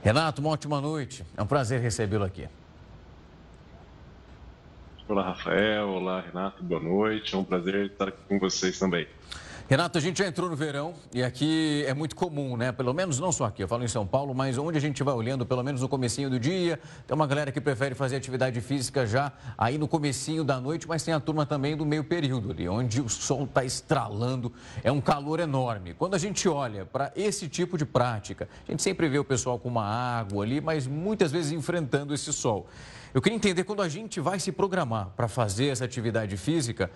Renato, 0.01 0.41
uma 0.41 0.51
ótima 0.51 0.81
noite. 0.81 1.27
É 1.37 1.43
um 1.43 1.47
prazer 1.47 1.81
recebê-lo 1.81 2.23
aqui. 2.23 2.47
Olá, 5.09 5.23
Rafael. 5.23 5.89
Olá, 5.89 6.21
Renato. 6.21 6.63
Boa 6.63 6.83
noite. 6.83 7.35
É 7.35 7.39
um 7.39 7.43
prazer 7.43 7.87
estar 7.87 8.09
aqui 8.09 8.19
com 8.29 8.39
vocês 8.39 8.79
também. 8.79 9.07
Renato, 9.67 9.97
a 9.97 10.01
gente 10.03 10.19
já 10.19 10.27
entrou 10.27 10.51
no 10.51 10.57
verão 10.57 10.93
e 11.15 11.23
aqui 11.23 11.83
é 11.87 11.95
muito 11.95 12.15
comum, 12.15 12.59
né? 12.59 12.73
Pelo 12.73 12.93
menos 12.93 13.19
não 13.19 13.33
só 13.33 13.47
aqui, 13.47 13.63
eu 13.63 13.69
falo 13.69 13.83
em 13.83 13.89
São 13.89 14.07
Paulo, 14.07 14.35
mas 14.35 14.59
onde 14.59 14.77
a 14.77 14.81
gente 14.81 15.03
vai 15.03 15.15
olhando, 15.15 15.47
pelo 15.47 15.63
menos 15.63 15.81
no 15.81 15.89
comecinho 15.89 16.29
do 16.29 16.39
dia, 16.39 16.79
tem 17.07 17.15
uma 17.15 17.27
galera 17.27 17.51
que 17.51 17.61
prefere 17.61 17.95
fazer 17.95 18.17
atividade 18.17 18.61
física 18.61 19.07
já 19.07 19.33
aí 19.57 19.79
no 19.79 19.89
comecinho 19.89 20.45
da 20.45 20.61
noite, 20.61 20.87
mas 20.87 21.03
tem 21.03 21.15
a 21.15 21.21
turma 21.21 21.47
também 21.47 21.75
do 21.75 21.87
meio 21.87 22.05
período 22.05 22.51
ali, 22.51 22.69
onde 22.69 23.01
o 23.01 23.09
sol 23.09 23.45
está 23.45 23.65
estralando, 23.65 24.53
é 24.83 24.93
um 24.93 25.01
calor 25.01 25.41
enorme. 25.41 25.95
Quando 25.95 26.15
a 26.15 26.19
gente 26.19 26.47
olha 26.49 26.85
para 26.85 27.13
esse 27.17 27.49
tipo 27.49 27.79
de 27.79 27.87
prática, 27.87 28.49
a 28.67 28.71
gente 28.71 28.83
sempre 28.83 29.09
vê 29.09 29.19
o 29.19 29.25
pessoal 29.25 29.59
com 29.59 29.69
uma 29.69 29.85
água 29.85 30.45
ali, 30.45 30.61
mas 30.61 30.87
muitas 30.87 31.33
vezes 31.33 31.53
enfrentando 31.53 32.13
esse 32.13 32.31
sol. 32.31 32.69
Eu 33.15 33.23
queria 33.23 33.37
entender 33.37 33.65
quando 33.65 33.83
a 33.83 33.89
gente 33.89 34.21
vai 34.21 34.39
se 34.39 34.53
programar 34.53 35.11
para 35.17 35.29
fazer 35.29 35.69
essa 35.69 35.85
atividade 35.85 36.37
física, 36.37 36.91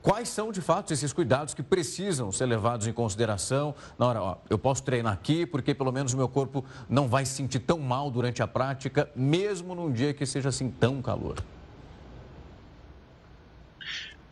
quais 0.00 0.28
são 0.28 0.50
de 0.50 0.62
fato 0.62 0.92
esses 0.92 1.12
cuidados 1.12 1.52
que 1.52 1.62
precisam 1.62 2.32
ser 2.32 2.46
levados 2.46 2.86
em 2.86 2.92
consideração 2.92 3.74
na 3.98 4.06
hora, 4.06 4.22
ó, 4.22 4.36
eu 4.48 4.58
posso 4.58 4.82
treinar 4.82 5.12
aqui 5.12 5.44
porque 5.44 5.74
pelo 5.74 5.92
menos 5.92 6.14
o 6.14 6.16
meu 6.16 6.28
corpo 6.28 6.64
não 6.88 7.06
vai 7.06 7.26
se 7.26 7.34
sentir 7.34 7.58
tão 7.60 7.78
mal 7.78 8.10
durante 8.10 8.42
a 8.42 8.46
prática, 8.46 9.10
mesmo 9.14 9.74
num 9.74 9.92
dia 9.92 10.14
que 10.14 10.24
seja 10.24 10.48
assim 10.48 10.70
tão 10.70 11.02
calor. 11.02 11.36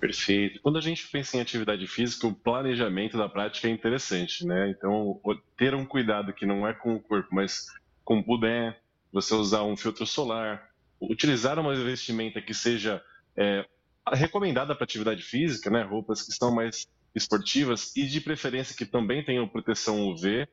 Perfeito. 0.00 0.60
Quando 0.62 0.78
a 0.78 0.80
gente 0.80 1.08
pensa 1.08 1.36
em 1.36 1.40
atividade 1.40 1.86
física, 1.86 2.26
o 2.26 2.34
planejamento 2.34 3.16
da 3.16 3.28
prática 3.28 3.66
é 3.66 3.70
interessante, 3.70 4.46
né? 4.46 4.70
Então, 4.70 5.18
ter 5.56 5.74
um 5.74 5.86
cuidado 5.86 6.32
que 6.32 6.46
não 6.46 6.66
é 6.66 6.72
com 6.72 6.94
o 6.94 7.00
corpo, 7.00 7.28
mas 7.32 7.66
com 8.04 8.22
puder, 8.22 8.80
você 9.10 9.34
usar 9.34 9.62
um 9.64 9.76
filtro 9.76 10.06
solar, 10.06 10.68
utilizar 11.00 11.58
uma 11.58 11.74
vestimenta 11.74 12.40
que 12.40 12.54
seja 12.54 13.02
é, 13.36 13.64
recomendada 14.12 14.74
para 14.74 14.84
atividade 14.84 15.22
física, 15.22 15.70
né, 15.70 15.82
roupas 15.82 16.22
que 16.22 16.32
são 16.32 16.54
mais 16.54 16.86
esportivas 17.14 17.94
e 17.96 18.06
de 18.06 18.20
preferência 18.20 18.76
que 18.76 18.84
também 18.84 19.24
tenham 19.24 19.48
proteção 19.48 20.08
UV. 20.08 20.46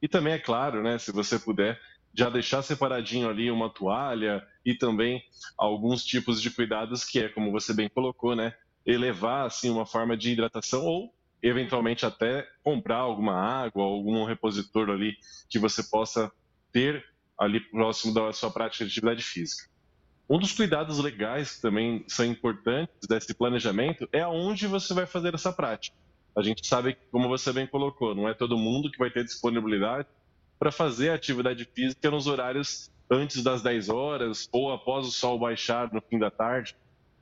E 0.00 0.08
também, 0.08 0.34
é 0.34 0.38
claro, 0.38 0.82
né, 0.82 0.98
se 0.98 1.10
você 1.10 1.38
puder, 1.38 1.80
já 2.12 2.30
deixar 2.30 2.62
separadinho 2.62 3.28
ali 3.28 3.50
uma 3.50 3.68
toalha 3.68 4.46
e 4.64 4.74
também 4.74 5.22
alguns 5.58 6.04
tipos 6.04 6.40
de 6.40 6.50
cuidados 6.50 7.04
que 7.04 7.18
é, 7.18 7.28
como 7.28 7.50
você 7.50 7.74
bem 7.74 7.88
colocou, 7.88 8.36
né, 8.36 8.54
elevar 8.86 9.46
assim 9.46 9.70
uma 9.70 9.86
forma 9.86 10.16
de 10.16 10.30
hidratação 10.30 10.84
ou 10.84 11.14
eventualmente 11.42 12.06
até 12.06 12.46
comprar 12.62 12.98
alguma 12.98 13.34
água, 13.34 13.82
algum 13.82 14.24
repositor 14.24 14.88
ali 14.90 15.16
que 15.48 15.58
você 15.58 15.82
possa 15.82 16.30
ter 16.72 17.04
ali 17.38 17.60
próximo 17.60 18.14
da 18.14 18.32
sua 18.32 18.50
prática 18.50 18.84
de 18.84 18.90
atividade 18.90 19.22
física. 19.22 19.68
Um 20.28 20.38
dos 20.38 20.52
cuidados 20.52 20.98
legais 20.98 21.56
que 21.56 21.62
também 21.62 22.04
são 22.08 22.24
importantes 22.24 23.06
desse 23.08 23.34
planejamento 23.34 24.08
é 24.10 24.20
aonde 24.20 24.66
você 24.66 24.94
vai 24.94 25.06
fazer 25.06 25.34
essa 25.34 25.52
prática. 25.52 25.96
A 26.34 26.42
gente 26.42 26.66
sabe 26.66 26.94
que, 26.94 27.00
como 27.12 27.28
você 27.28 27.52
bem 27.52 27.66
colocou, 27.66 28.14
não 28.14 28.28
é 28.28 28.34
todo 28.34 28.56
mundo 28.56 28.90
que 28.90 28.98
vai 28.98 29.10
ter 29.10 29.24
disponibilidade 29.24 30.08
para 30.58 30.72
fazer 30.72 31.10
atividade 31.10 31.68
física 31.74 32.10
nos 32.10 32.26
horários 32.26 32.90
antes 33.10 33.42
das 33.42 33.62
10 33.62 33.90
horas 33.90 34.48
ou 34.50 34.72
após 34.72 35.06
o 35.06 35.12
sol 35.12 35.38
baixar 35.38 35.92
no 35.92 36.00
fim 36.00 36.18
da 36.18 36.30
tarde. 36.30 36.74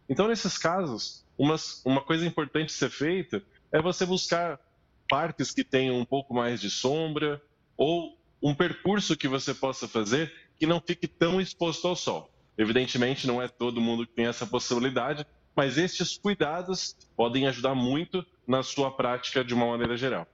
Então, 0.09 0.29
nesses 0.29 0.57
casos, 0.57 1.25
uma, 1.37 1.57
uma 1.85 2.01
coisa 2.01 2.25
importante 2.25 2.73
ser 2.73 2.91
feita 2.91 3.43
é 3.73 3.83
você 3.83 4.07
buscar 4.07 4.61
parques 5.09 5.51
que 5.51 5.65
tenham 5.65 5.99
um 5.99 6.05
pouco 6.05 6.33
mais 6.33 6.61
de 6.61 6.71
sombra 6.71 7.43
ou 7.77 8.17
um 8.43 8.55
percurso 8.55 9.17
que 9.17 9.29
você 9.29 9.53
possa 9.53 9.87
fazer 9.89 10.33
que 10.59 10.67
não 10.67 10.81
fique 10.81 11.07
tão 11.07 11.41
exposto 11.41 11.87
ao 11.89 11.97
sol. 11.97 12.32
Evidentemente, 12.57 13.27
não 13.27 13.41
é 13.41 13.49
todo 13.49 13.81
mundo 13.81 14.07
que 14.07 14.13
tem 14.13 14.27
essa 14.27 14.47
possibilidade, 14.47 15.27
mas 15.55 15.79
estes 15.79 16.17
cuidados 16.17 16.97
podem 17.17 17.47
ajudar 17.47 17.75
muito 17.75 18.25
na 18.47 18.63
sua 18.63 18.91
prática 18.91 19.45
de 19.45 19.55
uma 19.55 19.67
maneira 19.67 19.97
geral. 19.97 20.27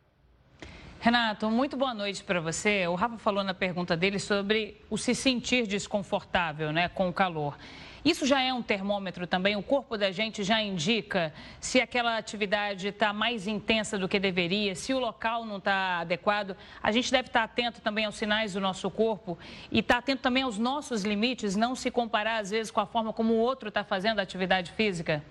Renato, 1.01 1.49
muito 1.49 1.77
boa 1.77 1.95
noite 1.95 2.25
para 2.25 2.41
você. 2.41 2.87
O 2.89 2.97
Rafa 2.97 3.19
falou 3.19 3.45
na 3.45 3.55
pergunta 3.55 3.97
dele 3.97 4.19
sobre 4.19 4.81
o 4.91 4.99
se 4.99 5.15
sentir 5.15 5.67
desconfortável 5.67 6.73
né, 6.73 6.89
com 6.89 7.09
o 7.09 7.13
calor. 7.13 7.57
Isso 8.05 8.27
já 8.27 8.41
é 8.41 8.53
um 8.53 8.63
termômetro 8.63 9.27
também? 9.27 9.57
O 9.57 9.63
corpo 9.63 9.97
da 9.97 10.11
gente 10.11 10.43
já 10.43 10.63
indica 10.63 11.33
se 11.61 11.81
aquela 11.81 12.17
atividade 12.17 12.89
está 12.89 13.13
mais 13.13 13.47
intensa 13.47 13.99
do 13.99 14.09
que 14.09 14.19
deveria, 14.19 14.75
se 14.75 14.95
o 14.95 14.99
local 14.99 15.45
não 15.45 15.59
está 15.59 16.01
adequado. 16.01 16.57
A 16.83 16.93
gente 16.93 17.11
deve 17.11 17.29
estar 17.29 17.41
tá 17.41 17.45
atento 17.45 17.81
também 17.81 18.05
aos 18.05 18.17
sinais 18.17 18.53
do 18.53 18.61
nosso 18.61 18.91
corpo 18.91 19.39
e 19.71 19.81
estar 19.81 19.95
tá 19.95 19.99
atento 19.99 20.23
também 20.23 20.43
aos 20.43 20.59
nossos 20.59 21.03
limites, 21.03 21.57
não 21.57 21.75
se 21.75 21.91
comparar 21.91 22.39
às 22.39 22.51
vezes 22.51 22.71
com 22.71 22.81
a 22.81 22.87
forma 22.87 23.13
como 23.13 23.35
o 23.35 23.39
outro 23.39 23.69
está 23.69 23.85
fazendo 23.85 24.21
a 24.21 24.23
atividade 24.23 24.73
física? 24.73 25.23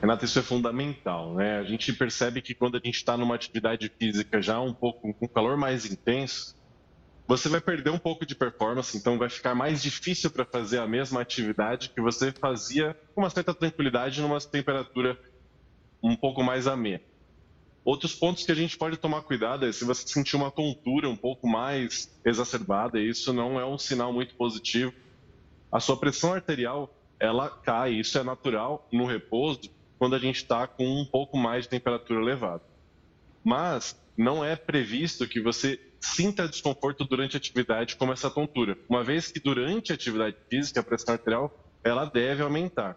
Renata, 0.00 0.24
isso 0.24 0.38
é 0.38 0.42
fundamental, 0.42 1.34
né? 1.34 1.58
A 1.58 1.64
gente 1.64 1.92
percebe 1.92 2.42
que 2.42 2.54
quando 2.54 2.76
a 2.76 2.80
gente 2.84 2.96
está 2.96 3.16
numa 3.16 3.34
atividade 3.34 3.90
física 3.98 4.42
já 4.42 4.60
um 4.60 4.72
pouco 4.72 5.12
com 5.14 5.26
calor 5.26 5.56
mais 5.56 5.90
intenso, 5.90 6.55
você 7.26 7.48
vai 7.48 7.60
perder 7.60 7.90
um 7.90 7.98
pouco 7.98 8.24
de 8.24 8.34
performance, 8.34 8.96
então 8.96 9.18
vai 9.18 9.28
ficar 9.28 9.54
mais 9.54 9.82
difícil 9.82 10.30
para 10.30 10.44
fazer 10.44 10.78
a 10.78 10.86
mesma 10.86 11.20
atividade 11.20 11.90
que 11.90 12.00
você 12.00 12.30
fazia 12.30 12.96
com 13.14 13.22
uma 13.22 13.30
certa 13.30 13.52
tranquilidade 13.52 14.20
numa 14.20 14.40
temperatura 14.40 15.18
um 16.02 16.14
pouco 16.14 16.42
mais 16.42 16.66
amena. 16.68 17.02
Outros 17.84 18.14
pontos 18.14 18.44
que 18.44 18.52
a 18.52 18.54
gente 18.54 18.76
pode 18.76 18.96
tomar 18.96 19.22
cuidado 19.22 19.66
é 19.66 19.72
se 19.72 19.84
você 19.84 20.06
sentir 20.06 20.36
uma 20.36 20.50
tontura 20.50 21.08
um 21.08 21.16
pouco 21.16 21.48
mais 21.48 22.10
exacerbada, 22.24 23.00
isso 23.00 23.32
não 23.32 23.60
é 23.60 23.66
um 23.66 23.78
sinal 23.78 24.12
muito 24.12 24.34
positivo. 24.34 24.92
A 25.70 25.80
sua 25.80 25.96
pressão 25.96 26.32
arterial, 26.32 26.92
ela 27.18 27.48
cai, 27.48 27.92
isso 27.92 28.18
é 28.18 28.22
natural 28.22 28.88
no 28.92 29.04
repouso, 29.04 29.70
quando 29.98 30.14
a 30.14 30.18
gente 30.18 30.36
está 30.36 30.66
com 30.66 30.84
um 30.84 31.04
pouco 31.04 31.36
mais 31.36 31.64
de 31.64 31.70
temperatura 31.70 32.20
elevada. 32.20 32.62
Mas 33.44 33.96
não 34.16 34.44
é 34.44 34.56
previsto 34.56 35.28
que 35.28 35.40
você 35.40 35.78
sinta 36.00 36.48
desconforto 36.48 37.04
durante 37.04 37.36
a 37.36 37.38
atividade 37.38 37.96
como 37.96 38.12
essa 38.12 38.30
tontura, 38.30 38.76
uma 38.88 39.02
vez 39.02 39.30
que 39.30 39.40
durante 39.40 39.92
a 39.92 39.94
atividade 39.94 40.36
física 40.48 40.80
a 40.80 40.82
pressão 40.82 41.14
arterial 41.14 41.52
ela 41.82 42.04
deve 42.04 42.42
aumentar. 42.42 42.96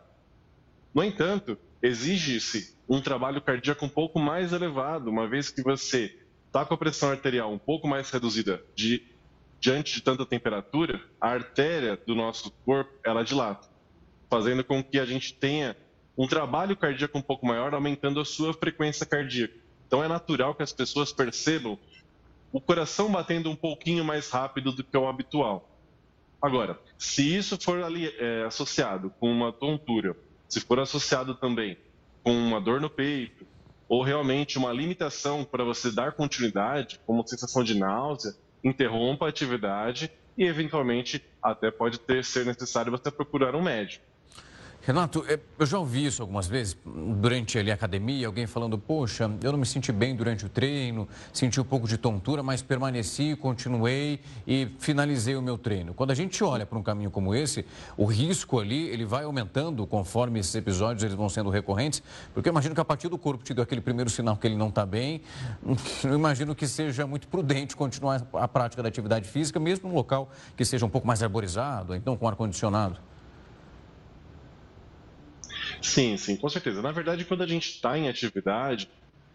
No 0.93 1.03
entanto, 1.03 1.57
exige-se 1.81 2.75
um 2.87 3.01
trabalho 3.01 3.41
cardíaco 3.41 3.85
um 3.85 3.89
pouco 3.89 4.19
mais 4.19 4.51
elevado, 4.51 5.09
uma 5.09 5.27
vez 5.27 5.49
que 5.49 5.61
você 5.61 6.17
está 6.47 6.65
com 6.65 6.73
a 6.73 6.77
pressão 6.77 7.11
arterial 7.11 7.53
um 7.53 7.59
pouco 7.59 7.87
mais 7.87 8.09
reduzida 8.09 8.63
de, 8.75 9.03
diante 9.59 9.93
de 9.93 10.01
tanta 10.01 10.25
temperatura, 10.25 10.99
a 11.21 11.29
artéria 11.29 11.99
do 12.07 12.15
nosso 12.15 12.51
corpo 12.65 12.91
ela 13.05 13.23
dilata, 13.23 13.67
fazendo 14.29 14.63
com 14.63 14.83
que 14.83 14.99
a 14.99 15.05
gente 15.05 15.33
tenha 15.33 15.77
um 16.17 16.27
trabalho 16.27 16.75
cardíaco 16.75 17.17
um 17.17 17.21
pouco 17.21 17.45
maior, 17.45 17.73
aumentando 17.73 18.19
a 18.19 18.25
sua 18.25 18.53
frequência 18.53 19.05
cardíaca. 19.05 19.53
Então 19.87 20.03
é 20.03 20.07
natural 20.07 20.53
que 20.53 20.63
as 20.63 20.73
pessoas 20.73 21.13
percebam 21.13 21.79
o 22.51 22.59
coração 22.59 23.11
batendo 23.11 23.49
um 23.49 23.55
pouquinho 23.55 24.03
mais 24.03 24.29
rápido 24.29 24.71
do 24.71 24.83
que 24.83 24.97
o 24.97 25.07
habitual. 25.07 25.69
Agora, 26.41 26.79
se 26.97 27.35
isso 27.35 27.57
for 27.61 27.83
ali, 27.83 28.07
é, 28.17 28.43
associado 28.45 29.09
com 29.19 29.31
uma 29.31 29.51
tontura, 29.51 30.15
se 30.47 30.61
for 30.61 30.79
associado 30.79 31.35
também 31.35 31.77
com 32.23 32.31
uma 32.31 32.59
dor 32.59 32.79
no 32.79 32.89
peito, 32.89 33.45
ou 33.87 34.03
realmente 34.03 34.57
uma 34.57 34.71
limitação 34.71 35.43
para 35.43 35.63
você 35.63 35.91
dar 35.91 36.13
continuidade, 36.13 36.99
como 37.05 37.27
sensação 37.27 37.63
de 37.63 37.77
náusea, 37.77 38.33
interrompa 38.63 39.25
a 39.25 39.29
atividade 39.29 40.11
e, 40.37 40.43
eventualmente, 40.43 41.23
até 41.41 41.71
pode 41.71 41.99
ter, 41.99 42.23
ser 42.23 42.45
necessário 42.45 42.91
você 42.91 43.09
procurar 43.11 43.55
um 43.55 43.61
médico. 43.61 44.05
Renato, 44.89 45.23
é, 45.27 45.39
eu 45.59 45.67
já 45.67 45.77
ouvi 45.77 46.07
isso 46.07 46.19
algumas 46.19 46.47
vezes 46.47 46.75
durante 46.83 47.59
ali 47.59 47.69
a 47.69 47.75
academia, 47.75 48.25
alguém 48.25 48.47
falando, 48.47 48.75
poxa, 48.75 49.29
eu 49.43 49.51
não 49.51 49.59
me 49.59 49.65
senti 49.67 49.91
bem 49.91 50.15
durante 50.15 50.47
o 50.47 50.49
treino, 50.49 51.07
senti 51.31 51.61
um 51.61 51.63
pouco 51.63 51.87
de 51.87 51.95
tontura, 51.95 52.41
mas 52.41 52.63
permaneci, 52.63 53.35
continuei 53.35 54.19
e 54.47 54.67
finalizei 54.79 55.35
o 55.35 55.43
meu 55.43 55.59
treino. 55.59 55.93
Quando 55.93 56.09
a 56.09 56.15
gente 56.15 56.43
olha 56.43 56.65
para 56.65 56.75
um 56.75 56.81
caminho 56.81 57.11
como 57.11 57.35
esse, 57.35 57.67
o 57.95 58.05
risco 58.05 58.59
ali, 58.59 58.87
ele 58.87 59.05
vai 59.05 59.25
aumentando 59.25 59.85
conforme 59.85 60.39
esses 60.39 60.55
episódios 60.55 61.03
eles 61.03 61.15
vão 61.15 61.29
sendo 61.29 61.51
recorrentes, 61.51 62.01
porque 62.33 62.49
eu 62.49 62.51
imagino 62.51 62.73
que 62.73 62.81
a 62.81 62.85
partir 62.85 63.09
do 63.09 63.17
corpo 63.19 63.43
te 63.43 63.53
deu 63.53 63.63
aquele 63.63 63.81
primeiro 63.81 64.09
sinal 64.09 64.37
que 64.37 64.47
ele 64.47 64.55
não 64.55 64.69
está 64.69 64.87
bem, 64.87 65.21
eu 66.03 66.15
imagino 66.15 66.55
que 66.55 66.67
seja 66.67 67.05
muito 67.05 67.27
prudente 67.27 67.75
continuar 67.75 68.25
a 68.33 68.47
prática 68.47 68.81
da 68.81 68.89
atividade 68.89 69.29
física, 69.29 69.59
mesmo 69.59 69.87
num 69.87 69.93
local 69.93 70.31
que 70.57 70.65
seja 70.65 70.83
um 70.83 70.89
pouco 70.89 71.05
mais 71.05 71.21
arborizado, 71.21 71.93
então 71.93 72.17
com 72.17 72.27
ar-condicionado. 72.27 72.99
Sim, 75.81 76.17
sim, 76.17 76.35
com 76.37 76.49
certeza. 76.49 76.81
Na 76.81 76.91
verdade, 76.91 77.25
quando 77.25 77.43
a 77.43 77.47
gente 77.47 77.69
está 77.69 77.97
em 77.97 78.09
atividade, 78.09 78.89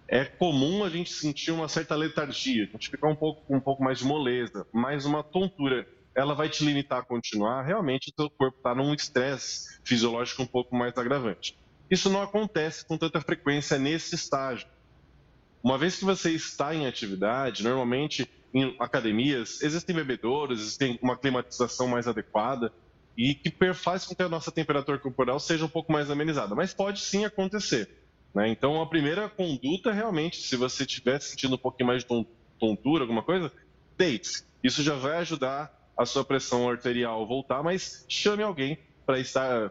é 0.08 0.24
comum 0.24 0.84
a 0.84 0.90
gente 0.90 1.12
sentir 1.12 1.50
uma 1.52 1.68
certa 1.68 1.94
letargia, 1.96 2.64
a 2.64 2.66
gente 2.68 2.90
ficar 2.90 3.08
um 3.08 3.16
pouco 3.16 3.54
um 3.54 3.60
pouco 3.60 3.82
mais 3.82 3.98
de 3.98 4.04
moleza, 4.04 4.66
mais 4.72 5.06
uma 5.06 5.22
tontura. 5.24 5.86
Ela 6.16 6.34
vai 6.34 6.48
te 6.48 6.64
limitar 6.64 7.00
a 7.00 7.04
continuar, 7.06 7.62
realmente 7.62 8.10
o 8.10 8.14
seu 8.22 8.30
corpo 8.30 8.58
está 8.58 8.74
num 8.74 8.94
estresse 8.94 9.80
fisiológico 9.84 10.42
um 10.42 10.46
pouco 10.46 10.76
mais 10.76 10.96
agravante. 10.96 11.54
Isso 11.90 12.10
não 12.10 12.22
acontece 12.22 12.86
com 12.86 12.98
tanta 12.98 13.20
frequência 13.20 13.78
nesse 13.78 14.14
estágio. 14.14 14.66
Uma 15.62 15.78
vez 15.78 15.96
que 15.98 16.04
você 16.04 16.30
está 16.30 16.74
em 16.74 16.86
atividade, 16.86 17.62
normalmente 17.64 18.28
em 18.54 18.76
academias, 18.80 19.60
existem 19.62 19.96
bebedouros, 19.96 20.60
existem 20.60 20.98
uma 21.02 21.18
climatização 21.18 21.88
mais 21.88 22.06
adequada 22.06 22.72
e 23.16 23.34
que 23.34 23.52
faz 23.74 24.04
com 24.04 24.14
que 24.14 24.22
a 24.22 24.28
nossa 24.28 24.50
temperatura 24.50 24.98
corporal 24.98 25.38
seja 25.38 25.64
um 25.64 25.68
pouco 25.68 25.92
mais 25.92 26.10
amenizada. 26.10 26.54
Mas 26.54 26.74
pode 26.74 27.00
sim 27.00 27.24
acontecer. 27.24 27.88
Né? 28.34 28.48
Então, 28.48 28.82
a 28.82 28.86
primeira 28.86 29.28
conduta, 29.28 29.92
realmente, 29.92 30.36
se 30.38 30.56
você 30.56 30.82
estiver 30.82 31.20
sentindo 31.20 31.54
um 31.54 31.58
pouquinho 31.58 31.86
mais 31.86 32.02
de 32.02 32.26
tontura, 32.58 33.04
alguma 33.04 33.22
coisa, 33.22 33.52
deite-se. 33.96 34.44
Isso 34.62 34.82
já 34.82 34.94
vai 34.94 35.18
ajudar 35.18 35.72
a 35.96 36.04
sua 36.04 36.24
pressão 36.24 36.68
arterial 36.68 37.26
voltar, 37.26 37.62
mas 37.62 38.04
chame 38.08 38.42
alguém 38.42 38.78
para 39.06 39.20
estar 39.20 39.70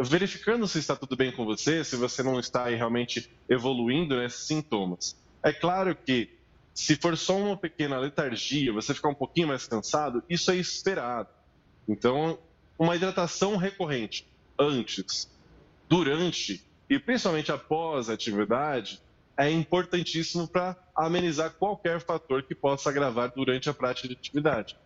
verificando 0.00 0.66
se 0.66 0.78
está 0.78 0.96
tudo 0.96 1.16
bem 1.16 1.30
com 1.30 1.44
você, 1.44 1.84
se 1.84 1.94
você 1.96 2.22
não 2.22 2.40
está 2.40 2.68
realmente 2.68 3.30
evoluindo 3.48 4.16
nesses 4.16 4.46
sintomas. 4.46 5.16
É 5.42 5.52
claro 5.52 5.94
que 5.94 6.30
se 6.74 6.96
for 6.96 7.16
só 7.16 7.36
uma 7.36 7.56
pequena 7.56 7.98
letargia, 7.98 8.72
você 8.72 8.94
ficar 8.94 9.10
um 9.10 9.14
pouquinho 9.14 9.48
mais 9.48 9.66
cansado, 9.66 10.22
isso 10.28 10.50
é 10.50 10.56
esperado. 10.56 11.28
Então, 11.86 12.38
uma 12.82 12.96
hidratação 12.96 13.56
recorrente 13.56 14.26
antes, 14.58 15.30
durante 15.88 16.66
e 16.90 16.98
principalmente 16.98 17.52
após 17.52 18.10
a 18.10 18.14
atividade 18.14 19.00
é 19.36 19.48
importantíssimo 19.48 20.48
para 20.48 20.76
amenizar 20.96 21.52
qualquer 21.52 22.00
fator 22.00 22.42
que 22.42 22.56
possa 22.56 22.90
agravar 22.90 23.30
durante 23.30 23.70
a 23.70 23.72
prática 23.72 24.08
de 24.08 24.14
atividade. 24.14 24.76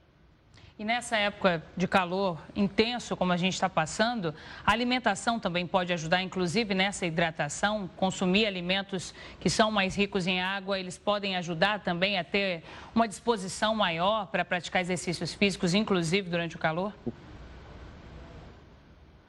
E 0.79 0.85
nessa 0.85 1.17
época 1.17 1.63
de 1.75 1.89
calor 1.89 2.39
intenso, 2.55 3.17
como 3.17 3.33
a 3.33 3.37
gente 3.39 3.55
está 3.55 3.67
passando, 3.67 4.35
a 4.65 4.73
alimentação 4.73 5.41
também 5.41 5.67
pode 5.67 5.91
ajudar, 5.95 6.23
inclusive 6.23 6.75
nessa 6.75 7.07
hidratação. 7.07 7.89
Consumir 7.97 8.45
alimentos 8.45 9.15
que 9.41 9.49
são 9.49 9.71
mais 9.71 9.97
ricos 9.97 10.27
em 10.27 10.43
água, 10.43 10.79
eles 10.79 10.99
podem 10.99 11.35
ajudar 11.37 11.81
também 11.81 12.19
a 12.19 12.25
ter 12.25 12.63
uma 12.95 13.09
disposição 13.09 13.75
maior 13.75 14.27
para 14.27 14.45
praticar 14.45 14.83
exercícios 14.83 15.33
físicos, 15.33 15.73
inclusive 15.73 16.29
durante 16.29 16.57
o 16.57 16.59
calor? 16.59 16.93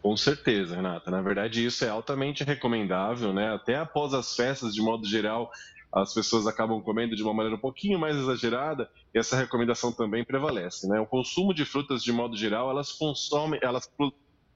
Com 0.07 0.15
certeza, 0.15 0.73
Renata. 0.73 1.11
Na 1.11 1.21
verdade, 1.21 1.65
isso 1.65 1.83
é 1.83 1.89
altamente 1.89 2.41
recomendável, 2.41 3.33
né? 3.33 3.53
Até 3.53 3.75
após 3.75 4.13
as 4.13 4.33
festas, 4.33 4.73
de 4.73 4.81
modo 4.81 5.05
geral, 5.05 5.51
as 5.91 6.13
pessoas 6.13 6.47
acabam 6.47 6.81
comendo 6.81 7.13
de 7.13 7.21
uma 7.21 7.33
maneira 7.33 7.57
um 7.57 7.59
pouquinho 7.59 7.99
mais 7.99 8.15
exagerada 8.15 8.89
e 9.13 9.19
essa 9.19 9.35
recomendação 9.35 9.91
também 9.91 10.23
prevalece. 10.23 10.87
Né? 10.87 10.97
O 10.97 11.05
consumo 11.05 11.53
de 11.53 11.65
frutas, 11.65 12.01
de 12.01 12.13
modo 12.13 12.37
geral, 12.37 12.69
elas 12.69 12.93
consomem, 12.93 13.59
elas 13.61 13.91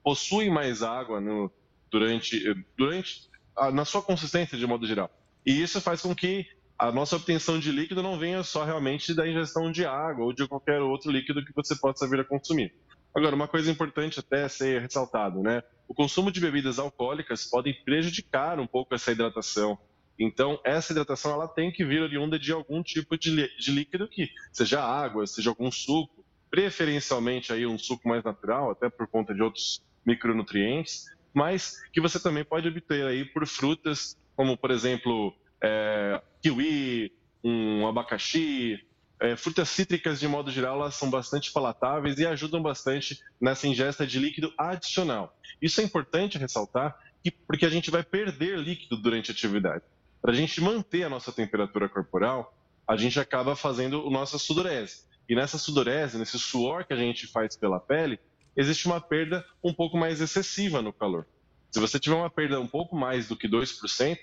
possuem 0.02 0.48
mais 0.48 0.82
água 0.82 1.20
no, 1.20 1.52
durante, 1.90 2.42
durante 2.74 3.28
na 3.74 3.84
sua 3.84 4.00
consistência, 4.00 4.56
de 4.56 4.66
modo 4.66 4.86
geral. 4.86 5.10
E 5.44 5.60
isso 5.60 5.82
faz 5.82 6.00
com 6.00 6.14
que 6.14 6.46
a 6.78 6.90
nossa 6.90 7.16
obtenção 7.16 7.58
de 7.58 7.70
líquido 7.70 8.02
não 8.02 8.18
venha 8.18 8.42
só 8.42 8.64
realmente 8.64 9.12
da 9.12 9.28
ingestão 9.28 9.70
de 9.70 9.84
água 9.84 10.24
ou 10.24 10.32
de 10.32 10.48
qualquer 10.48 10.80
outro 10.80 11.10
líquido 11.10 11.44
que 11.44 11.52
você 11.54 11.76
possa 11.76 12.08
vir 12.08 12.20
a 12.20 12.24
consumir. 12.24 12.72
Agora, 13.14 13.36
uma 13.36 13.48
coisa 13.48 13.70
importante 13.70 14.20
até 14.20 14.48
ser 14.48 14.80
ressaltado, 14.80 15.42
né? 15.42 15.62
O 15.86 15.94
consumo 15.94 16.32
de 16.32 16.40
bebidas 16.40 16.78
alcoólicas 16.78 17.44
pode 17.44 17.72
prejudicar 17.84 18.58
um 18.58 18.66
pouco 18.66 18.94
essa 18.94 19.12
hidratação. 19.12 19.78
Então, 20.18 20.58
essa 20.64 20.92
hidratação 20.92 21.32
ela 21.32 21.48
tem 21.48 21.70
que 21.70 21.84
vir 21.84 22.00
oriunda 22.00 22.38
de 22.38 22.52
algum 22.52 22.82
tipo 22.82 23.18
de, 23.18 23.48
de 23.58 23.70
líquido 23.70 24.08
que 24.08 24.30
seja 24.52 24.82
água, 24.82 25.26
seja 25.26 25.50
algum 25.50 25.70
suco, 25.70 26.24
preferencialmente 26.50 27.52
aí 27.52 27.66
um 27.66 27.78
suco 27.78 28.08
mais 28.08 28.22
natural, 28.22 28.70
até 28.70 28.88
por 28.88 29.06
conta 29.08 29.34
de 29.34 29.42
outros 29.42 29.82
micronutrientes, 30.04 31.06
mas 31.34 31.82
que 31.92 32.00
você 32.00 32.20
também 32.20 32.44
pode 32.44 32.68
obter 32.68 33.06
aí 33.06 33.24
por 33.24 33.46
frutas, 33.46 34.16
como 34.36 34.56
por 34.56 34.70
exemplo 34.70 35.34
é, 35.62 36.20
kiwi, 36.42 37.12
um 37.42 37.86
abacaxi, 37.86 38.78
é, 39.22 39.36
frutas 39.36 39.68
cítricas 39.68 40.18
de 40.18 40.26
modo 40.26 40.50
geral 40.50 40.80
elas 40.80 40.96
são 40.96 41.08
bastante 41.08 41.52
palatáveis 41.52 42.18
e 42.18 42.26
ajudam 42.26 42.60
bastante 42.60 43.22
nessa 43.40 43.68
ingesta 43.68 44.04
de 44.04 44.18
líquido 44.18 44.52
adicional. 44.58 45.32
Isso 45.60 45.80
é 45.80 45.84
importante 45.84 46.38
ressaltar 46.38 46.98
que, 47.22 47.30
porque 47.30 47.64
a 47.64 47.70
gente 47.70 47.88
vai 47.88 48.02
perder 48.02 48.58
líquido 48.58 48.96
durante 48.96 49.30
a 49.30 49.32
atividade. 49.32 49.84
Para 50.20 50.32
a 50.32 50.34
gente 50.34 50.60
manter 50.60 51.04
a 51.04 51.08
nossa 51.08 51.30
temperatura 51.30 51.88
corporal, 51.88 52.52
a 52.86 52.96
gente 52.96 53.20
acaba 53.20 53.54
fazendo 53.54 54.04
a 54.04 54.10
nossa 54.10 54.38
sudorese. 54.38 55.04
E 55.28 55.36
nessa 55.36 55.56
sudorese, 55.56 56.18
nesse 56.18 56.36
suor 56.36 56.84
que 56.84 56.92
a 56.92 56.96
gente 56.96 57.28
faz 57.28 57.56
pela 57.56 57.78
pele, 57.78 58.18
existe 58.56 58.86
uma 58.86 59.00
perda 59.00 59.46
um 59.62 59.72
pouco 59.72 59.96
mais 59.96 60.20
excessiva 60.20 60.82
no 60.82 60.92
calor. 60.92 61.28
Se 61.70 61.78
você 61.78 62.00
tiver 62.00 62.16
uma 62.16 62.28
perda 62.28 62.60
um 62.60 62.66
pouco 62.66 62.96
mais 62.96 63.28
do 63.28 63.36
que 63.36 63.48
2% 63.48 64.18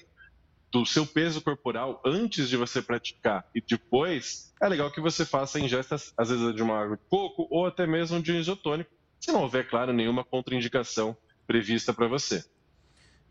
do 0.72 0.86
seu 0.86 1.05
peso 1.05 1.41
corporal 1.41 2.01
antes 2.05 2.49
de 2.49 2.55
você 2.55 2.82
praticar 2.82 3.45
e 3.55 3.61
depois, 3.61 4.53
é 4.61 4.67
legal 4.67 4.91
que 4.91 5.01
você 5.01 5.26
faça 5.26 5.57
a 5.57 5.61
ingesta, 5.61 5.95
às 6.17 6.30
vezes, 6.30 6.55
de 6.55 6.61
uma 6.61 6.80
água 6.80 6.97
de 6.97 7.03
coco 7.09 7.47
ou 7.49 7.65
até 7.65 7.88
mesmo 7.88 8.22
de 8.22 8.32
um 8.32 8.39
isotônico, 8.39 8.91
se 9.20 9.32
não 9.32 9.41
houver, 9.41 9.67
claro, 9.67 9.91
nenhuma 9.91 10.24
contraindicação 10.24 11.17
prevista 11.47 11.93
para 11.93 12.07
você. 12.07 12.43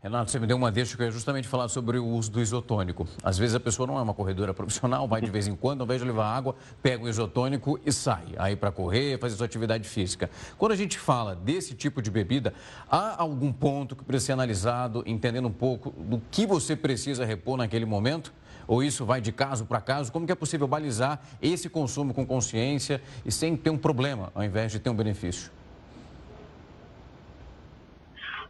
Renato, 0.01 0.31
você 0.31 0.39
me 0.39 0.47
deu 0.47 0.55
uma 0.55 0.71
deixa 0.71 0.95
que 0.95 1.03
eu 1.03 1.07
ia 1.07 1.11
justamente 1.11 1.45
falar 1.45 1.67
sobre 1.67 1.99
o 1.99 2.07
uso 2.07 2.31
do 2.31 2.41
isotônico. 2.41 3.05
Às 3.21 3.37
vezes 3.37 3.53
a 3.53 3.59
pessoa 3.59 3.85
não 3.85 3.99
é 3.99 4.01
uma 4.01 4.13
corredora 4.13 4.53
profissional, 4.55 5.05
vai 5.09 5.19
de 5.19 5.29
vez 5.29 5.45
em 5.45 5.57
quando, 5.57 5.81
ao 5.81 5.85
invés 5.85 5.99
de 5.99 6.07
levar 6.07 6.33
água, 6.33 6.55
pega 6.81 7.03
o 7.03 7.09
isotônico 7.09 7.77
e 7.85 7.91
sai. 7.91 8.27
Aí 8.37 8.55
para 8.55 8.71
correr, 8.71 9.19
fazer 9.19 9.35
sua 9.35 9.45
atividade 9.45 9.85
física. 9.89 10.29
Quando 10.57 10.71
a 10.71 10.75
gente 10.77 10.97
fala 10.97 11.35
desse 11.35 11.73
tipo 11.73 12.01
de 12.01 12.09
bebida, 12.09 12.53
há 12.89 13.21
algum 13.21 13.51
ponto 13.51 13.93
que 13.93 14.05
precisa 14.05 14.27
ser 14.27 14.31
analisado, 14.31 15.03
entendendo 15.05 15.49
um 15.49 15.51
pouco 15.51 15.91
do 15.91 16.21
que 16.31 16.45
você 16.45 16.77
precisa 16.77 17.25
repor 17.25 17.57
naquele 17.57 17.85
momento? 17.85 18.33
Ou 18.69 18.81
isso 18.81 19.05
vai 19.05 19.19
de 19.19 19.33
caso 19.33 19.65
para 19.65 19.81
caso? 19.81 20.13
Como 20.13 20.25
que 20.25 20.31
é 20.31 20.35
possível 20.35 20.65
balizar 20.65 21.19
esse 21.41 21.67
consumo 21.67 22.13
com 22.13 22.25
consciência 22.25 23.01
e 23.25 23.33
sem 23.33 23.57
ter 23.57 23.69
um 23.69 23.77
problema, 23.77 24.31
ao 24.33 24.45
invés 24.45 24.71
de 24.71 24.79
ter 24.79 24.89
um 24.89 24.95
benefício? 24.95 25.58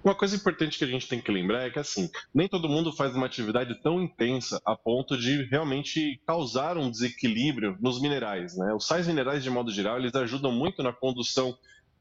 Uma 0.01 0.15
coisa 0.15 0.35
importante 0.35 0.77
que 0.77 0.85
a 0.85 0.87
gente 0.87 1.09
tem 1.09 1.19
que 1.19 1.31
lembrar 1.31 1.67
é 1.67 1.69
que, 1.69 1.77
assim, 1.77 2.09
nem 2.33 2.47
todo 2.47 2.69
mundo 2.69 2.91
faz 2.93 3.13
uma 3.15 3.25
atividade 3.25 3.81
tão 3.81 4.01
intensa 4.01 4.61
a 4.65 4.75
ponto 4.75 5.17
de 5.17 5.43
realmente 5.43 6.21
causar 6.25 6.77
um 6.77 6.89
desequilíbrio 6.89 7.77
nos 7.81 8.01
minerais, 8.01 8.55
né? 8.57 8.73
Os 8.73 8.87
sais 8.87 9.07
minerais, 9.07 9.43
de 9.43 9.49
modo 9.49 9.71
geral, 9.71 9.97
eles 9.97 10.15
ajudam 10.15 10.53
muito 10.53 10.81
na 10.81 10.93
condução 10.93 11.57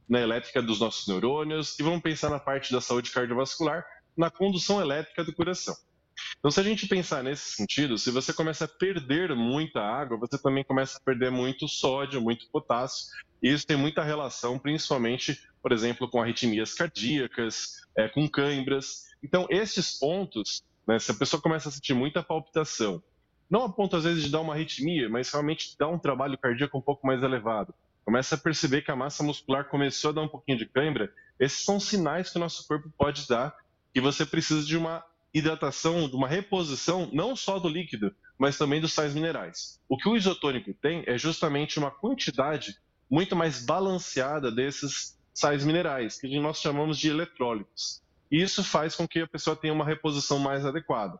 na 0.09 0.20
elétrica 0.20 0.62
dos 0.62 0.78
nossos 0.78 1.09
neurônios 1.09 1.78
e 1.78 1.82
vamos 1.82 2.01
pensar 2.01 2.30
na 2.30 2.38
parte 2.38 2.72
da 2.72 2.80
saúde 2.80 3.11
cardiovascular, 3.11 3.84
na 4.16 4.30
condução 4.30 4.80
elétrica 4.80 5.24
do 5.24 5.34
coração. 5.34 5.74
Então, 6.38 6.51
se 6.51 6.61
a 6.61 6.62
gente 6.62 6.86
pensar 6.86 7.22
nesse 7.22 7.51
sentido, 7.51 7.99
se 7.99 8.11
você 8.11 8.32
começa 8.32 8.64
a 8.64 8.68
perder 8.68 9.34
muita 9.34 9.80
água, 9.80 10.18
você 10.18 10.40
também 10.40 10.64
começa 10.64 10.99
a 10.99 11.01
perder 11.01 11.30
muito 11.30 11.68
sódio, 11.68 12.20
muito 12.20 12.49
potássio, 12.51 13.07
e 13.42 13.53
isso 13.53 13.66
tem 13.66 13.76
muita 13.76 14.03
relação, 14.03 14.59
principalmente, 14.59 15.38
por 15.62 15.72
exemplo, 15.72 16.09
com 16.09 16.22
arritmias 16.22 16.74
cardíacas, 16.74 17.82
é, 17.96 18.09
com 18.09 18.28
câimbras. 18.28 19.06
Então, 19.22 19.46
esses 19.50 19.98
pontos, 19.98 20.62
né, 20.86 20.98
se 20.98 21.11
a 21.11 21.14
pessoa 21.14 21.40
começa 21.40 21.68
a 21.68 21.72
sentir 21.72 21.94
muita 21.94 22.22
palpitação, 22.22 23.02
não 23.50 23.64
a 23.64 23.72
ponto 23.72 23.96
às 23.96 24.04
vezes 24.04 24.24
de 24.24 24.30
dar 24.30 24.40
uma 24.40 24.54
arritmia, 24.54 25.09
mas 25.09 25.30
realmente 25.30 25.74
dá 25.78 25.88
um 25.88 25.98
trabalho 25.98 26.38
cardíaco 26.38 26.76
um 26.76 26.82
pouco 26.82 27.06
mais 27.06 27.22
elevado, 27.22 27.74
começa 28.04 28.34
a 28.34 28.38
perceber 28.38 28.82
que 28.82 28.90
a 28.90 28.96
massa 28.96 29.22
muscular 29.22 29.68
começou 29.68 30.11
a 30.11 30.14
dar 30.14 30.22
um 30.22 30.28
pouquinho 30.28 30.59
de 30.59 30.66
cãibra, 30.66 31.12
esses 31.38 31.64
são 31.64 31.78
sinais 31.78 32.30
que 32.30 32.36
o 32.36 32.40
nosso 32.40 32.66
corpo 32.66 32.90
pode 32.96 33.26
dar 33.26 33.54
que 33.92 34.00
você 34.00 34.24
precisa 34.24 34.64
de 34.64 34.76
uma 34.76 35.04
hidratação, 35.32 36.09
de 36.09 36.16
uma 36.16 36.28
reposição, 36.28 37.11
não 37.12 37.34
só 37.34 37.59
do 37.59 37.68
líquido, 37.68 38.14
mas 38.38 38.56
também 38.56 38.80
dos 38.80 38.92
sais 38.92 39.14
minerais. 39.14 39.80
O 39.88 39.96
que 39.96 40.09
o 40.09 40.16
isotônico 40.16 40.72
tem 40.74 41.02
é 41.06 41.18
justamente 41.18 41.78
uma 41.78 41.90
quantidade 41.90 42.78
muito 43.11 43.34
mais 43.34 43.64
balanceada 43.64 44.50
desses 44.50 45.18
sais 45.39 45.64
minerais, 45.64 46.20
que 46.20 46.41
nós 46.41 46.61
chamamos 46.61 46.99
de 46.99 47.09
eletrólitos. 47.09 48.03
E 48.30 48.43
isso 48.43 48.64
faz 48.64 48.97
com 48.97 49.07
que 49.07 49.20
a 49.20 49.26
pessoa 49.26 49.55
tenha 49.55 49.72
uma 49.72 49.84
reposição 49.84 50.39
mais 50.39 50.66
adequada. 50.66 51.18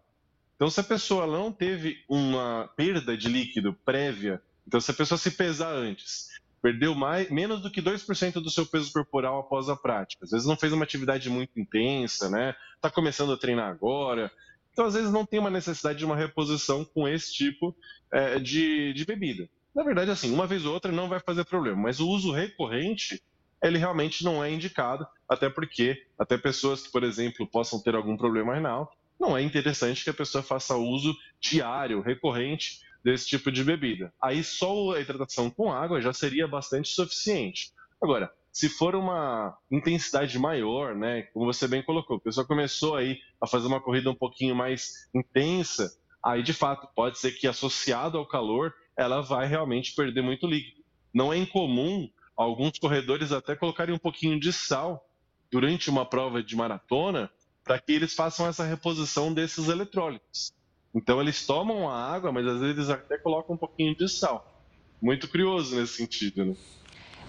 Então, 0.57 0.69
se 0.69 0.81
a 0.81 0.85
pessoa 0.85 1.25
não 1.25 1.53
teve 1.53 2.05
uma 2.09 2.69
perda 2.77 3.17
de 3.17 3.29
líquido 3.29 3.73
prévia, 3.85 4.43
então 4.67 4.81
se 4.81 4.91
a 4.91 4.95
pessoa 4.95 5.17
se 5.17 5.31
pesar 5.31 5.73
antes, 5.73 6.29
perdeu 6.61 6.97
mais, 6.97 7.31
menos 7.31 7.63
do 7.63 7.71
que 7.71 7.81
2% 7.81 8.35
do 8.43 8.51
seu 8.51 8.67
peso 8.67 8.93
corporal 8.93 9.39
após 9.39 9.69
a 9.69 9.77
prática, 9.77 10.25
às 10.25 10.33
vezes 10.33 10.49
não 10.49 10.57
fez 10.57 10.73
uma 10.73 10.83
atividade 10.83 11.31
muito 11.31 11.59
intensa, 11.59 12.29
né? 12.29 12.57
Está 12.75 12.91
começando 12.91 13.33
a 13.33 13.37
treinar 13.37 13.71
agora, 13.71 14.33
então 14.73 14.85
às 14.85 14.95
vezes 14.95 15.13
não 15.13 15.25
tem 15.25 15.39
uma 15.39 15.49
necessidade 15.49 16.01
de 16.01 16.05
uma 16.05 16.17
reposição 16.17 16.85
com 16.85 17.09
esse 17.09 17.33
tipo 17.33 17.75
é, 18.13 18.41
de, 18.41 18.93
de 18.95 19.05
bebida. 19.05 19.49
Na 19.73 19.85
verdade, 19.85 20.11
assim, 20.11 20.33
uma 20.35 20.47
vez 20.47 20.67
ou 20.67 20.75
outra 20.75 20.91
não 20.91 21.09
vai 21.09 21.21
fazer 21.21 21.45
problema, 21.45 21.81
mas 21.81 22.01
o 22.01 22.09
uso 22.09 22.33
recorrente 22.33 23.23
ele 23.63 23.79
realmente 23.79 24.25
não 24.25 24.43
é 24.43 24.51
indicado, 24.51 25.07
até 25.29 25.49
porque 25.49 26.05
até 26.19 26.39
pessoas 26.39 26.83
que, 26.83 26.93
por 26.93 27.03
exemplo, 27.03 27.47
possam 27.47 27.83
ter 27.83 27.95
algum 27.95 28.17
problema 28.17 28.55
renal, 28.55 28.93
não 29.19 29.37
é 29.37 29.43
interessante 29.43 30.05
que 30.05 30.11
a 30.11 30.15
pessoa 30.15 30.43
faça 30.43 30.77
uso 30.77 31.17
diário, 31.41 32.01
recorrente 32.01 32.81
desse 33.03 33.27
tipo 33.27 33.51
de 33.51 33.65
bebida. 33.65 34.13
Aí 34.23 34.45
só 34.45 34.93
a 34.93 35.01
hidratação 35.01 35.51
com 35.51 35.73
água 35.73 36.01
já 36.01 36.13
seria 36.13 36.47
bastante 36.47 36.89
suficiente. 36.89 37.73
Agora, 38.01 38.33
se 38.53 38.69
for 38.69 38.95
uma 38.95 39.57
intensidade 39.71 40.39
maior, 40.39 40.95
né, 40.95 41.23
como 41.33 41.47
você 41.47 41.67
bem 41.69 41.83
colocou, 41.83 42.17
a 42.17 42.21
pessoa 42.21 42.47
começou 42.47 42.97
aí 42.97 43.19
a 43.41 43.47
fazer 43.47 43.67
uma 43.67 43.81
corrida 43.81 44.11
um 44.11 44.15
pouquinho 44.15 44.55
mais 44.55 45.09
intensa, 45.15 45.97
aí 46.25 46.43
de 46.43 46.53
fato 46.53 46.89
pode 46.95 47.19
ser 47.19 47.33
que 47.33 47.47
associado 47.47 48.19
ao 48.19 48.27
calor 48.27 48.73
ela 48.97 49.21
vai 49.21 49.47
realmente 49.47 49.95
perder 49.95 50.23
muito 50.23 50.47
líquido. 50.47 50.83
Não 51.15 51.33
é 51.33 51.37
incomum 51.37 52.09
alguns 52.39 52.79
corredores 52.79 53.33
até 53.33 53.57
colocarem 53.57 53.93
um 53.93 53.99
pouquinho 53.99 54.39
de 54.39 54.53
sal 54.53 55.05
durante 55.51 55.91
uma 55.91 56.07
prova 56.07 56.41
de 56.41 56.55
maratona 56.55 57.29
para 57.65 57.81
que 57.81 57.93
eles 57.93 58.15
façam 58.15 58.47
essa 58.47 58.65
reposição 58.65 59.35
desses 59.35 59.69
eletrólitos. 59.69 60.53
Então 60.95 61.21
eles 61.21 61.45
tomam 61.45 61.91
a 61.91 61.97
água, 61.97 62.31
mas 62.31 62.47
às 62.47 62.61
vezes 62.61 62.89
até 62.89 63.19
colocam 63.19 63.57
um 63.57 63.59
pouquinho 63.59 63.95
de 63.95 64.09
sal. 64.09 64.65
Muito 65.03 65.29
curioso 65.29 65.77
nesse 65.77 65.95
sentido, 65.95 66.45
né? 66.45 66.57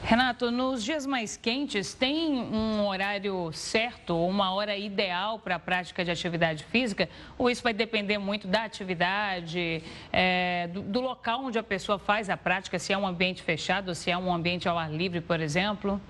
Renato, 0.02 0.50
nos 0.50 0.84
dias 0.84 1.06
mais 1.06 1.38
quentes, 1.38 1.93
tem 1.93 2.32
um 2.32 2.88
horário 2.88 3.52
certo, 3.52 4.16
uma 4.16 4.54
hora 4.54 4.76
ideal 4.76 5.38
para 5.38 5.56
a 5.56 5.60
prática 5.60 6.04
de 6.04 6.10
atividade 6.10 6.64
física? 6.64 7.10
Ou 7.38 7.50
isso 7.50 7.62
vai 7.62 7.74
depender 7.74 8.18
muito 8.18 8.47
da 8.47 8.64
atividade, 8.64 9.84
é, 10.12 10.68
do, 10.68 10.82
do, 10.82 11.02
local 11.02 11.43
onde 11.43 11.60
a 11.60 11.64
pessoa 11.64 12.00
faz 12.00 12.30
a 12.30 12.38
prática, 12.38 12.80
se 12.80 12.93
é 12.93 12.97
um 12.97 13.06
ambiente 13.06 13.43
fechado, 13.43 13.93
se 13.93 14.10
é 14.10 14.18
um 14.18 14.34
ambiente 14.34 14.68
ao 14.68 14.80
ar 14.80 14.91
livre, 14.91 15.22
por 15.22 15.39
exemplo? 15.41 16.02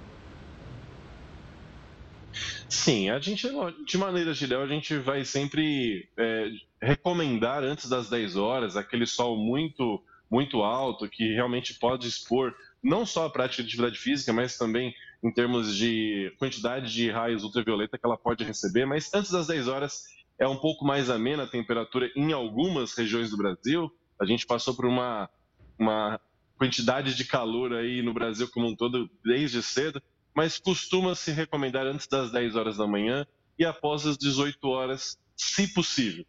Sim, 2.69 3.09
a 3.09 3.19
gente, 3.19 3.47
de 3.85 3.97
maneira 3.97 4.33
geral, 4.33 4.61
a 4.61 4.67
gente 4.67 4.95
vai 4.97 5.25
sempre 5.25 6.07
é, 6.15 6.49
recomendar 6.81 7.63
antes 7.63 7.89
das 7.89 8.09
10 8.09 8.35
horas 8.35 8.77
aquele 8.77 9.07
sol 9.07 9.35
muito, 9.35 10.01
muito 10.29 10.61
alto 10.61 11.09
que 11.09 11.33
realmente 11.33 11.73
pode 11.73 12.07
expor 12.07 12.53
não 12.83 13.05
só 13.05 13.25
a 13.25 13.29
prática 13.29 13.61
de 13.61 13.69
atividade 13.69 13.97
física, 13.97 14.31
mas 14.31 14.57
também 14.57 14.93
em 15.23 15.31
termos 15.31 15.75
de 15.75 16.33
quantidade 16.39 16.91
de 16.93 17.09
raios 17.11 17.43
ultravioleta 17.43 17.97
que 17.97 18.05
ela 18.05 18.17
pode 18.17 18.43
receber. 18.43 18.85
Mas 18.85 19.13
antes 19.13 19.31
das 19.31 19.47
10 19.47 19.67
horas 19.67 20.03
é 20.39 20.47
um 20.47 20.55
pouco 20.55 20.85
mais 20.85 21.09
amena 21.09 21.43
a 21.43 21.47
temperatura 21.47 22.09
em 22.15 22.31
algumas 22.31 22.93
regiões 22.93 23.29
do 23.29 23.37
Brasil. 23.37 23.91
A 24.19 24.25
gente 24.25 24.45
passou 24.45 24.73
por 24.73 24.85
uma, 24.85 25.29
uma 25.77 26.19
quantidade 26.57 27.15
de 27.15 27.25
calor 27.25 27.73
aí 27.73 28.01
no 28.01 28.13
Brasil 28.13 28.49
como 28.49 28.67
um 28.67 28.75
todo 28.75 29.09
desde 29.23 29.61
cedo, 29.61 30.01
mas 30.33 30.57
costuma 30.57 31.15
se 31.15 31.31
recomendar 31.31 31.85
antes 31.85 32.07
das 32.07 32.31
10 32.31 32.55
horas 32.55 32.77
da 32.77 32.87
manhã 32.87 33.27
e 33.57 33.65
após 33.65 34.05
as 34.05 34.17
18 34.17 34.65
horas, 34.69 35.19
se 35.35 35.73
possível. 35.73 36.25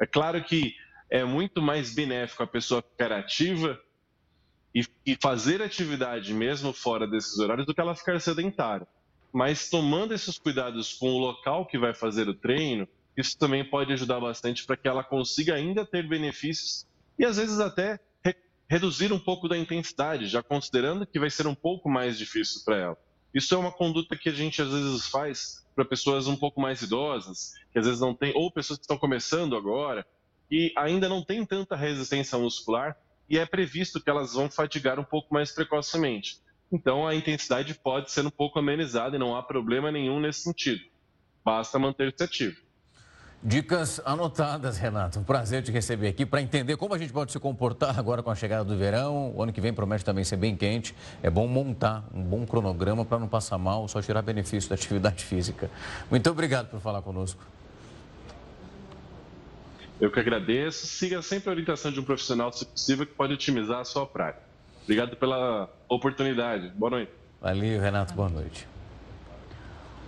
É 0.00 0.06
claro 0.06 0.42
que 0.44 0.74
é 1.10 1.24
muito 1.24 1.60
mais 1.60 1.92
benéfico 1.92 2.42
a 2.42 2.46
pessoa 2.46 2.82
ficar 2.82 3.10
ativa 3.10 3.80
e, 4.78 5.12
e 5.12 5.18
fazer 5.20 5.60
atividade 5.60 6.32
mesmo 6.32 6.72
fora 6.72 7.06
desses 7.06 7.38
horários 7.38 7.66
do 7.66 7.74
que 7.74 7.80
ela 7.80 7.94
ficar 7.94 8.20
sedentária. 8.20 8.86
Mas 9.32 9.68
tomando 9.68 10.14
esses 10.14 10.38
cuidados 10.38 10.94
com 10.94 11.10
o 11.10 11.18
local 11.18 11.66
que 11.66 11.78
vai 11.78 11.92
fazer 11.92 12.28
o 12.28 12.34
treino, 12.34 12.88
isso 13.16 13.36
também 13.36 13.64
pode 13.64 13.92
ajudar 13.92 14.20
bastante 14.20 14.64
para 14.64 14.76
que 14.76 14.86
ela 14.86 15.02
consiga 15.02 15.54
ainda 15.54 15.84
ter 15.84 16.06
benefícios 16.06 16.86
e 17.18 17.24
às 17.24 17.36
vezes 17.36 17.58
até 17.58 17.98
re 18.24 18.34
reduzir 18.68 19.12
um 19.12 19.18
pouco 19.18 19.48
da 19.48 19.58
intensidade, 19.58 20.28
já 20.28 20.42
considerando 20.42 21.06
que 21.06 21.18
vai 21.18 21.28
ser 21.28 21.46
um 21.46 21.54
pouco 21.54 21.88
mais 21.90 22.16
difícil 22.16 22.62
para 22.64 22.76
ela. 22.76 22.98
Isso 23.34 23.54
é 23.54 23.58
uma 23.58 23.72
conduta 23.72 24.16
que 24.16 24.28
a 24.28 24.32
gente 24.32 24.62
às 24.62 24.68
vezes 24.68 25.06
faz 25.08 25.66
para 25.74 25.84
pessoas 25.84 26.26
um 26.26 26.36
pouco 26.36 26.60
mais 26.60 26.80
idosas, 26.82 27.54
que 27.72 27.78
às 27.78 27.86
vezes 27.86 28.00
não 28.00 28.14
tem, 28.14 28.32
ou 28.34 28.50
pessoas 28.50 28.78
que 28.78 28.84
estão 28.84 28.96
começando 28.96 29.56
agora, 29.56 30.06
e 30.50 30.72
ainda 30.76 31.08
não 31.08 31.22
tem 31.22 31.44
tanta 31.44 31.76
resistência 31.76 32.38
muscular, 32.38 32.96
e 33.28 33.38
é 33.38 33.46
previsto 33.46 34.00
que 34.00 34.08
elas 34.08 34.32
vão 34.34 34.50
fadigar 34.50 34.98
um 34.98 35.04
pouco 35.04 35.32
mais 35.32 35.52
precocemente. 35.52 36.40
Então, 36.70 37.06
a 37.06 37.14
intensidade 37.14 37.74
pode 37.74 38.10
ser 38.10 38.26
um 38.26 38.30
pouco 38.30 38.58
amenizada 38.58 39.16
e 39.16 39.18
não 39.18 39.36
há 39.36 39.42
problema 39.42 39.90
nenhum 39.90 40.20
nesse 40.20 40.40
sentido. 40.40 40.82
Basta 41.44 41.78
manter-se 41.78 42.22
ativo. 42.22 42.68
Dicas 43.42 44.00
anotadas, 44.04 44.78
Renato. 44.78 45.20
Um 45.20 45.22
prazer 45.22 45.62
te 45.62 45.70
receber 45.70 46.08
aqui 46.08 46.26
para 46.26 46.42
entender 46.42 46.76
como 46.76 46.92
a 46.92 46.98
gente 46.98 47.12
pode 47.12 47.30
se 47.30 47.38
comportar 47.38 47.96
agora 47.96 48.20
com 48.20 48.30
a 48.30 48.34
chegada 48.34 48.64
do 48.64 48.76
verão. 48.76 49.32
O 49.34 49.42
ano 49.42 49.52
que 49.52 49.60
vem 49.60 49.72
promete 49.72 50.04
também 50.04 50.24
ser 50.24 50.36
bem 50.36 50.56
quente. 50.56 50.92
É 51.22 51.30
bom 51.30 51.46
montar 51.46 52.04
um 52.12 52.22
bom 52.22 52.44
cronograma 52.44 53.04
para 53.04 53.18
não 53.18 53.28
passar 53.28 53.56
mal, 53.56 53.86
só 53.86 54.02
tirar 54.02 54.22
benefício 54.22 54.68
da 54.68 54.74
atividade 54.74 55.22
física. 55.24 55.70
Muito 56.10 56.28
obrigado 56.28 56.68
por 56.68 56.80
falar 56.80 57.00
conosco. 57.00 57.40
Eu 60.00 60.10
que 60.10 60.20
agradeço. 60.20 60.86
Siga 60.86 61.20
sempre 61.22 61.48
a 61.48 61.52
orientação 61.52 61.90
de 61.90 61.98
um 61.98 62.04
profissional, 62.04 62.52
se 62.52 62.64
possível, 62.64 63.04
que 63.04 63.14
pode 63.14 63.32
otimizar 63.32 63.80
a 63.80 63.84
sua 63.84 64.06
prática. 64.06 64.44
Obrigado 64.84 65.16
pela 65.16 65.68
oportunidade. 65.88 66.68
Boa 66.70 66.90
noite. 66.90 67.12
Valeu, 67.40 67.80
Renato. 67.80 68.14
Boa 68.14 68.28
noite. 68.28 68.66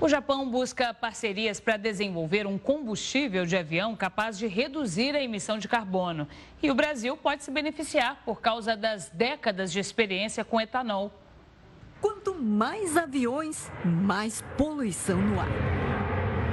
O 0.01 0.09
Japão 0.09 0.49
busca 0.49 0.95
parcerias 0.95 1.61
para 1.61 1.77
desenvolver 1.77 2.47
um 2.47 2.57
combustível 2.57 3.45
de 3.45 3.55
avião 3.55 3.95
capaz 3.95 4.39
de 4.39 4.47
reduzir 4.47 5.15
a 5.15 5.23
emissão 5.23 5.59
de 5.59 5.69
carbono. 5.69 6.27
E 6.63 6.71
o 6.71 6.75
Brasil 6.75 7.17
pode 7.19 7.45
se 7.45 7.51
beneficiar 7.51 8.23
por 8.25 8.41
causa 8.41 8.75
das 8.75 9.11
décadas 9.11 9.71
de 9.71 9.79
experiência 9.79 10.43
com 10.43 10.59
etanol. 10.59 11.13
Quanto 12.01 12.35
mais 12.35 12.97
aviões, 12.97 13.71
mais 13.85 14.43
poluição 14.57 15.21
no 15.21 15.39
ar. 15.39 15.80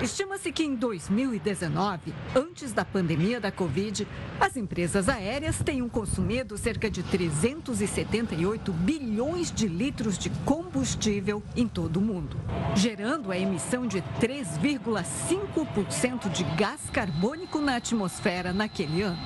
Estima-se 0.01 0.51
que 0.51 0.63
em 0.63 0.73
2019, 0.75 2.13
antes 2.35 2.71
da 2.71 2.85
pandemia 2.85 3.41
da 3.41 3.51
Covid, 3.51 4.07
as 4.39 4.55
empresas 4.55 5.09
aéreas 5.09 5.57
tenham 5.57 5.89
consumido 5.89 6.55
cerca 6.55 6.87
de 6.87 7.01
378 7.01 8.71
bilhões 8.71 9.51
de 9.51 9.67
litros 9.67 10.19
de 10.19 10.29
combustível 10.45 11.41
em 11.55 11.67
todo 11.67 11.97
o 11.97 12.01
mundo, 12.01 12.37
gerando 12.75 13.31
a 13.31 13.39
emissão 13.39 13.87
de 13.87 14.03
3,5% 14.21 16.29
de 16.29 16.43
gás 16.55 16.91
carbônico 16.91 17.59
na 17.59 17.77
atmosfera 17.77 18.53
naquele 18.53 19.01
ano. 19.01 19.17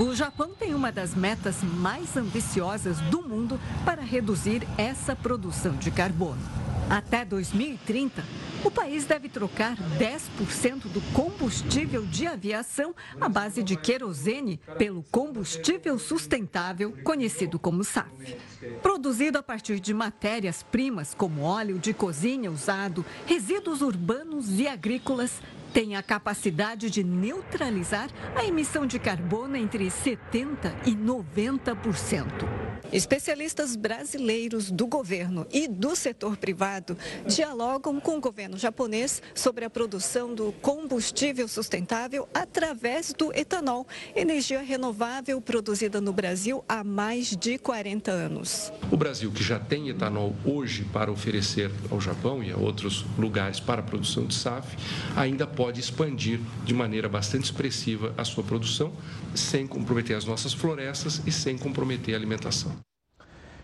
O 0.00 0.12
Japão 0.16 0.50
tem 0.58 0.74
uma 0.74 0.90
das 0.90 1.14
metas 1.14 1.62
mais 1.62 2.16
ambiciosas 2.16 3.00
do 3.02 3.22
mundo 3.22 3.60
para 3.84 4.02
reduzir 4.02 4.66
essa 4.76 5.14
produção 5.14 5.76
de 5.76 5.92
carbono. 5.92 6.42
Até 6.90 7.24
2030, 7.24 8.24
o 8.64 8.70
país 8.70 9.04
deve 9.04 9.28
trocar 9.28 9.76
10% 9.98 10.88
do 10.88 11.00
combustível 11.12 12.04
de 12.04 12.26
aviação 12.26 12.94
à 13.20 13.28
base 13.28 13.62
de 13.62 13.76
querosene 13.76 14.60
pelo 14.76 15.02
combustível 15.04 15.98
sustentável, 15.98 16.92
conhecido 17.04 17.58
como 17.58 17.84
SAF. 17.84 18.36
Produzido 18.82 19.38
a 19.38 19.42
partir 19.42 19.78
de 19.80 19.94
matérias-primas 19.94 21.14
como 21.14 21.42
óleo 21.42 21.78
de 21.78 21.94
cozinha 21.94 22.50
usado, 22.50 23.04
resíduos 23.26 23.80
urbanos 23.80 24.58
e 24.58 24.66
agrícolas, 24.66 25.40
tem 25.78 25.94
a 25.94 26.02
capacidade 26.02 26.90
de 26.90 27.04
neutralizar 27.04 28.10
a 28.34 28.44
emissão 28.44 28.84
de 28.84 28.98
carbono 28.98 29.54
entre 29.54 29.86
70% 29.86 30.74
e 30.84 30.90
90%. 30.90 32.68
Especialistas 32.92 33.76
brasileiros 33.76 34.70
do 34.70 34.86
governo 34.86 35.46
e 35.52 35.68
do 35.68 35.94
setor 35.94 36.36
privado 36.36 36.96
dialogam 37.26 38.00
com 38.00 38.16
o 38.16 38.20
governo 38.20 38.56
japonês 38.56 39.22
sobre 39.34 39.64
a 39.64 39.70
produção 39.70 40.34
do 40.34 40.52
combustível 40.62 41.46
sustentável 41.46 42.26
através 42.32 43.12
do 43.12 43.32
etanol, 43.36 43.86
energia 44.16 44.62
renovável 44.62 45.38
produzida 45.40 46.00
no 46.00 46.12
Brasil 46.12 46.64
há 46.66 46.82
mais 46.82 47.36
de 47.36 47.58
40 47.58 48.10
anos. 48.10 48.72
O 48.90 48.96
Brasil, 48.96 49.30
que 49.30 49.44
já 49.44 49.60
tem 49.60 49.90
etanol 49.90 50.34
hoje 50.44 50.84
para 50.90 51.12
oferecer 51.12 51.70
ao 51.90 52.00
Japão 52.00 52.42
e 52.42 52.50
a 52.50 52.56
outros 52.56 53.04
lugares 53.18 53.60
para 53.60 53.80
a 53.80 53.84
produção 53.84 54.24
de 54.24 54.34
SAF, 54.34 54.76
ainda 55.14 55.46
pode 55.46 55.67
expandir 55.76 56.40
de 56.64 56.72
maneira 56.72 57.08
bastante 57.08 57.44
expressiva 57.44 58.14
a 58.16 58.24
sua 58.24 58.42
produção, 58.42 58.92
sem 59.34 59.66
comprometer 59.66 60.16
as 60.16 60.24
nossas 60.24 60.52
florestas 60.52 61.20
e 61.26 61.32
sem 61.32 61.58
comprometer 61.58 62.14
a 62.14 62.16
alimentação. 62.16 62.72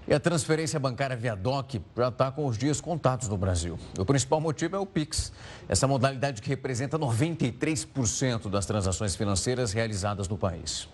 E 0.07 0.13
a 0.13 0.21
transferência 0.21 0.79
bancária 0.79 1.17
via 1.17 1.35
DOC 1.35 1.81
já 1.97 2.09
está 2.09 2.31
com 2.31 2.47
os 2.47 2.59
dias 2.59 2.79
contados 2.79 3.27
no 3.27 3.39
Brasil. 3.39 3.79
O 3.99 4.05
principal 4.05 4.39
motivo 4.39 4.77
é 4.77 4.79
o 4.79 4.85
PIX, 4.85 5.33
essa 5.67 5.89
modalidade 5.89 6.43
que 6.43 6.49
representa 6.49 6.99
93% 6.99 8.51
das 8.51 8.67
transações 8.67 9.17
financeiras 9.17 9.73
realizadas 9.73 10.29
no 10.29 10.37
país. 10.37 10.87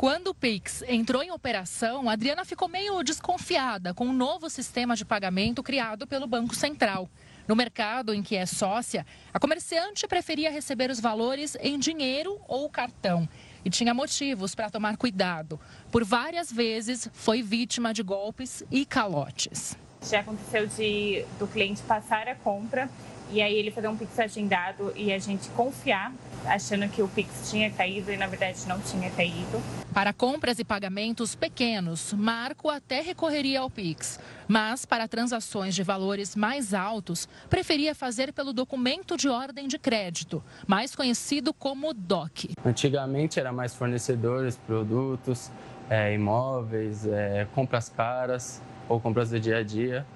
Quando 0.00 0.28
o 0.28 0.34
Pix 0.34 0.82
entrou 0.88 1.22
em 1.22 1.30
operação, 1.30 2.08
a 2.08 2.14
Adriana 2.14 2.42
ficou 2.42 2.66
meio 2.68 3.02
desconfiada 3.02 3.92
com 3.92 4.06
o 4.06 4.14
novo 4.14 4.48
sistema 4.48 4.96
de 4.96 5.04
pagamento 5.04 5.62
criado 5.62 6.06
pelo 6.06 6.26
Banco 6.26 6.54
Central. 6.54 7.06
No 7.50 7.56
mercado 7.56 8.14
em 8.14 8.22
que 8.22 8.36
é 8.36 8.46
sócia, 8.46 9.04
a 9.34 9.40
comerciante 9.40 10.06
preferia 10.06 10.52
receber 10.52 10.88
os 10.88 11.00
valores 11.00 11.56
em 11.60 11.80
dinheiro 11.80 12.40
ou 12.46 12.70
cartão 12.70 13.28
e 13.64 13.68
tinha 13.68 13.92
motivos 13.92 14.54
para 14.54 14.70
tomar 14.70 14.96
cuidado. 14.96 15.58
Por 15.90 16.04
várias 16.04 16.52
vezes 16.52 17.10
foi 17.12 17.42
vítima 17.42 17.92
de 17.92 18.04
golpes 18.04 18.62
e 18.70 18.86
calotes. 18.86 19.76
Já 20.00 20.20
aconteceu 20.20 20.68
de 20.68 21.24
do 21.40 21.48
cliente 21.48 21.82
passar 21.82 22.28
a 22.28 22.36
compra 22.36 22.88
e 23.32 23.40
aí 23.40 23.54
ele 23.54 23.70
fazer 23.70 23.88
um 23.88 23.96
Pix 23.96 24.18
agendado 24.18 24.92
e 24.96 25.12
a 25.12 25.18
gente 25.18 25.48
confiar, 25.50 26.12
achando 26.46 26.88
que 26.88 27.00
o 27.02 27.08
Pix 27.08 27.50
tinha 27.50 27.70
caído 27.70 28.12
e 28.12 28.16
na 28.16 28.26
verdade 28.26 28.66
não 28.66 28.80
tinha 28.80 29.10
caído. 29.10 29.60
Para 29.92 30.12
compras 30.12 30.58
e 30.58 30.64
pagamentos 30.64 31.34
pequenos, 31.34 32.12
Marco 32.12 32.68
até 32.68 33.00
recorreria 33.00 33.60
ao 33.60 33.70
Pix. 33.70 34.18
Mas 34.48 34.84
para 34.84 35.06
transações 35.06 35.74
de 35.74 35.82
valores 35.82 36.34
mais 36.34 36.74
altos, 36.74 37.28
preferia 37.48 37.94
fazer 37.94 38.32
pelo 38.32 38.52
documento 38.52 39.16
de 39.16 39.28
ordem 39.28 39.68
de 39.68 39.78
crédito, 39.78 40.42
mais 40.66 40.94
conhecido 40.94 41.52
como 41.52 41.94
DOC. 41.94 42.50
Antigamente 42.64 43.38
era 43.38 43.52
mais 43.52 43.74
fornecedores, 43.74 44.56
produtos, 44.56 45.50
é, 45.88 46.14
imóveis, 46.14 47.06
é, 47.06 47.46
compras 47.54 47.88
caras 47.88 48.62
ou 48.88 49.00
compras 49.00 49.30
do 49.30 49.38
dia 49.38 49.58
a 49.58 49.62
dia. 49.62 50.06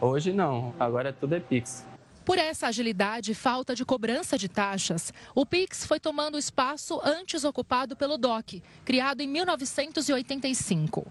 Hoje 0.00 0.32
não, 0.32 0.74
agora 0.78 1.12
tudo 1.12 1.34
é 1.34 1.40
Pix. 1.40 1.84
Por 2.24 2.38
essa 2.38 2.68
agilidade 2.68 3.32
e 3.32 3.34
falta 3.34 3.74
de 3.74 3.84
cobrança 3.84 4.38
de 4.38 4.48
taxas, 4.48 5.12
o 5.34 5.44
Pix 5.44 5.84
foi 5.84 6.00
tomando 6.00 6.36
o 6.36 6.38
espaço 6.38 6.98
antes 7.04 7.44
ocupado 7.44 7.94
pelo 7.94 8.16
DOC, 8.16 8.62
criado 8.82 9.20
em 9.20 9.28
1985. 9.28 11.06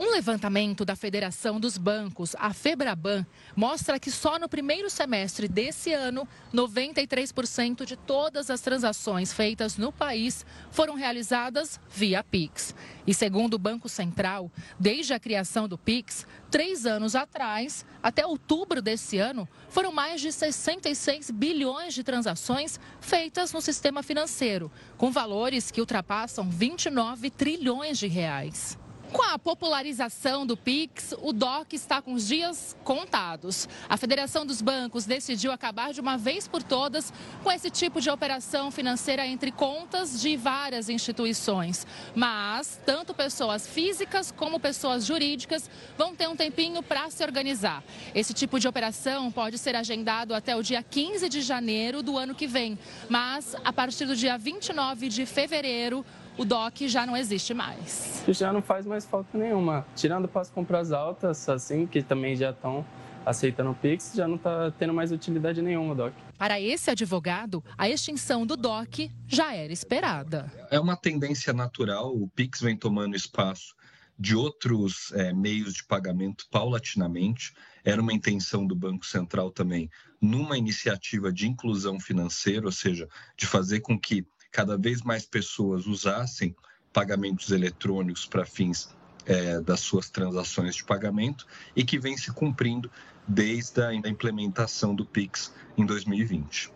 Um 0.00 0.12
levantamento 0.12 0.84
da 0.84 0.94
Federação 0.94 1.58
dos 1.58 1.76
Bancos, 1.76 2.36
a 2.38 2.52
Febraban, 2.54 3.26
mostra 3.56 3.98
que 3.98 4.12
só 4.12 4.38
no 4.38 4.48
primeiro 4.48 4.88
semestre 4.88 5.48
desse 5.48 5.92
ano, 5.92 6.26
93% 6.54 7.84
de 7.84 7.96
todas 7.96 8.48
as 8.48 8.60
transações 8.60 9.32
feitas 9.32 9.76
no 9.76 9.90
país 9.90 10.46
foram 10.70 10.94
realizadas 10.94 11.80
via 11.90 12.22
Pix. 12.22 12.76
E 13.08 13.12
segundo 13.12 13.54
o 13.54 13.58
Banco 13.58 13.88
Central, 13.88 14.52
desde 14.78 15.14
a 15.14 15.18
criação 15.18 15.66
do 15.66 15.76
Pix, 15.76 16.24
três 16.48 16.86
anos 16.86 17.16
atrás, 17.16 17.84
até 18.00 18.24
outubro 18.24 18.80
desse 18.80 19.18
ano, 19.18 19.48
foram 19.68 19.90
mais 19.90 20.20
de 20.20 20.30
66 20.30 21.32
bilhões 21.32 21.92
de 21.92 22.04
transações 22.04 22.78
feitas 23.00 23.52
no 23.52 23.60
sistema 23.60 24.04
financeiro, 24.04 24.70
com 24.96 25.10
valores 25.10 25.72
que 25.72 25.80
ultrapassam 25.80 26.48
29 26.48 27.30
trilhões 27.30 27.98
de 27.98 28.06
reais. 28.06 28.77
Com 29.12 29.22
a 29.22 29.38
popularização 29.38 30.46
do 30.46 30.54
Pix, 30.54 31.14
o 31.22 31.32
DOC 31.32 31.72
está 31.72 32.02
com 32.02 32.12
os 32.12 32.26
dias 32.28 32.76
contados. 32.84 33.66
A 33.88 33.96
Federação 33.96 34.44
dos 34.44 34.60
Bancos 34.60 35.06
decidiu 35.06 35.50
acabar 35.50 35.94
de 35.94 36.00
uma 36.00 36.18
vez 36.18 36.46
por 36.46 36.62
todas 36.62 37.10
com 37.42 37.50
esse 37.50 37.70
tipo 37.70 38.02
de 38.02 38.10
operação 38.10 38.70
financeira 38.70 39.26
entre 39.26 39.50
contas 39.50 40.20
de 40.20 40.36
várias 40.36 40.90
instituições. 40.90 41.86
Mas 42.14 42.78
tanto 42.84 43.14
pessoas 43.14 43.66
físicas 43.66 44.30
como 44.30 44.60
pessoas 44.60 45.06
jurídicas 45.06 45.70
vão 45.96 46.14
ter 46.14 46.28
um 46.28 46.36
tempinho 46.36 46.82
para 46.82 47.08
se 47.08 47.24
organizar. 47.24 47.82
Esse 48.14 48.34
tipo 48.34 48.60
de 48.60 48.68
operação 48.68 49.32
pode 49.32 49.56
ser 49.56 49.74
agendado 49.74 50.34
até 50.34 50.54
o 50.54 50.62
dia 50.62 50.82
15 50.82 51.30
de 51.30 51.40
janeiro 51.40 52.02
do 52.02 52.18
ano 52.18 52.34
que 52.34 52.46
vem. 52.46 52.78
Mas 53.08 53.56
a 53.64 53.72
partir 53.72 54.04
do 54.04 54.14
dia 54.14 54.36
29 54.36 55.08
de 55.08 55.24
fevereiro, 55.24 56.04
o 56.38 56.44
DOC 56.44 56.88
já 56.88 57.04
não 57.04 57.16
existe 57.16 57.52
mais. 57.52 58.22
Já 58.28 58.52
não 58.52 58.62
faz 58.62 58.86
mais 58.86 59.04
falta 59.04 59.36
nenhuma. 59.36 59.84
Tirando 59.96 60.28
para 60.28 60.42
as 60.42 60.50
compras 60.50 60.92
altas, 60.92 61.48
assim, 61.48 61.86
que 61.86 62.00
também 62.00 62.36
já 62.36 62.50
estão 62.50 62.86
aceitando 63.26 63.70
o 63.70 63.74
Pix, 63.74 64.12
já 64.14 64.26
não 64.26 64.36
está 64.36 64.70
tendo 64.70 64.94
mais 64.94 65.10
utilidade 65.12 65.60
nenhuma 65.60 65.92
o 65.92 65.96
DOC. 65.96 66.14
Para 66.38 66.60
esse 66.60 66.90
advogado, 66.90 67.62
a 67.76 67.88
extinção 67.88 68.46
do 68.46 68.56
DOC 68.56 69.10
já 69.26 69.52
era 69.52 69.72
esperada. 69.72 70.50
É 70.70 70.78
uma 70.78 70.96
tendência 70.96 71.52
natural, 71.52 72.14
o 72.14 72.28
Pix 72.28 72.60
vem 72.60 72.76
tomando 72.76 73.16
espaço 73.16 73.74
de 74.18 74.34
outros 74.34 75.12
é, 75.12 75.32
meios 75.32 75.74
de 75.74 75.84
pagamento 75.84 76.46
paulatinamente. 76.50 77.52
Era 77.84 78.00
uma 78.00 78.12
intenção 78.12 78.66
do 78.66 78.74
Banco 78.74 79.04
Central 79.04 79.50
também, 79.50 79.90
numa 80.20 80.56
iniciativa 80.56 81.32
de 81.32 81.46
inclusão 81.46 82.00
financeira, 82.00 82.66
ou 82.66 82.72
seja, 82.72 83.08
de 83.36 83.46
fazer 83.46 83.80
com 83.80 83.98
que 83.98 84.26
cada 84.50 84.76
vez 84.76 85.02
mais 85.02 85.24
pessoas 85.24 85.86
usassem 85.86 86.54
pagamentos 86.92 87.50
eletrônicos 87.50 88.26
para 88.26 88.44
fins 88.44 88.94
é, 89.26 89.60
das 89.60 89.80
suas 89.80 90.08
transações 90.08 90.76
de 90.76 90.84
pagamento 90.84 91.46
e 91.76 91.84
que 91.84 91.98
vem 91.98 92.16
se 92.16 92.32
cumprindo 92.32 92.90
desde 93.26 93.82
a 93.82 93.94
implementação 93.94 94.94
do 94.94 95.04
Pix 95.04 95.52
em 95.76 95.84
2020. 95.84 96.72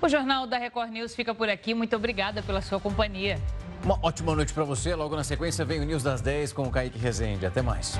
O 0.00 0.08
Jornal 0.08 0.46
da 0.46 0.58
Record 0.58 0.90
News 0.92 1.14
fica 1.14 1.34
por 1.34 1.48
aqui. 1.48 1.74
Muito 1.74 1.96
obrigada 1.96 2.42
pela 2.42 2.60
sua 2.60 2.78
companhia. 2.78 3.40
Uma 3.82 3.98
ótima 4.02 4.34
noite 4.34 4.52
para 4.52 4.62
você. 4.62 4.94
Logo 4.94 5.16
na 5.16 5.24
sequência 5.24 5.64
vem 5.64 5.80
o 5.80 5.84
News 5.84 6.02
das 6.02 6.20
10 6.20 6.52
com 6.52 6.64
o 6.64 6.70
Kaique 6.70 6.98
Rezende. 6.98 7.44
Até 7.44 7.62
mais. 7.62 7.98